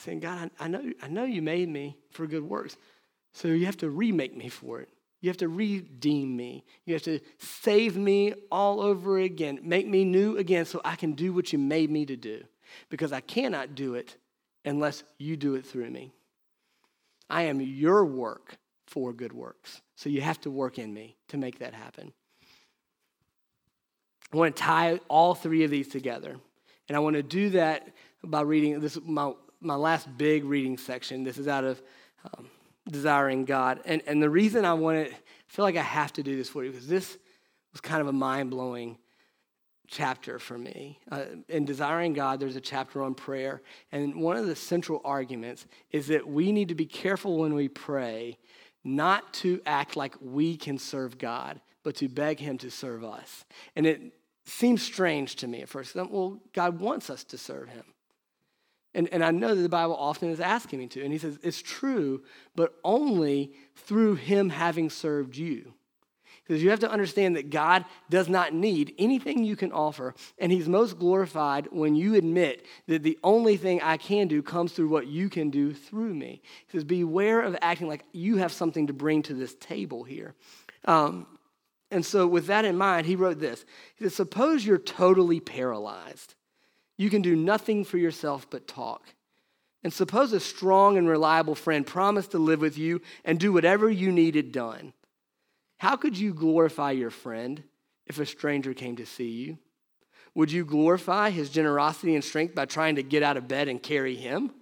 saying, 0.00 0.20
God, 0.20 0.50
I, 0.58 0.64
I, 0.64 0.68
know, 0.68 0.92
I 1.02 1.08
know 1.08 1.24
you 1.24 1.42
made 1.42 1.68
me 1.68 1.96
for 2.10 2.26
good 2.26 2.42
works. 2.42 2.76
So 3.32 3.48
you 3.48 3.66
have 3.66 3.76
to 3.78 3.90
remake 3.90 4.36
me 4.36 4.48
for 4.48 4.80
it. 4.80 4.88
You 5.20 5.30
have 5.30 5.36
to 5.38 5.48
redeem 5.48 6.36
me. 6.36 6.64
You 6.84 6.94
have 6.94 7.02
to 7.02 7.20
save 7.38 7.96
me 7.96 8.34
all 8.50 8.80
over 8.80 9.18
again. 9.18 9.60
Make 9.62 9.88
me 9.88 10.04
new 10.04 10.36
again 10.36 10.64
so 10.64 10.80
I 10.84 10.94
can 10.94 11.12
do 11.12 11.32
what 11.32 11.52
you 11.52 11.58
made 11.58 11.90
me 11.90 12.06
to 12.06 12.16
do. 12.16 12.44
Because 12.88 13.12
I 13.12 13.20
cannot 13.20 13.74
do 13.74 13.94
it 13.94 14.16
unless 14.64 15.02
you 15.18 15.36
do 15.36 15.56
it 15.56 15.66
through 15.66 15.90
me. 15.90 16.12
I 17.28 17.42
am 17.42 17.60
your 17.60 18.04
work 18.04 18.56
for 18.86 19.12
good 19.12 19.32
works. 19.32 19.82
So 19.98 20.08
you 20.08 20.20
have 20.20 20.40
to 20.42 20.50
work 20.50 20.78
in 20.78 20.94
me 20.94 21.16
to 21.26 21.36
make 21.36 21.58
that 21.58 21.74
happen. 21.74 22.12
I 24.32 24.36
want 24.36 24.54
to 24.54 24.62
tie 24.62 25.00
all 25.08 25.34
three 25.34 25.64
of 25.64 25.72
these 25.72 25.88
together. 25.88 26.36
And 26.86 26.96
I 26.96 27.00
want 27.00 27.16
to 27.16 27.22
do 27.24 27.50
that 27.50 27.88
by 28.22 28.42
reading 28.42 28.78
this 28.78 28.96
my, 29.04 29.32
my 29.60 29.74
last 29.74 30.06
big 30.16 30.44
reading 30.44 30.78
section. 30.78 31.24
This 31.24 31.36
is 31.36 31.48
out 31.48 31.64
of 31.64 31.82
um, 32.24 32.48
Desiring 32.88 33.44
God. 33.44 33.80
And, 33.86 34.00
and 34.06 34.22
the 34.22 34.30
reason 34.30 34.64
I 34.64 34.74
want 34.74 35.04
to, 35.04 35.12
I 35.12 35.16
feel 35.48 35.64
like 35.64 35.76
I 35.76 35.82
have 35.82 36.12
to 36.12 36.22
do 36.22 36.36
this 36.36 36.48
for 36.48 36.62
you 36.62 36.70
because 36.70 36.86
this 36.86 37.18
was 37.72 37.80
kind 37.80 38.00
of 38.00 38.06
a 38.06 38.12
mind 38.12 38.50
blowing 38.50 38.98
chapter 39.88 40.38
for 40.38 40.56
me. 40.56 41.00
Uh, 41.10 41.24
in 41.48 41.64
Desiring 41.64 42.12
God, 42.12 42.38
there's 42.38 42.54
a 42.54 42.60
chapter 42.60 43.02
on 43.02 43.14
prayer. 43.14 43.62
And 43.90 44.14
one 44.22 44.36
of 44.36 44.46
the 44.46 44.54
central 44.54 45.00
arguments 45.04 45.66
is 45.90 46.06
that 46.06 46.28
we 46.28 46.52
need 46.52 46.68
to 46.68 46.76
be 46.76 46.86
careful 46.86 47.38
when 47.38 47.54
we 47.54 47.66
pray 47.66 48.38
not 48.96 49.32
to 49.34 49.60
act 49.66 49.96
like 49.96 50.14
we 50.20 50.56
can 50.56 50.78
serve 50.78 51.18
God, 51.18 51.60
but 51.82 51.96
to 51.96 52.08
beg 52.08 52.40
Him 52.40 52.58
to 52.58 52.70
serve 52.70 53.04
us. 53.04 53.44
And 53.76 53.86
it 53.86 54.12
seems 54.44 54.82
strange 54.82 55.36
to 55.36 55.48
me 55.48 55.62
at 55.62 55.68
first. 55.68 55.94
Well, 55.94 56.40
God 56.52 56.80
wants 56.80 57.10
us 57.10 57.24
to 57.24 57.38
serve 57.38 57.68
Him. 57.68 57.84
And, 58.94 59.08
and 59.12 59.24
I 59.24 59.30
know 59.30 59.54
that 59.54 59.62
the 59.62 59.68
Bible 59.68 59.96
often 59.96 60.30
is 60.30 60.40
asking 60.40 60.78
me 60.78 60.86
to. 60.88 61.02
And 61.02 61.12
He 61.12 61.18
says, 61.18 61.38
it's 61.42 61.62
true, 61.62 62.22
but 62.56 62.74
only 62.82 63.52
through 63.76 64.16
Him 64.16 64.50
having 64.50 64.90
served 64.90 65.36
you. 65.36 65.74
Because 66.48 66.62
you 66.62 66.70
have 66.70 66.80
to 66.80 66.90
understand 66.90 67.36
that 67.36 67.50
God 67.50 67.84
does 68.08 68.26
not 68.26 68.54
need 68.54 68.94
anything 68.96 69.44
you 69.44 69.54
can 69.54 69.70
offer, 69.70 70.14
and 70.38 70.50
He's 70.50 70.66
most 70.66 70.98
glorified 70.98 71.68
when 71.70 71.94
you 71.94 72.14
admit 72.14 72.64
that 72.86 73.02
the 73.02 73.18
only 73.22 73.58
thing 73.58 73.82
I 73.82 73.98
can 73.98 74.28
do 74.28 74.42
comes 74.42 74.72
through 74.72 74.88
what 74.88 75.06
you 75.06 75.28
can 75.28 75.50
do 75.50 75.74
through 75.74 76.14
me. 76.14 76.40
He 76.66 76.78
says, 76.78 76.84
Beware 76.84 77.42
of 77.42 77.54
acting 77.60 77.86
like 77.86 78.04
you 78.12 78.38
have 78.38 78.50
something 78.50 78.86
to 78.86 78.94
bring 78.94 79.22
to 79.24 79.34
this 79.34 79.54
table 79.56 80.04
here. 80.04 80.34
Um, 80.86 81.26
and 81.90 82.04
so, 82.04 82.26
with 82.26 82.46
that 82.46 82.64
in 82.64 82.76
mind, 82.76 83.06
he 83.06 83.14
wrote 83.14 83.40
this 83.40 83.66
He 83.96 84.04
says, 84.04 84.14
Suppose 84.14 84.64
you're 84.64 84.78
totally 84.78 85.40
paralyzed. 85.40 86.34
You 86.96 87.10
can 87.10 87.20
do 87.20 87.36
nothing 87.36 87.84
for 87.84 87.98
yourself 87.98 88.48
but 88.48 88.66
talk. 88.66 89.02
And 89.84 89.92
suppose 89.92 90.32
a 90.32 90.40
strong 90.40 90.96
and 90.96 91.08
reliable 91.08 91.54
friend 91.54 91.86
promised 91.86 92.32
to 92.32 92.38
live 92.38 92.60
with 92.60 92.76
you 92.76 93.00
and 93.24 93.38
do 93.38 93.52
whatever 93.52 93.88
you 93.88 94.10
needed 94.10 94.50
done. 94.50 94.92
How 95.78 95.96
could 95.96 96.18
you 96.18 96.34
glorify 96.34 96.90
your 96.90 97.10
friend 97.10 97.62
if 98.06 98.18
a 98.18 98.26
stranger 98.26 98.74
came 98.74 98.96
to 98.96 99.06
see 99.06 99.30
you? 99.30 99.58
Would 100.34 100.52
you 100.52 100.64
glorify 100.64 101.30
his 101.30 101.50
generosity 101.50 102.14
and 102.14 102.22
strength 102.22 102.54
by 102.54 102.66
trying 102.66 102.96
to 102.96 103.02
get 103.02 103.22
out 103.22 103.36
of 103.36 103.48
bed 103.48 103.68
and 103.68 103.82
carry 103.82 104.14
him? 104.14 104.52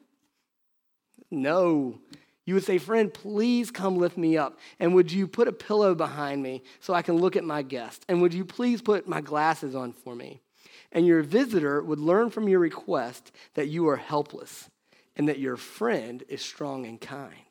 No. 1.31 1.99
You 2.45 2.55
would 2.55 2.65
say, 2.65 2.79
Friend, 2.79 3.13
please 3.13 3.71
come 3.71 3.97
lift 3.97 4.17
me 4.17 4.37
up. 4.37 4.59
And 4.79 4.95
would 4.95 5.11
you 5.11 5.27
put 5.27 5.49
a 5.49 5.53
pillow 5.53 5.95
behind 5.95 6.43
me 6.43 6.63
so 6.81 6.95
I 6.95 7.03
can 7.03 7.17
look 7.17 7.35
at 7.37 7.45
my 7.45 7.63
guest? 7.63 8.05
And 8.09 8.23
would 8.23 8.33
you 8.33 8.45
please 8.45 8.81
put 8.81 9.09
my 9.09 9.21
glasses 9.21 9.75
on 9.75 9.93
for 9.93 10.15
me? 10.15 10.41
And 10.93 11.07
your 11.07 11.23
visitor 11.23 11.83
would 11.83 11.99
learn 11.99 12.31
from 12.31 12.49
your 12.49 12.61
request 12.61 13.33
that 13.55 13.69
you 13.69 13.89
are 13.89 13.97
helpless 13.97 14.71
and 15.17 15.29
that 15.29 15.41
your 15.41 15.57
friend 15.57 16.23
is 16.29 16.43
strong 16.43 16.87
and 16.87 17.01
kind. 17.01 17.46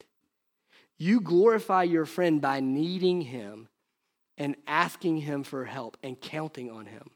You 0.97 1.21
glorify 1.21 1.83
your 1.83 2.05
friend 2.05 2.41
by 2.41 2.59
needing 2.59 3.21
him 3.21 3.67
and 4.37 4.55
asking 4.67 5.17
him 5.17 5.43
for 5.43 5.65
help 5.65 5.97
and 6.03 6.19
counting 6.19 6.71
on 6.71 6.85
him. 6.85 7.09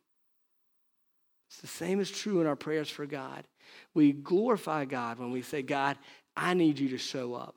It's 1.50 1.62
the 1.62 1.68
same 1.68 2.00
is 2.00 2.12
true 2.12 2.42
in 2.42 2.48
our 2.48 2.56
prayers 2.56 2.90
for 2.90 3.06
God. 3.06 3.46
We 3.94 4.14
glorify 4.14 4.86
God 4.86 5.20
when 5.20 5.32
we 5.32 5.42
say, 5.42 5.62
God, 5.62 5.98
I 6.36 6.54
need 6.54 6.80
you 6.80 6.90
to 6.90 6.98
show 6.98 7.34
up. 7.34 7.56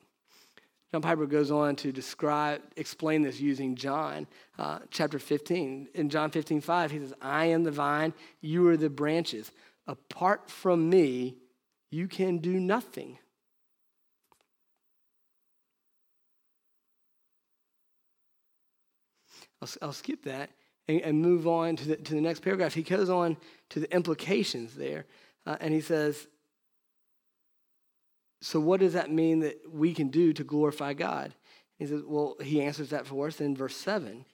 John 0.91 1.03
Piper 1.03 1.27
goes 1.27 1.51
on 1.51 1.77
to 1.77 1.93
describe, 1.93 2.61
explain 2.77 3.23
this 3.23 3.41
using 3.41 3.77
John 3.77 4.27
uh, 4.59 4.81
chapter 4.91 5.19
15. 5.19 5.89
In 5.95 6.11
John 6.11 6.31
15, 6.31 6.61
5, 6.61 6.91
he 6.91 6.99
says, 6.99 7.15
I 7.21 7.47
am 7.47 7.65
the 7.65 7.71
vine, 7.71 8.13
you 8.41 8.69
are 8.69 8.77
the 8.77 8.91
branches. 8.91 9.51
Apart 9.87 10.51
from 10.51 10.91
me, 10.91 11.37
you 11.91 12.09
can 12.09 12.39
do 12.39 12.61
nothing. 12.61 13.19
I'll, 19.63 19.69
I'll 19.81 19.93
skip 19.93 20.25
that 20.25 20.51
and, 20.89 21.01
and, 21.01 21.23
move 21.23 21.47
on 21.47 21.77
to 21.77 21.89
the, 21.89 21.97
to 21.97 22.15
the 22.15 22.21
next 22.21 22.41
paragraph. 22.41 22.75
He 22.75 22.83
goes 22.83 23.09
on 23.09 23.37
to 23.71 23.81
the 23.81 23.95
implications 23.95 24.75
there, 24.75 25.07
uh, 25.47 25.57
and 25.61 25.73
he 25.73 25.81
says, 25.81 26.27
So, 28.41 28.59
what 28.59 28.81
does 28.81 28.95
that 28.95 29.11
mean 29.11 29.41
that 29.41 29.61
we 29.73 29.95
can 29.95 30.09
do 30.09 30.33
to 30.33 30.43
glorify 30.43 30.93
God? 30.93 31.33
He 31.79 31.87
says, 31.87 32.03
Well, 32.05 32.37
he 32.43 32.61
answers 32.61 32.91
that 32.91 33.07
for 33.07 33.29
us 33.29 33.41
in 33.41 33.57
verse 33.57 33.77
7. 33.77 34.25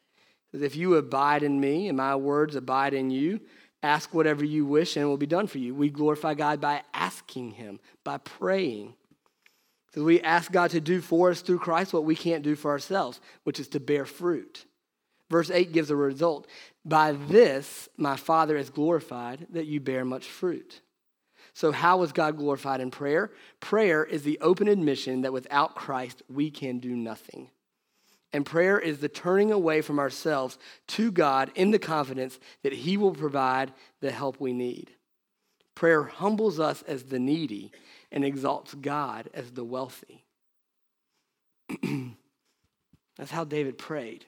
Says, 0.53 0.63
if 0.63 0.77
you 0.77 0.95
abide 0.95 1.43
in 1.43 1.61
me 1.61 1.89
and 1.89 1.97
my 1.97 2.17
words 2.17 2.57
abide 2.57 2.95
in 2.95 3.11
you, 3.11 3.41
ask 3.83 4.15
whatever 4.15 4.45
you 4.45 4.65
wish 4.65 4.97
and 4.97 5.05
it 5.05 5.07
will 5.07 5.19
be 5.19 5.27
done 5.27 5.47
for 5.47 5.59
you. 5.59 5.75
We 5.75 5.91
glorify 5.91 6.33
God 6.35 6.61
by 6.61 6.83
asking 6.95 7.53
him, 7.53 7.81
by 8.03 8.17
praying. 8.17 8.95
So 9.95 10.05
we 10.05 10.21
ask 10.23 10.51
God 10.51 10.71
to 10.71 10.81
do 10.81 11.01
for 11.01 11.31
us 11.31 11.43
through 11.43 11.59
Christ 11.59 11.93
what 11.93 12.05
we 12.05 12.17
can't 12.17 12.43
do 12.43 12.57
for 12.57 12.71
ourselves, 12.71 13.21
which 13.45 13.61
is 13.61 13.69
to 13.69 13.81
bear 13.81 14.07
fruit. 14.07 14.65
Verse 15.31 15.51
8 15.51 15.73
gives 15.73 15.91
a 15.91 15.97
result. 15.97 16.47
By 16.85 17.13
this 17.13 17.89
my 17.97 18.17
Father 18.17 18.57
is 18.57 18.71
glorified, 18.71 19.47
that 19.51 19.67
you 19.67 19.81
bear 19.81 20.05
much 20.05 20.27
fruit. 20.27 20.81
So, 21.53 21.73
how 21.73 21.99
was 21.99 22.13
God 22.13 22.37
glorified 22.37 22.81
in 22.81 22.91
prayer? 22.91 23.33
Prayer 23.61 24.05
is 24.05 24.23
the 24.23 24.39
open 24.41 24.69
admission 24.69 25.23
that 25.23 25.33
without 25.33 25.75
Christ 25.75 26.23
we 26.29 26.51
can 26.51 26.79
do 26.79 26.95
nothing. 26.95 27.51
And 28.33 28.45
prayer 28.45 28.79
is 28.79 28.99
the 28.99 29.09
turning 29.09 29.51
away 29.51 29.81
from 29.81 29.99
ourselves 29.99 30.59
to 30.89 31.11
God 31.11 31.51
in 31.55 31.71
the 31.71 31.79
confidence 31.79 32.39
that 32.63 32.73
He 32.73 32.97
will 32.97 33.15
provide 33.15 33.73
the 34.01 34.13
help 34.13 34.39
we 34.39 34.53
need. 34.53 34.93
Prayer 35.75 36.05
humbles 36.05 36.61
us 36.61 36.83
as 36.83 37.05
the 37.05 37.19
needy 37.19 37.73
and 38.13 38.25
exalts 38.25 38.75
God 38.75 39.31
as 39.33 39.53
the 39.53 39.65
wealthy. 39.65 40.25
That's 43.17 43.31
how 43.31 43.45
David 43.45 43.79
prayed. 43.79 44.27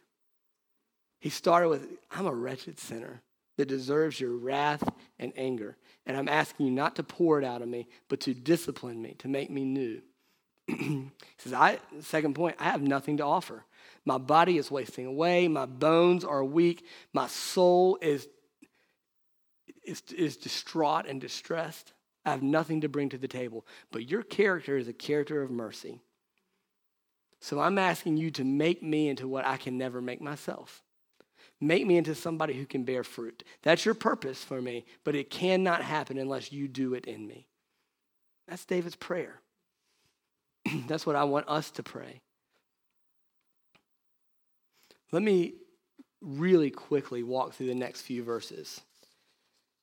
He 1.20 1.28
started 1.28 1.68
with, 1.68 1.86
I'm 2.10 2.26
a 2.26 2.34
wretched 2.34 2.78
sinner 2.78 3.22
that 3.58 3.68
deserves 3.68 4.18
your 4.18 4.32
wrath 4.32 4.82
and 5.18 5.32
anger. 5.36 5.76
And 6.06 6.16
I'm 6.16 6.28
asking 6.28 6.66
you 6.66 6.72
not 6.72 6.96
to 6.96 7.02
pour 7.02 7.38
it 7.38 7.44
out 7.44 7.60
on 7.60 7.70
me, 7.70 7.88
but 8.08 8.20
to 8.20 8.32
discipline 8.32 9.00
me, 9.00 9.16
to 9.18 9.28
make 9.28 9.50
me 9.50 9.64
new. 9.64 10.00
he 10.66 11.10
says, 11.36 11.52
I, 11.52 11.78
second 12.00 12.34
point, 12.34 12.56
I 12.58 12.64
have 12.64 12.80
nothing 12.80 13.18
to 13.18 13.24
offer. 13.24 13.64
My 14.06 14.16
body 14.16 14.56
is 14.56 14.70
wasting 14.70 15.04
away. 15.04 15.46
My 15.46 15.66
bones 15.66 16.24
are 16.24 16.42
weak. 16.42 16.86
My 17.12 17.26
soul 17.26 17.98
is, 18.00 18.26
is, 19.84 20.02
is 20.16 20.38
distraught 20.38 21.04
and 21.06 21.20
distressed. 21.20 21.92
I 22.24 22.30
have 22.30 22.42
nothing 22.42 22.80
to 22.80 22.88
bring 22.88 23.10
to 23.10 23.18
the 23.18 23.28
table. 23.28 23.66
But 23.92 24.10
your 24.10 24.22
character 24.22 24.78
is 24.78 24.88
a 24.88 24.94
character 24.94 25.42
of 25.42 25.50
mercy. 25.50 26.00
So 27.40 27.60
I'm 27.60 27.78
asking 27.78 28.16
you 28.16 28.30
to 28.32 28.44
make 28.44 28.82
me 28.82 29.10
into 29.10 29.28
what 29.28 29.46
I 29.46 29.58
can 29.58 29.76
never 29.76 30.00
make 30.00 30.22
myself. 30.22 30.82
Make 31.60 31.86
me 31.86 31.98
into 31.98 32.14
somebody 32.14 32.54
who 32.54 32.64
can 32.64 32.84
bear 32.84 33.04
fruit. 33.04 33.44
That's 33.62 33.84
your 33.84 33.94
purpose 33.94 34.42
for 34.42 34.62
me, 34.62 34.86
but 35.04 35.14
it 35.14 35.30
cannot 35.30 35.82
happen 35.82 36.16
unless 36.16 36.52
you 36.52 36.68
do 36.68 36.94
it 36.94 37.04
in 37.04 37.26
me. 37.26 37.46
That's 38.48 38.64
David's 38.64 38.96
prayer. 38.96 39.40
That's 40.88 41.04
what 41.04 41.16
I 41.16 41.24
want 41.24 41.48
us 41.48 41.70
to 41.72 41.82
pray. 41.82 42.22
Let 45.12 45.22
me 45.22 45.54
really 46.22 46.70
quickly 46.70 47.22
walk 47.22 47.52
through 47.52 47.66
the 47.66 47.74
next 47.74 48.02
few 48.02 48.22
verses. 48.22 48.80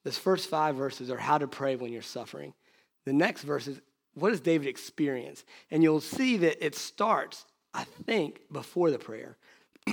This 0.03 0.17
first 0.17 0.49
five 0.49 0.75
verses 0.75 1.11
are 1.11 1.17
how 1.17 1.37
to 1.37 1.47
pray 1.47 1.75
when 1.75 1.91
you're 1.91 2.01
suffering. 2.01 2.53
The 3.05 3.13
next 3.13 3.43
verses, 3.43 3.79
what 4.15 4.29
does 4.29 4.41
David 4.41 4.67
experience? 4.67 5.43
And 5.69 5.83
you'll 5.83 6.01
see 6.01 6.37
that 6.37 6.65
it 6.65 6.75
starts, 6.75 7.45
I 7.73 7.83
think, 8.05 8.41
before 8.51 8.89
the 8.89 8.99
prayer. 8.99 9.37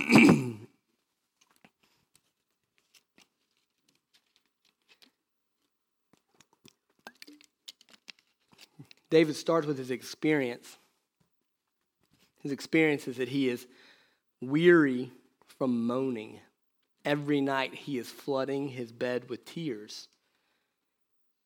David 9.15 9.37
starts 9.37 9.65
with 9.65 9.77
his 9.77 9.91
experience. 9.91 10.77
His 12.41 12.51
experience 12.51 13.07
is 13.07 13.15
that 13.15 13.29
he 13.29 13.47
is 13.47 13.65
weary 14.41 15.09
from 15.57 15.87
moaning. 15.87 16.41
Every 17.05 17.39
night 17.39 17.73
he 17.73 17.97
is 17.97 18.09
flooding 18.09 18.67
his 18.67 18.91
bed 18.91 19.29
with 19.29 19.45
tears. 19.45 20.09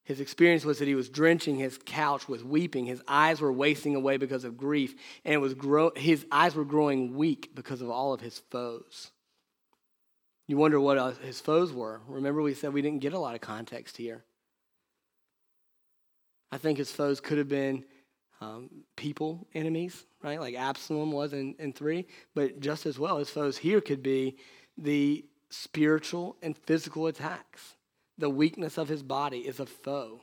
His 0.03 0.19
experience 0.19 0.65
was 0.65 0.79
that 0.79 0.87
he 0.87 0.95
was 0.95 1.09
drenching 1.09 1.57
his 1.57 1.77
couch 1.85 2.27
with 2.27 2.43
weeping. 2.43 2.87
His 2.87 3.03
eyes 3.07 3.39
were 3.39 3.53
wasting 3.53 3.93
away 3.93 4.17
because 4.17 4.45
of 4.45 4.57
grief, 4.57 4.95
and 5.23 5.35
it 5.35 5.37
was 5.37 5.53
grow- 5.53 5.93
his 5.95 6.25
eyes 6.31 6.55
were 6.55 6.65
growing 6.65 7.17
weak 7.17 7.51
because 7.53 7.83
of 7.83 7.91
all 7.91 8.13
of 8.13 8.21
his 8.21 8.39
foes. 8.49 9.11
You 10.47 10.57
wonder 10.57 10.79
what 10.79 10.97
uh, 10.97 11.11
his 11.11 11.39
foes 11.39 11.71
were. 11.71 12.01
Remember, 12.07 12.41
we 12.41 12.55
said 12.55 12.73
we 12.73 12.81
didn't 12.81 13.01
get 13.01 13.13
a 13.13 13.19
lot 13.19 13.35
of 13.35 13.41
context 13.41 13.97
here. 13.97 14.23
I 16.51 16.57
think 16.57 16.77
his 16.77 16.91
foes 16.91 17.19
could 17.19 17.37
have 17.37 17.49
been 17.49 17.85
um, 18.41 18.69
people 18.95 19.47
enemies, 19.53 20.05
right? 20.23 20.39
Like 20.39 20.55
Absalom 20.55 21.11
was 21.11 21.33
in, 21.33 21.55
in 21.59 21.73
three. 21.73 22.07
But 22.35 22.59
just 22.59 22.85
as 22.85 22.97
well, 22.97 23.17
his 23.17 23.29
foes 23.29 23.57
here 23.57 23.81
could 23.81 24.01
be 24.01 24.37
the 24.77 25.25
spiritual 25.49 26.37
and 26.41 26.57
physical 26.57 27.07
attacks. 27.07 27.75
The 28.17 28.29
weakness 28.29 28.77
of 28.77 28.87
his 28.87 29.03
body 29.03 29.39
is 29.39 29.59
a 29.59 29.65
foe, 29.65 30.21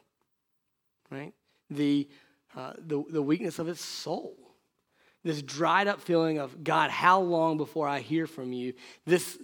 right? 1.10 1.32
The, 1.70 2.08
uh, 2.54 2.74
the, 2.78 3.02
the 3.10 3.22
weakness 3.22 3.58
of 3.58 3.66
his 3.66 3.80
soul. 3.80 4.36
This 5.24 5.42
dried 5.42 5.88
up 5.88 6.00
feeling 6.00 6.38
of, 6.38 6.62
God, 6.62 6.90
how 6.90 7.20
long 7.20 7.56
before 7.56 7.88
I 7.88 8.00
hear 8.00 8.26
from 8.26 8.52
you? 8.52 8.74
This 9.04 9.38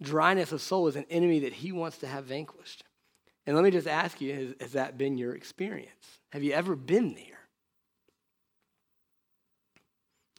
dryness 0.00 0.52
of 0.52 0.62
soul 0.62 0.88
is 0.88 0.96
an 0.96 1.06
enemy 1.10 1.40
that 1.40 1.52
he 1.52 1.72
wants 1.72 1.98
to 1.98 2.06
have 2.06 2.24
vanquished. 2.24 2.84
And 3.46 3.54
let 3.54 3.64
me 3.64 3.70
just 3.70 3.86
ask 3.86 4.20
you 4.20 4.34
has, 4.34 4.54
has 4.60 4.72
that 4.72 4.96
been 4.96 5.18
your 5.18 5.34
experience? 5.34 6.17
Have 6.30 6.42
you 6.42 6.52
ever 6.52 6.76
been 6.76 7.14
there? 7.14 7.24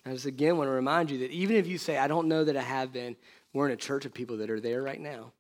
I 0.05 0.13
just 0.13 0.25
again 0.25 0.57
want 0.57 0.67
to 0.67 0.73
remind 0.73 1.11
you 1.11 1.19
that 1.19 1.31
even 1.31 1.55
if 1.55 1.67
you 1.67 1.77
say, 1.77 1.97
I 1.97 2.07
don't 2.07 2.27
know 2.27 2.43
that 2.43 2.55
I 2.55 2.61
have 2.61 2.93
been, 2.93 3.15
we're 3.53 3.65
in 3.65 3.71
a 3.71 3.77
church 3.77 4.05
of 4.05 4.13
people 4.13 4.37
that 4.37 4.49
are 4.49 4.59
there 4.59 4.81
right 4.81 4.99
now. 4.99 5.33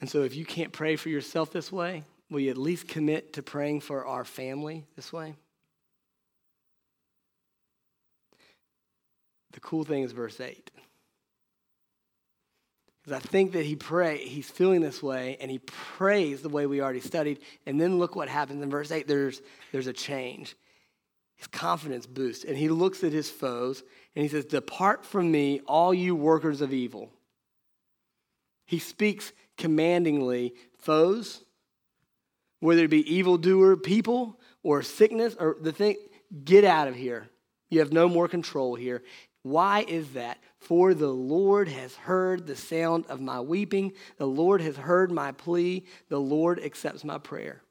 And 0.00 0.08
so 0.08 0.22
if 0.22 0.36
you 0.36 0.44
can't 0.44 0.72
pray 0.72 0.96
for 0.96 1.08
yourself 1.08 1.50
this 1.50 1.72
way, 1.72 2.04
will 2.30 2.40
you 2.40 2.50
at 2.50 2.58
least 2.58 2.88
commit 2.88 3.32
to 3.34 3.42
praying 3.42 3.80
for 3.80 4.06
our 4.06 4.24
family 4.24 4.84
this 4.94 5.12
way? 5.12 5.34
The 9.52 9.60
cool 9.60 9.84
thing 9.84 10.04
is 10.04 10.12
verse 10.12 10.40
8. 10.40 10.70
I 13.12 13.18
think 13.18 13.52
that 13.52 13.64
he 13.64 13.76
pray, 13.76 14.18
he's 14.18 14.50
feeling 14.50 14.80
this 14.80 15.02
way, 15.02 15.36
and 15.40 15.50
he 15.50 15.58
prays 15.58 16.42
the 16.42 16.48
way 16.48 16.66
we 16.66 16.80
already 16.80 17.00
studied. 17.00 17.40
And 17.66 17.80
then 17.80 17.98
look 17.98 18.16
what 18.16 18.28
happens 18.28 18.62
in 18.62 18.70
verse 18.70 18.90
8. 18.90 19.06
There's, 19.06 19.40
there's 19.72 19.86
a 19.86 19.92
change 19.92 20.56
his 21.38 21.46
confidence 21.46 22.04
boosts. 22.04 22.44
And 22.44 22.56
he 22.56 22.68
looks 22.68 23.04
at 23.04 23.12
his 23.12 23.30
foes 23.30 23.84
and 24.14 24.24
he 24.24 24.28
says, 24.28 24.44
Depart 24.44 25.04
from 25.04 25.30
me, 25.30 25.60
all 25.66 25.94
you 25.94 26.14
workers 26.14 26.60
of 26.60 26.72
evil. 26.74 27.10
He 28.66 28.80
speaks 28.80 29.32
commandingly, 29.56 30.54
foes, 30.78 31.44
whether 32.60 32.82
it 32.84 32.90
be 32.90 33.14
evildoer 33.14 33.76
people 33.76 34.38
or 34.64 34.82
sickness 34.82 35.36
or 35.38 35.56
the 35.60 35.72
thing, 35.72 35.96
get 36.44 36.64
out 36.64 36.88
of 36.88 36.96
here. 36.96 37.30
You 37.70 37.78
have 37.78 37.92
no 37.92 38.08
more 38.08 38.26
control 38.26 38.74
here. 38.74 39.04
Why 39.42 39.84
is 39.86 40.10
that? 40.10 40.38
For 40.58 40.92
the 40.92 41.08
Lord 41.08 41.68
has 41.68 41.94
heard 41.94 42.46
the 42.46 42.56
sound 42.56 43.06
of 43.08 43.20
my 43.20 43.40
weeping. 43.40 43.92
The 44.16 44.26
Lord 44.26 44.60
has 44.60 44.76
heard 44.76 45.10
my 45.12 45.32
plea. 45.32 45.84
The 46.08 46.20
Lord 46.20 46.58
accepts 46.58 47.04
my 47.04 47.18
prayer. 47.18 47.62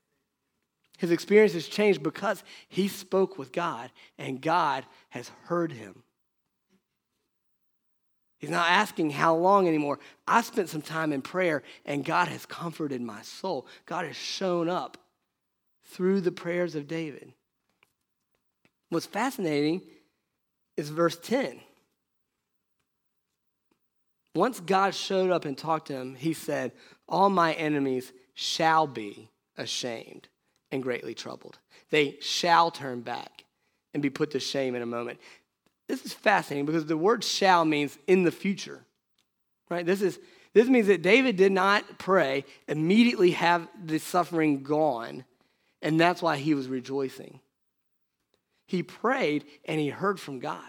His 0.97 1.11
experience 1.11 1.53
has 1.53 1.67
changed 1.67 2.01
because 2.01 2.43
he 2.69 2.87
spoke 2.87 3.37
with 3.37 3.51
God 3.51 3.91
and 4.17 4.41
God 4.41 4.85
has 5.09 5.29
heard 5.43 5.71
him. 5.71 6.03
He's 8.39 8.49
not 8.49 8.69
asking 8.69 9.11
how 9.11 9.35
long 9.35 9.67
anymore. 9.67 9.99
I 10.27 10.41
spent 10.41 10.69
some 10.69 10.81
time 10.81 11.11
in 11.11 11.21
prayer 11.21 11.63
and 11.85 12.05
God 12.05 12.27
has 12.27 12.45
comforted 12.45 13.01
my 13.01 13.21
soul. 13.21 13.67
God 13.85 14.05
has 14.05 14.15
shown 14.15 14.69
up 14.69 14.97
through 15.85 16.21
the 16.21 16.31
prayers 16.31 16.75
of 16.75 16.87
David. 16.87 17.33
What's 18.89 19.05
fascinating 19.05 19.81
is 20.77 20.89
verse 20.89 21.17
10. 21.17 21.59
Once 24.37 24.59
God 24.59 24.93
showed 24.93 25.31
up 25.31 25.45
and 25.45 25.57
talked 25.57 25.87
to 25.87 25.93
him, 25.93 26.15
he 26.15 26.33
said, 26.33 26.71
All 27.09 27.29
my 27.29 27.53
enemies 27.53 28.13
shall 28.35 28.85
be 28.85 29.29
ashamed 29.57 30.27
and 30.71 30.83
greatly 30.83 31.15
troubled. 31.15 31.57
They 31.89 32.17
shall 32.21 32.69
turn 32.69 33.01
back 33.01 33.45
and 33.93 34.03
be 34.03 34.11
put 34.11 34.31
to 34.31 34.39
shame 34.39 34.75
in 34.75 34.83
a 34.83 34.85
moment. 34.85 35.19
This 35.87 36.05
is 36.05 36.13
fascinating 36.13 36.65
because 36.65 36.85
the 36.85 36.97
word 36.97 37.23
shall 37.23 37.65
means 37.65 37.97
in 38.05 38.23
the 38.23 38.31
future. 38.31 38.85
Right? 39.69 39.85
This 39.85 40.01
is 40.01 40.19
this 40.53 40.67
means 40.67 40.87
that 40.87 41.01
David 41.01 41.35
did 41.35 41.51
not 41.51 41.99
pray, 41.99 42.45
immediately 42.67 43.31
have 43.31 43.67
the 43.83 43.99
suffering 43.99 44.63
gone, 44.63 45.25
and 45.81 45.99
that's 45.99 46.21
why 46.21 46.37
he 46.37 46.53
was 46.53 46.67
rejoicing. 46.67 47.39
He 48.65 48.81
prayed 48.81 49.45
and 49.65 49.79
he 49.79 49.89
heard 49.89 50.19
from 50.19 50.39
God. 50.39 50.63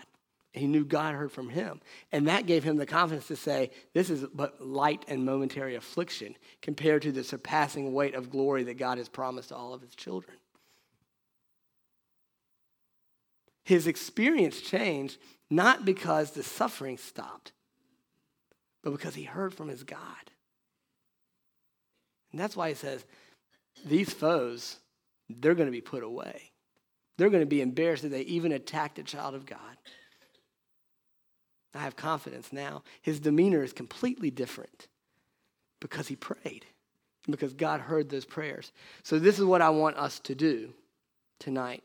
He 0.52 0.66
knew 0.66 0.84
God 0.84 1.14
heard 1.14 1.30
from 1.30 1.50
him. 1.50 1.80
And 2.10 2.26
that 2.28 2.46
gave 2.46 2.64
him 2.64 2.76
the 2.76 2.86
confidence 2.86 3.28
to 3.28 3.36
say, 3.36 3.70
This 3.92 4.10
is 4.10 4.24
but 4.32 4.64
light 4.64 5.04
and 5.08 5.24
momentary 5.24 5.74
affliction 5.74 6.36
compared 6.62 7.02
to 7.02 7.12
the 7.12 7.24
surpassing 7.24 7.92
weight 7.92 8.14
of 8.14 8.30
glory 8.30 8.64
that 8.64 8.78
God 8.78 8.98
has 8.98 9.08
promised 9.08 9.50
to 9.50 9.56
all 9.56 9.74
of 9.74 9.82
his 9.82 9.94
children. 9.94 10.36
His 13.64 13.86
experience 13.86 14.62
changed 14.62 15.18
not 15.50 15.84
because 15.84 16.30
the 16.30 16.42
suffering 16.42 16.96
stopped, 16.96 17.52
but 18.82 18.92
because 18.92 19.14
he 19.14 19.24
heard 19.24 19.52
from 19.52 19.68
his 19.68 19.84
God. 19.84 19.98
And 22.32 22.40
that's 22.40 22.56
why 22.56 22.70
he 22.70 22.74
says, 22.74 23.04
These 23.84 24.12
foes, 24.12 24.78
they're 25.28 25.54
going 25.54 25.68
to 25.68 25.72
be 25.72 25.82
put 25.82 26.02
away. 26.02 26.52
They're 27.18 27.30
going 27.30 27.42
to 27.42 27.46
be 27.46 27.60
embarrassed 27.60 28.04
that 28.04 28.10
they 28.10 28.22
even 28.22 28.52
attacked 28.52 28.98
a 28.98 29.02
child 29.02 29.34
of 29.34 29.44
God. 29.44 29.76
I 31.74 31.78
have 31.80 31.96
confidence 31.96 32.52
now. 32.52 32.82
His 33.02 33.20
demeanor 33.20 33.62
is 33.62 33.72
completely 33.72 34.30
different 34.30 34.88
because 35.80 36.08
he 36.08 36.16
prayed, 36.16 36.64
because 37.28 37.52
God 37.52 37.80
heard 37.80 38.08
those 38.08 38.24
prayers. 38.24 38.72
So, 39.02 39.18
this 39.18 39.38
is 39.38 39.44
what 39.44 39.62
I 39.62 39.70
want 39.70 39.96
us 39.96 40.18
to 40.20 40.34
do 40.34 40.72
tonight 41.38 41.84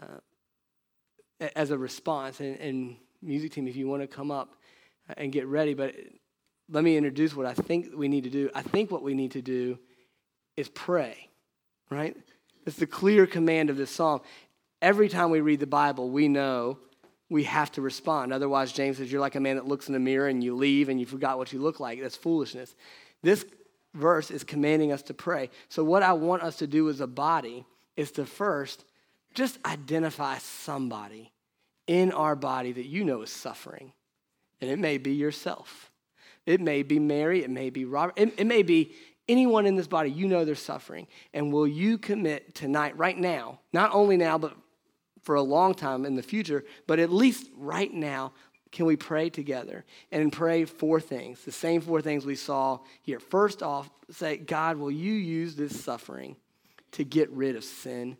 uh, 0.00 1.46
as 1.54 1.70
a 1.70 1.78
response. 1.78 2.40
And, 2.40 2.58
and, 2.58 2.96
music 3.22 3.52
team, 3.52 3.68
if 3.68 3.76
you 3.76 3.86
want 3.86 4.02
to 4.02 4.08
come 4.08 4.30
up 4.30 4.54
and 5.16 5.30
get 5.30 5.46
ready, 5.46 5.74
but 5.74 5.94
let 6.70 6.84
me 6.84 6.96
introduce 6.96 7.34
what 7.34 7.46
I 7.46 7.54
think 7.54 7.88
we 7.94 8.08
need 8.08 8.24
to 8.24 8.30
do. 8.30 8.50
I 8.54 8.62
think 8.62 8.90
what 8.90 9.02
we 9.02 9.14
need 9.14 9.32
to 9.32 9.42
do 9.42 9.78
is 10.56 10.68
pray, 10.68 11.28
right? 11.90 12.16
It's 12.66 12.76
the 12.76 12.86
clear 12.86 13.26
command 13.26 13.70
of 13.70 13.76
this 13.76 13.90
psalm. 13.90 14.20
Every 14.80 15.08
time 15.08 15.30
we 15.30 15.40
read 15.40 15.60
the 15.60 15.66
Bible, 15.66 16.10
we 16.10 16.28
know 16.28 16.78
we 17.30 17.44
have 17.44 17.70
to 17.72 17.80
respond. 17.80 18.32
Otherwise, 18.32 18.72
James 18.72 18.98
says, 18.98 19.10
You're 19.10 19.20
like 19.20 19.36
a 19.36 19.40
man 19.40 19.56
that 19.56 19.66
looks 19.66 19.86
in 19.86 19.94
the 19.94 20.00
mirror 20.00 20.28
and 20.28 20.44
you 20.44 20.54
leave 20.54 20.88
and 20.88 21.00
you 21.00 21.06
forgot 21.06 21.38
what 21.38 21.52
you 21.52 21.60
look 21.60 21.80
like. 21.80 22.02
That's 22.02 22.16
foolishness. 22.16 22.74
This 23.22 23.46
verse 23.94 24.30
is 24.30 24.44
commanding 24.44 24.92
us 24.92 25.02
to 25.02 25.14
pray. 25.14 25.50
So, 25.68 25.84
what 25.84 26.02
I 26.02 26.12
want 26.12 26.42
us 26.42 26.56
to 26.56 26.66
do 26.66 26.90
as 26.90 27.00
a 27.00 27.06
body 27.06 27.64
is 27.96 28.10
to 28.12 28.26
first 28.26 28.84
just 29.32 29.58
identify 29.64 30.38
somebody 30.38 31.32
in 31.86 32.12
our 32.12 32.34
body 32.34 32.72
that 32.72 32.86
you 32.86 33.04
know 33.04 33.22
is 33.22 33.30
suffering. 33.30 33.92
And 34.60 34.68
it 34.70 34.78
may 34.78 34.98
be 34.98 35.14
yourself, 35.14 35.90
it 36.44 36.60
may 36.60 36.82
be 36.82 36.98
Mary, 36.98 37.42
it 37.44 37.50
may 37.50 37.70
be 37.70 37.84
Robert, 37.84 38.14
it, 38.16 38.34
it 38.38 38.46
may 38.46 38.62
be 38.62 38.92
anyone 39.28 39.64
in 39.64 39.76
this 39.76 39.86
body 39.86 40.10
you 40.10 40.26
know 40.26 40.44
they're 40.44 40.56
suffering. 40.56 41.06
And 41.32 41.52
will 41.52 41.68
you 41.68 41.96
commit 41.96 42.54
tonight, 42.54 42.98
right 42.98 43.16
now, 43.16 43.60
not 43.72 43.94
only 43.94 44.16
now, 44.16 44.36
but 44.36 44.56
for 45.22 45.34
a 45.34 45.42
long 45.42 45.74
time 45.74 46.06
in 46.06 46.16
the 46.16 46.22
future, 46.22 46.64
but 46.86 46.98
at 46.98 47.10
least 47.10 47.50
right 47.56 47.92
now, 47.92 48.32
can 48.72 48.86
we 48.86 48.96
pray 48.96 49.30
together 49.30 49.84
and 50.12 50.32
pray 50.32 50.64
four 50.64 51.00
things, 51.00 51.44
the 51.44 51.52
same 51.52 51.80
four 51.80 52.00
things 52.00 52.24
we 52.24 52.36
saw 52.36 52.78
here. 53.02 53.18
First 53.18 53.62
off, 53.62 53.90
say, 54.10 54.36
God, 54.36 54.76
will 54.76 54.90
you 54.90 55.12
use 55.12 55.56
this 55.56 55.82
suffering 55.82 56.36
to 56.92 57.04
get 57.04 57.30
rid 57.30 57.56
of 57.56 57.64
sin, 57.64 58.16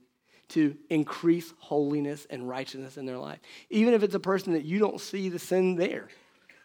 to 0.49 0.77
increase 0.89 1.53
holiness 1.59 2.27
and 2.31 2.49
righteousness 2.49 2.97
in 2.97 3.07
their 3.07 3.19
life? 3.19 3.39
Even 3.71 3.95
if 3.95 4.03
it's 4.03 4.15
a 4.15 4.21
person 4.21 4.53
that 4.55 4.65
you 4.65 4.79
don't 4.79 5.01
see 5.01 5.29
the 5.29 5.39
sin 5.39 5.77
there. 5.77 6.09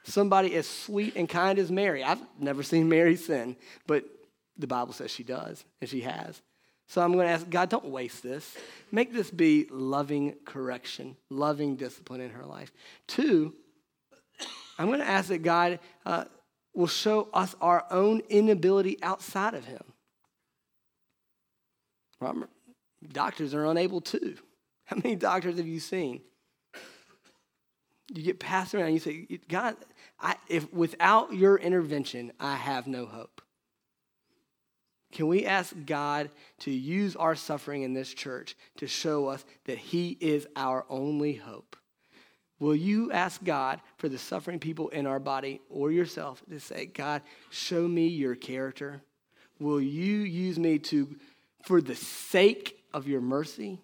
Somebody 0.04 0.56
as 0.56 0.68
sweet 0.68 1.16
and 1.16 1.28
kind 1.28 1.58
as 1.58 1.72
Mary. 1.72 2.04
I've 2.04 2.22
never 2.40 2.62
seen 2.64 2.90
Mary 2.90 3.16
sin, 3.16 3.56
but 3.88 4.04
the 4.58 4.68
Bible 4.68 4.94
says 4.94 5.12
she 5.12 5.24
does, 5.24 5.64
and 5.82 5.90
she 5.90 6.02
has. 6.02 6.42
So 6.88 7.02
I'm 7.02 7.14
going 7.14 7.28
to 7.28 7.34
ask 7.34 7.50
God, 7.50 7.70
don't 7.70 7.86
waste 7.86 8.22
this. 8.22 8.56
Make 8.92 9.12
this 9.12 9.32
be 9.32 9.68
loving 9.72 10.36
correction, 10.46 11.18
loving 11.30 11.76
discipline 11.76 12.22
in 12.22 12.32
her 12.32 12.46
life. 12.46 12.72
Two, 13.08 13.54
I'm 14.78 14.88
going 14.88 15.00
to 15.00 15.08
ask 15.08 15.30
that 15.30 15.40
God 15.40 15.80
uh, 16.06 16.26
will 16.74 16.88
show 16.88 17.30
us 17.34 17.56
our 17.62 17.86
own 17.90 18.22
inability 18.30 19.02
outside 19.02 19.54
of 19.54 19.66
Him. 19.66 19.84
Doctors 23.12 23.54
are 23.54 23.66
unable 23.66 24.02
to. 24.02 24.36
How 24.86 24.98
many 24.98 25.16
doctors 25.16 25.58
have 25.58 25.68
you 25.68 25.80
seen? 25.80 26.22
You 28.14 28.22
get 28.22 28.40
passed 28.40 28.76
around 28.76 28.94
you 28.94 29.00
say, 29.00 29.28
God, 29.50 29.76
I, 30.20 30.36
if 30.48 30.72
without 30.72 31.34
your 31.34 31.58
intervention, 31.58 32.32
I 32.40 32.56
have 32.56 32.86
no 32.86 33.08
hope. 33.08 33.42
Can 35.16 35.28
we 35.28 35.46
ask 35.46 35.74
God 35.86 36.30
to 36.60 36.72
use 36.72 37.16
our 37.16 37.36
suffering 37.36 37.84
in 37.84 37.94
this 37.94 38.14
church 38.14 38.58
to 38.76 38.86
show 38.86 39.30
us 39.30 39.46
that 39.64 39.78
He 39.78 40.18
is 40.20 40.46
our 40.58 40.86
only 40.90 41.36
hope? 41.36 41.78
Will 42.60 42.76
you 42.76 43.14
ask 43.14 43.42
God 43.42 43.80
for 43.96 44.10
the 44.10 44.18
suffering 44.18 44.60
people 44.60 44.90
in 44.90 45.08
our 45.08 45.22
body 45.22 45.62
or 45.70 45.90
yourself 45.90 46.44
to 46.50 46.60
say, 46.60 46.88
God, 46.88 47.22
show 47.50 47.88
me 47.88 48.08
your 48.08 48.36
character? 48.36 49.04
Will 49.58 49.80
you 49.80 50.18
use 50.18 50.60
me 50.60 50.80
to, 50.80 51.16
for 51.64 51.80
the 51.80 51.96
sake 51.96 52.84
of 52.94 53.08
your 53.08 53.22
mercy, 53.22 53.80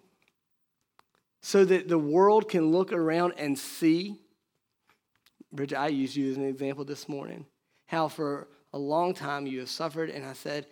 so 1.40 1.64
that 1.64 1.88
the 1.88 1.98
world 1.98 2.50
can 2.50 2.70
look 2.70 2.92
around 2.92 3.32
and 3.38 3.58
see? 3.58 4.20
Bridget, 5.50 5.78
I 5.78 5.88
used 5.88 6.14
you 6.14 6.30
as 6.30 6.36
an 6.36 6.44
example 6.44 6.84
this 6.84 7.08
morning, 7.08 7.46
how 7.86 8.08
for 8.08 8.48
a 8.74 8.78
long 8.78 9.14
time 9.14 9.46
you 9.46 9.60
have 9.60 9.70
suffered, 9.70 10.10
and 10.10 10.26
I 10.26 10.34
said, 10.34 10.66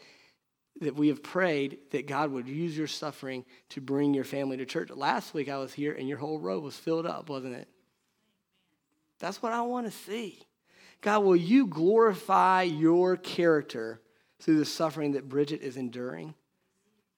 that 0.81 0.97
we 0.97 1.09
have 1.09 1.23
prayed 1.23 1.79
that 1.91 2.07
God 2.07 2.31
would 2.33 2.49
use 2.49 2.77
your 2.77 2.87
suffering 2.87 3.45
to 3.71 3.81
bring 3.81 4.15
your 4.15 4.25
family 4.25 4.57
to 4.57 4.65
church. 4.65 4.91
Last 4.91 5.35
week 5.35 5.49
I 5.49 5.59
was 5.59 5.73
here 5.73 5.93
and 5.93 6.09
your 6.09 6.19
whole 6.19 6.39
row 6.39 6.59
was 6.59 6.77
filled 6.77 7.07
up, 7.07 7.29
wasn't 7.29 7.55
it? 7.55 7.69
That's 9.19 9.43
what 9.43 9.53
I 9.53 9.61
want 9.61 9.87
to 9.87 9.93
see. 9.93 10.41
God, 11.03 11.25
will 11.25 11.37
you 11.37 11.67
glorify 11.67 12.63
your 12.63 13.17
character 13.17 14.01
through 14.41 14.59
the 14.59 14.65
suffering 14.65 15.13
that 15.13 15.29
Bridget 15.29 15.61
is 15.61 15.77
enduring? 15.77 16.35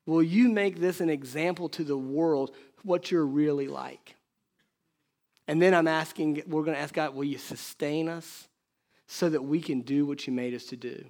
Will 0.07 0.23
you 0.23 0.49
make 0.49 0.81
this 0.81 1.01
an 1.01 1.09
example 1.09 1.69
to 1.71 1.85
the 1.85 1.97
world 1.97 2.55
what 2.83 3.11
you're 3.11 3.27
really 3.27 3.69
like? 3.69 4.17
And 5.47 5.63
then 5.63 5.75
I'm 5.75 5.89
asking, 5.89 6.43
we're 6.47 6.63
going 6.65 6.77
to 6.77 6.83
ask 6.83 6.95
God, 6.95 7.15
will 7.15 7.25
you 7.25 7.39
sustain 7.39 8.09
us 8.09 8.49
so 9.07 9.29
that 9.29 9.43
we 9.43 9.61
can 9.61 9.83
do 9.83 10.07
what 10.07 10.27
you 10.27 10.33
made 10.33 10.55
us 10.55 10.65
to 10.67 10.77
do? 10.77 11.05